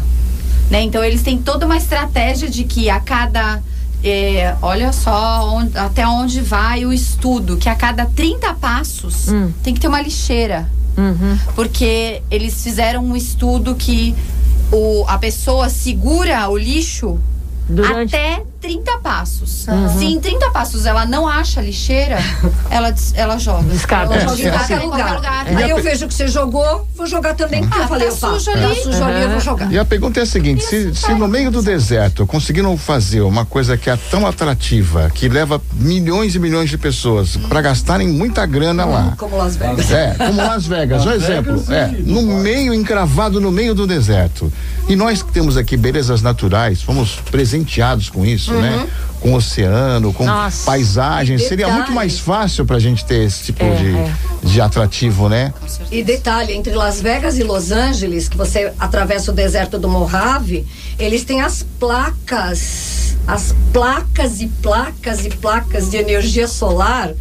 Né? 0.71 0.83
Então 0.83 1.03
eles 1.05 1.23
têm 1.23 1.39
toda 1.39 1.67
uma 1.67 1.77
estratégia 1.77 2.49
de 2.49 2.65
que 2.65 2.89
a 2.91 2.99
cada. 3.01 3.61
é, 4.05 4.57
olha 4.61 4.93
só 4.93 5.49
onde- 5.55 5.79
até 5.79 6.05
onde 6.05 6.41
vai 6.41 6.85
o 6.85 6.93
estudo, 6.93 7.57
que 7.57 7.69
a 7.69 7.75
cada 7.77 8.05
30 8.07 8.53
passos 8.55 9.29
Hum. 9.29 9.53
tem 9.63 9.73
que 9.75 9.79
ter 9.81 9.87
uma 9.87 10.03
lixeira. 10.03 10.69
Uhum. 10.99 11.39
Porque 11.55 12.21
eles 12.31 12.63
fizeram 12.65 13.05
um 13.05 13.15
estudo 13.17 13.77
que 13.77 14.13
o, 14.73 15.05
a 15.07 15.19
pessoa 15.19 15.69
segura 15.69 16.49
o 16.49 16.57
lixo 16.59 17.17
Durante. 17.69 18.15
até 18.17 18.43
30 18.63 18.99
passos. 18.99 19.67
Se 19.99 20.05
em 20.05 20.21
30 20.21 20.51
passos 20.53 20.87
ela 20.87 21.05
não 21.05 21.27
acha 21.27 21.59
a 21.59 21.63
lixeira, 21.63 22.19
ela, 22.71 22.95
ela 23.15 23.37
joga. 23.37 23.65
Descarta. 23.65 24.15
Ela 24.15 24.23
É, 24.23 24.29
joga 24.29 24.43
em 24.43 24.47
é 24.47 24.51
qualquer 24.53 24.75
assim. 24.77 24.87
lugar. 24.87 25.21
Aí 25.57 25.71
eu 25.71 25.83
vejo 25.83 26.07
que 26.07 26.15
você 26.15 26.29
jogou, 26.29 26.87
vou 26.95 27.07
jogar 27.07 27.35
também, 27.35 27.63
porque 27.63 27.79
Ah, 27.79 27.83
eu 27.83 27.89
falei, 27.89 28.09
tá 28.09 28.15
sujo 28.15 28.53
tá 28.53 28.53
ali. 28.53 28.83
sujo 28.83 29.05
ali, 29.05 29.23
eu 29.23 29.31
vou 29.31 29.41
jogar. 29.41 29.73
E 29.73 29.79
a 29.79 29.85
pergunta 29.85 30.21
é 30.21 30.23
a 30.23 30.27
seguinte: 30.27 30.65
se, 30.65 30.95
se 30.95 31.13
no 31.15 31.27
meio 31.27 31.51
do 31.51 31.61
deserto 31.61 32.25
conseguiram 32.27 32.77
fazer 32.77 33.23
uma 33.23 33.45
coisa 33.45 33.77
que 33.77 33.91
é 33.91 33.97
tão 34.11 34.25
atrativa, 34.27 35.11
que 35.13 35.29
leva 35.29 35.61
milhões 35.75 36.35
e 36.37 36.39
milhões 36.39 36.71
de 36.71 36.79
pessoas 36.79 37.37
para 37.37 37.61
gastarem 37.61 38.07
muita 38.09 38.47
grana 38.47 38.85
lá. 38.85 39.15
Como 39.19 39.37
Las 39.37 39.57
Vegas. 39.57 39.91
É, 39.91 40.15
como 40.17 40.37
Las 40.41 40.67
Vegas, 40.67 41.05
um 41.05 41.11
exemplo. 41.11 41.59
Vegas 41.59 41.99
É, 41.99 42.03
no 42.07 42.23
meio, 42.23 42.73
encravado 42.73 43.41
no 43.41 43.51
meio 43.51 43.75
do 43.75 43.87
deserto. 43.89 44.53
E 44.89 44.95
nós 44.95 45.21
que 45.23 45.33
temos 45.33 45.57
aqui 45.57 45.77
belezas 45.77 46.23
naturais, 46.23 46.81
fomos 46.83 47.17
presenteados 47.31 48.09
com 48.09 48.25
isso, 48.25 48.52
né? 48.61 48.89
Com 49.21 49.35
oceano, 49.35 50.13
com 50.13 50.25
Nossa. 50.27 50.65
paisagens. 50.67 51.47
Seria 51.47 51.69
muito 51.69 51.93
mais 51.93 52.19
fácil 52.19 52.65
pra 52.67 52.81
gente 52.81 53.05
ter 53.05 53.25
esse 53.25 53.45
tipo 53.45 53.63
É, 53.65 53.75
de, 53.77 53.97
é. 53.97 54.13
de 54.43 54.61
atrativo, 54.61 55.29
né? 55.29 55.55
E 55.93 56.03
detalhe, 56.03 56.53
entre 56.53 56.75
Las 56.75 57.01
Vegas 57.01 57.39
e 57.39 57.45
Los 57.45 57.71
Angeles, 57.71 58.29
que 58.29 58.37
você 58.37 58.73
atravessa 58.81 59.31
o 59.31 59.35
deserto 59.35 59.79
do 59.79 59.89
Mojave, 59.89 60.67
eles 60.99 61.25
têm 61.25 61.41
as 61.41 61.65
placas, 61.79 63.17
as 63.27 63.55
placas 63.73 64.41
e 64.41 64.49
placas 64.49 65.25
e 65.25 65.31
placas 65.31 65.89
de 65.91 65.97
energia 65.99 66.49
solar 66.49 67.13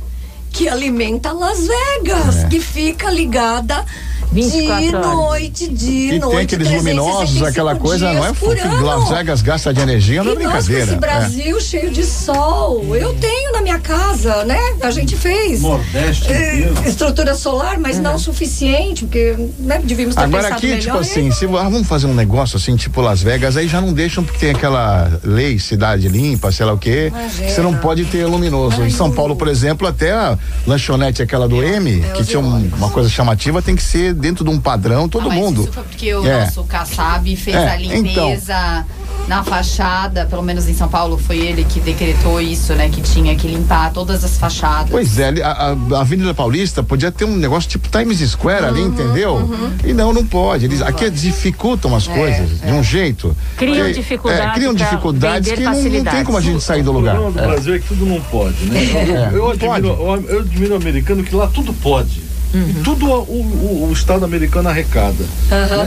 que 0.52 0.68
alimenta 0.68 1.32
Las 1.32 1.60
Vegas, 1.68 2.44
É. 2.44 2.48
que 2.48 2.60
fica 2.60 3.10
ligada 3.12 3.86
24 4.32 4.88
de 4.90 4.96
horas. 4.96 5.08
noite, 5.16 5.68
de 5.70 5.90
E 6.14 6.20
noite. 6.20 6.32
tem 6.36 6.40
aqueles 6.46 6.68
365 6.68 6.78
luminosos, 7.08 7.44
aquela 7.44 7.76
coisa, 7.76 8.14
não 8.14 8.26
é 8.26 8.30
ano. 8.30 8.86
Las 8.86 9.10
Vegas 9.10 9.42
gasta 9.42 9.74
de 9.74 9.82
energia, 9.82 10.24
não 10.24 10.32
é 10.32 10.36
brincadeira. 10.36 10.84
esse 10.84 10.94
é. 10.94 10.98
Brasil 10.98 11.60
cheio 11.62 11.92
de 11.92 12.04
sol, 12.06 12.96
eu 12.96 13.14
tenho 13.16 13.52
na 13.52 13.62
minha 13.62 13.80
casa, 13.80 14.44
né? 14.46 14.60
A 14.82 14.92
gente 14.92 15.16
fez. 15.16 15.62
Nordeste 15.62 16.32
É, 16.32 16.72
estrutura 16.86 17.36
solar, 17.36 17.78
mas 17.80 18.00
não 18.00 18.18
suficiente, 18.18 19.06
porque 19.06 19.36
né, 19.60 19.82
devíamos 19.84 20.16
ter 20.16 20.22
Agora 20.24 20.48
aqui, 20.50 20.68
melhor. 20.68 20.82
tipo 20.82 20.98
assim, 20.98 21.32
se 21.32 21.46
ah, 21.46 21.48
vamos 21.70 21.88
fazer 21.88 22.08
um 22.08 22.14
negócio 22.14 22.58
assim, 22.58 22.76
tipo 22.76 23.02
Las 23.02 23.22
Vegas, 23.22 23.58
aí 23.58 23.68
já 23.68 23.82
não 23.82 23.94
deixam 23.94 24.24
porque 24.24 24.40
tem 24.40 24.52
aquela 24.52 25.20
lei 25.24 25.60
cidade 25.60 26.08
limpa, 26.08 26.52
sei 26.52 26.66
lá 26.66 26.74
o 26.74 26.78
quê, 26.78 27.08
Imagina. 27.14 27.48
que 27.48 27.52
você 27.54 27.62
não 27.62 27.74
pode 27.76 28.06
ter 28.06 28.26
luminoso. 28.26 28.84
Em 28.84 28.90
São 28.90 29.12
Paulo, 29.12 29.36
por 29.36 29.48
exemplo, 29.48 29.88
até 29.88 30.12
a 30.12 30.38
lanchonete 30.66 31.22
aquela 31.22 31.48
do 31.48 31.62
M, 31.64 32.02
é, 32.04 32.12
que 32.14 32.24
tinha 32.24 32.40
um- 32.40 32.70
uma 32.78 32.90
coisa 32.90 33.10
chamativa, 33.10 33.62
tem 33.62 33.76
que 33.76 33.84
ser 33.84 34.11
dentro 34.14 34.44
de 34.44 34.50
um 34.50 34.60
padrão, 34.60 35.08
todo 35.10 35.26
Ah, 35.26 35.30
mas 35.30 35.38
mundo. 35.38 35.62
Isso 35.64 35.72
foi 35.74 35.84
porque 35.84 36.14
o 36.16 36.26
É. 36.26 36.46
nosso 36.46 36.64
Kassab 36.64 37.36
fez 37.36 37.56
É, 37.56 37.70
a 37.70 37.76
limpeza 37.76 38.86
na 39.28 39.44
fachada, 39.44 40.26
pelo 40.26 40.42
menos 40.42 40.68
em 40.68 40.74
São 40.74 40.90
Paulo 40.90 41.18
foi 41.18 41.38
ele 41.38 41.64
que 41.64 41.80
decretou 41.80 42.42
isso, 42.42 42.74
né? 42.74 42.90
Que 42.90 43.02
tinha 43.02 43.36
que 43.36 43.48
limpar 43.48 43.92
todas 43.94 44.24
as 44.24 44.38
fachadas. 44.38 44.90
Pois 44.90 45.18
é, 45.20 45.42
a, 45.44 45.52
a- 45.96 46.00
Avenida 46.02 46.34
Paulista 46.34 46.82
podia 46.84 47.12
ter 47.12 47.26
um 47.26 47.36
negócio 47.38 47.70
tipo 47.70 47.88
Times 47.90 48.20
Square 48.32 48.66
ali, 48.66 48.82
entendeu? 48.82 49.50
E 49.86 49.94
não, 49.94 50.12
não 50.12 50.26
pode. 50.26 50.66
Eles 50.66 50.82
aqui 50.82 51.10
dificultam 51.10 51.96
as 51.96 52.08
coisas 52.08 52.60
de 52.62 52.72
um 52.72 52.84
jeito. 52.84 53.36
Criam 53.58 53.88
que- 53.88 53.94
dificuldade 53.94 54.42
É, 54.50 54.54
criam 54.54 54.74
dificuldades 54.74 55.52
que 55.52 55.60
não, 55.62 55.74
não 55.74 56.04
tem 56.04 56.24
como 56.24 56.38
a 56.38 56.42
gente 56.42 56.62
sair 56.62 56.82
do 56.84 56.90
O 56.92 56.94
lugar. 56.94 57.16
problema 57.16 57.40
do 57.42 57.44
É. 57.46 57.48
Brasil 57.54 57.76
é 57.76 57.80
que 57.80 57.88
tudo 57.88 58.06
não 58.06 58.20
pode, 58.22 58.66
né? 58.66 58.80
É, 58.84 59.30
eu, 59.34 59.56
não 59.62 59.72
admiro, 59.72 59.88
eu, 59.88 60.26
eu 60.28 60.40
admiro 60.42 60.74
o 60.74 60.78
americano 60.78 61.24
que 61.24 61.36
lá 61.36 61.48
tudo 61.48 61.72
pode. 61.74 62.31
E 62.54 62.84
tudo 62.84 63.06
o, 63.08 63.22
o- 63.22 63.88
o 63.90 63.94
Estado 63.94 64.26
americano 64.26 64.68
arrecada. 64.70 65.24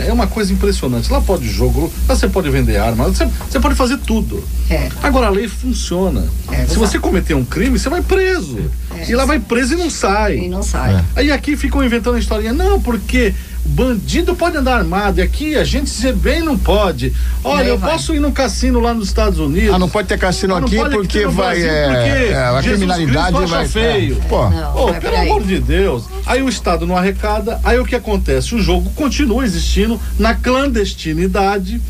É 0.07 0.12
uma 0.12 0.27
coisa 0.27 0.53
impressionante. 0.53 1.11
Lá 1.12 1.20
pode 1.20 1.48
jogo, 1.48 1.92
lá 2.09 2.16
você 2.16 2.27
pode 2.29 2.48
vender 2.50 2.77
arma, 2.79 3.05
você, 3.05 3.27
você 3.50 3.61
pode 3.61 3.74
fazer 3.74 3.98
tudo. 3.98 4.42
É. 4.70 4.88
Agora 5.03 5.27
a 5.27 5.31
lei 5.31 5.46
funciona. 5.46 6.24
É, 6.50 6.64
Se 6.66 6.77
você 6.79 6.98
cometer 6.98 7.35
um 7.35 7.44
crime, 7.44 7.79
você 7.79 7.88
vai 7.88 8.00
preso. 8.03 8.59
e 9.07 9.14
lá 9.14 9.24
vai 9.27 9.38
preso 9.38 9.74
e 9.74 9.77
não 9.77 9.90
sai. 9.90 10.38
E 10.38 10.48
não 10.48 10.62
sai. 10.62 11.05
Aí 11.14 11.31
aqui 11.31 11.57
ficam 11.57 11.85
inventando 11.85 12.16
a 12.16 12.18
historinha, 12.18 12.53
não, 12.53 12.81
porque 12.81 13.35
bandido 13.64 14.35
pode 14.37 14.57
andar 14.57 14.77
armado, 14.79 15.20
e 15.20 15.22
aqui 15.22 15.57
a 15.57 15.64
gente 15.64 15.88
se 15.88 16.12
bem 16.12 16.40
não 16.40 16.57
pode. 16.59 17.12
Olha, 17.42 17.64
eu 17.68 17.79
vai. 17.79 17.92
posso 17.92 18.14
ir 18.14 18.20
num 18.20 18.31
cassino 18.31 18.79
lá 18.79 18.92
nos 18.92 19.09
Estados 19.09 19.38
Unidos. 19.38 19.74
Ah, 19.74 19.79
não 19.79 19.88
pode 19.88 20.07
ter 20.09 20.18
cassino 20.18 20.55
aqui 20.55 20.77
porque 20.77 21.27
vai. 21.27 21.61
Brasil, 21.61 21.70
é, 21.70 21.85
porque 21.87 22.33
é, 22.33 22.37
a 22.37 22.53
Jesus 22.61 22.77
criminalidade 22.77 23.37
Cristo 23.37 23.48
vai. 23.50 23.61
acha 23.62 23.68
feio. 23.72 24.18
é, 24.22 24.29
pô, 24.29 24.50
Não. 24.50 24.87
Vai 24.88 25.00
pelo 25.00 25.16
amor 25.16 25.42
de 25.42 25.59
Deus. 25.61 26.05
Aí 26.27 26.42
o 26.42 26.48
Estado 26.48 26.87
não 26.87 26.96
arrecada, 26.96 27.61
aí 27.64 27.79
o 27.79 27.85
que 27.85 27.94
acontece? 27.96 28.55
O 28.55 28.61
jogo 28.61 28.90
continua 28.90 29.44
existindo 29.44 30.00
na 30.18 30.35
clandestinidade. 30.35 31.81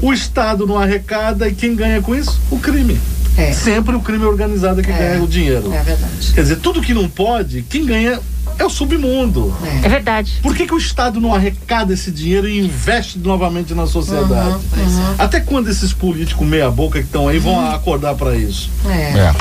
O 0.00 0.12
Estado 0.12 0.66
não 0.66 0.78
arrecada 0.78 1.48
e 1.48 1.54
quem 1.54 1.74
ganha 1.74 2.00
com 2.00 2.14
isso? 2.14 2.40
O 2.50 2.58
crime. 2.58 2.98
É. 3.36 3.52
Sempre 3.52 3.94
o 3.94 4.00
crime 4.00 4.24
organizado 4.24 4.82
que 4.82 4.90
É. 4.90 4.96
ganha 4.96 5.22
o 5.22 5.26
dinheiro. 5.28 5.72
É 5.72 5.82
verdade. 5.82 6.32
Quer 6.34 6.40
dizer, 6.42 6.56
tudo 6.56 6.80
que 6.80 6.94
não 6.94 7.08
pode, 7.08 7.62
quem 7.68 7.84
ganha 7.84 8.18
é 8.58 8.64
o 8.64 8.70
submundo. 8.70 9.54
É 9.82 9.88
verdade. 9.88 10.38
Por 10.42 10.54
que, 10.54 10.66
que 10.66 10.74
o 10.74 10.78
Estado 10.78 11.20
não 11.20 11.34
arrecada 11.34 11.92
esse 11.92 12.10
dinheiro 12.10 12.48
e 12.48 12.58
investe 12.58 13.18
novamente 13.18 13.74
na 13.74 13.86
sociedade? 13.86 14.50
Uhum, 14.76 15.14
Até 15.18 15.40
quando 15.40 15.68
esses 15.68 15.92
políticos 15.92 16.46
meia-boca 16.46 16.98
que 17.00 17.06
estão 17.06 17.28
aí 17.28 17.38
vão 17.38 17.58
acordar 17.70 18.14
para 18.14 18.34
isso? 18.36 18.70
É. 18.88 19.18
É. 19.18 19.34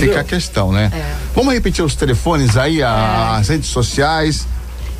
Fica 0.00 0.20
a 0.20 0.24
questão, 0.24 0.72
né? 0.72 0.90
Vamos 1.34 1.54
repetir 1.54 1.84
os 1.84 1.94
telefones 1.94 2.56
aí, 2.56 2.82
a- 2.82 3.36
as 3.36 3.48
redes 3.48 3.68
sociais. 3.68 4.46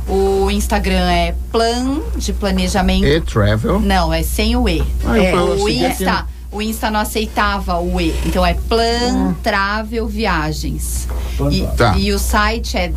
O 0.07 0.49
Instagram 0.49 1.07
é 1.11 1.35
plan 1.51 1.99
de 2.17 2.33
planejamento. 2.33 3.05
E 3.05 3.21
travel. 3.21 3.79
Não, 3.79 4.11
é 4.11 4.23
sem 4.23 4.55
o 4.55 4.67
E. 4.67 4.81
Ah, 5.05 5.19
é, 5.19 5.35
o 5.35 5.67
aqui, 5.67 5.85
Insta, 5.85 6.25
o 6.51 6.59
Insta 6.61 6.89
não 6.89 6.99
aceitava 6.99 7.79
o 7.79 8.01
E. 8.01 8.15
Então 8.25 8.43
é 8.43 8.55
Plan 8.55 9.35
Travel 9.43 10.07
Viagens. 10.07 11.07
E, 11.51 11.67
Tá. 11.77 11.95
e 11.95 12.11
o 12.11 12.17
site 12.17 12.75
é 12.75 12.87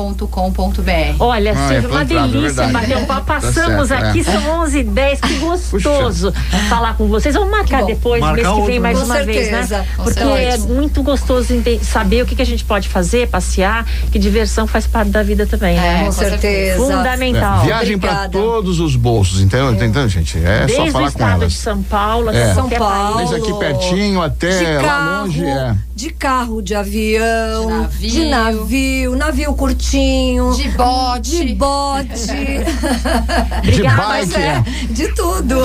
www.planetravel.com.br. 0.00 1.16
Olha, 1.18 1.52
Ah, 1.56 1.72
é 1.74 1.80
Silvia, 1.80 1.88
uma 1.88 2.04
plantável, 2.06 2.40
delícia 2.40 2.66
bater 2.68 2.96
um 2.96 3.04
papo. 3.04 3.20
Tá 3.26 3.34
Passamos 3.34 3.88
certo, 3.88 4.04
aqui, 4.06 4.20
é. 4.20 4.24
são 4.24 4.60
11 4.62 4.80
h 4.80 4.90
10 4.90 5.20
Que 5.20 5.34
gostoso 5.36 6.32
falar 6.68 6.96
com 6.96 7.06
vocês. 7.08 7.34
Vamos 7.34 7.50
marcar 7.50 7.84
depois, 7.84 8.20
Marcar 8.20 8.36
mês 8.36 8.48
que 8.48 8.54
vem, 8.54 8.62
outro, 8.62 8.82
mais 8.82 8.98
Com 8.98 9.04
uma 9.04 9.22
vez, 9.22 9.46
certeza, 9.48 9.78
né? 9.78 9.86
com 9.96 10.02
Porque 10.04 10.20
é 10.22 10.56
muito 10.58 11.02
gostoso 11.02 11.48
saber 11.82 12.22
o 12.22 12.26
que, 12.26 12.34
que 12.34 12.42
a 12.42 12.46
gente 12.46 12.64
pode 12.64 12.88
fazer, 12.88 13.28
passear, 13.28 13.84
que 14.10 14.18
diversão 14.18 14.66
faz 14.66 14.86
parte 14.86 15.10
da 15.10 15.22
vida 15.22 15.46
também, 15.46 15.76
É, 15.76 15.80
né? 15.80 15.98
Com 16.00 16.06
com 16.06 16.12
certeza. 16.12 16.76
Fundamental. 16.84 17.62
É, 17.62 17.66
Viagem 17.66 17.98
para 17.98 18.28
todos 18.28 18.80
os 18.80 18.96
bolsos, 18.96 19.40
entendeu? 19.40 19.72
Entendeu, 19.72 20.08
gente? 20.08 20.38
É 20.38 20.66
Desde 20.66 20.76
só 20.76 20.84
o 20.84 20.90
falar 20.90 21.04
com 21.04 21.08
estado 21.18 21.36
de 21.38 21.42
elas. 21.44 21.52
São 21.54 21.82
Paulo, 21.82 22.30
É. 22.30 22.42
até 22.42 22.54
São 22.54 22.68
Paulo. 22.68 23.16
Desde 23.18 23.34
aqui 23.36 23.52
pertinho 23.58 24.22
até 24.22 24.58
de 24.58 24.64
lá 24.76 24.82
carro, 24.82 25.22
longe. 25.26 25.44
É. 25.44 25.74
de 25.94 26.10
carro, 26.10 26.62
de 26.62 26.74
avião, 26.74 27.66
De 27.66 27.72
navio. 27.74 28.10
de 28.10 28.24
navio, 28.24 29.16
navio 29.16 29.54
curtinho, 29.54 29.89
De 29.90 30.68
bote. 30.76 31.44
de 31.46 31.54
bote, 31.54 32.26
De 33.62 33.70
Obrigada, 33.70 34.02
bike, 34.06 34.36
é, 34.36 34.62
de 34.90 35.08
tudo. 35.08 35.56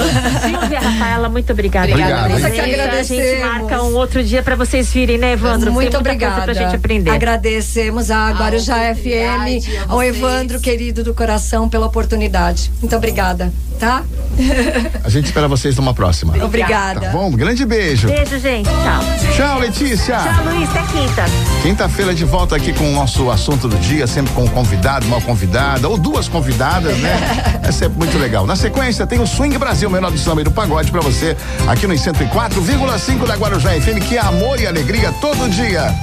Silvia, 0.43 0.80
Rafaela, 0.80 1.30
muito 1.30 1.51
obrigada. 1.53 1.88
Hein? 1.91 1.97
Nós 1.97 2.07
que 2.07 2.23
presença. 2.23 2.47
A 2.47 2.49
gente 2.65 2.73
agradecemos. 2.82 3.45
marca 3.45 3.84
um 3.84 3.95
outro 3.95 4.23
dia 4.23 4.41
para 4.41 4.55
vocês 4.55 4.91
virem, 4.91 5.17
né, 5.17 5.34
Evandro? 5.34 5.71
Muito 5.71 5.91
Tem 5.91 5.99
muita 5.99 5.99
obrigada. 5.99 6.41
coisa 6.41 6.53
pra 6.53 6.65
gente 6.65 6.76
aprender. 6.76 7.11
Agradecemos 7.11 8.09
a 8.09 8.32
Guarujá 8.32 8.76
oportunidade, 8.91 9.61
FM, 9.61 9.88
a 9.88 9.93
ao. 9.93 10.03
Evandro, 10.03 10.59
querido 10.59 11.03
do 11.03 11.13
coração, 11.13 11.69
pela 11.69 11.86
oportunidade. 11.86 12.71
Muito 12.82 12.95
obrigada, 12.95 13.53
tá? 13.80 14.03
A 15.03 15.09
gente 15.09 15.26
espera 15.26 15.47
vocês 15.47 15.76
numa 15.78 15.93
próxima. 15.93 16.36
Obrigada. 16.43 16.99
Tá 17.01 17.09
bom? 17.09 17.32
Grande 17.32 17.65
beijo. 17.65 18.07
Beijo, 18.07 18.39
gente. 18.39 18.67
Tchau. 18.69 19.34
Tchau, 19.36 19.59
Letícia. 19.59 20.17
Tchau, 20.17 20.43
Luiz. 20.45 20.69
Até 20.69 20.82
quinta. 20.91 21.26
Quinta-feira 21.61 22.13
de 22.13 22.26
volta 22.26 22.55
aqui 22.55 22.73
com 22.73 22.89
o 22.89 22.93
nosso 22.93 23.30
assunto 23.30 23.67
do 23.67 23.78
dia, 23.78 24.05
sempre 24.08 24.34
com 24.34 24.43
um 24.43 24.47
convidado, 24.47 25.06
uma 25.08 25.22
convidada, 25.22 25.88
ou 25.88 25.97
duas 25.97 26.28
convidadas, 26.28 26.97
né? 26.97 27.60
É 27.64 27.72
sempre 27.72 27.97
muito 27.97 28.18
legal. 28.18 28.45
Na 28.45 28.56
sequência, 28.56 29.08
tem 29.08 29.20
o 29.20 29.28
Swing 29.28 29.58
Brasil, 29.58 29.89
menor 29.89 30.12
do 30.12 30.18
samba 30.18 30.41
e 30.41 30.43
do 30.43 30.51
pagode 30.51 30.91
pra 30.91 31.01
você, 31.01 31.36
aqui 31.68 31.88
nos 31.88 31.99
104,5 32.01 33.26
da 33.26 33.36
Guarujá 33.36 33.72
FM, 33.72 33.99
que 34.08 34.18
é 34.18 34.22
amor 34.22 34.60
e 34.60 34.68
alegria 34.68 35.12
todo 35.20 35.49
dia. 35.49 35.93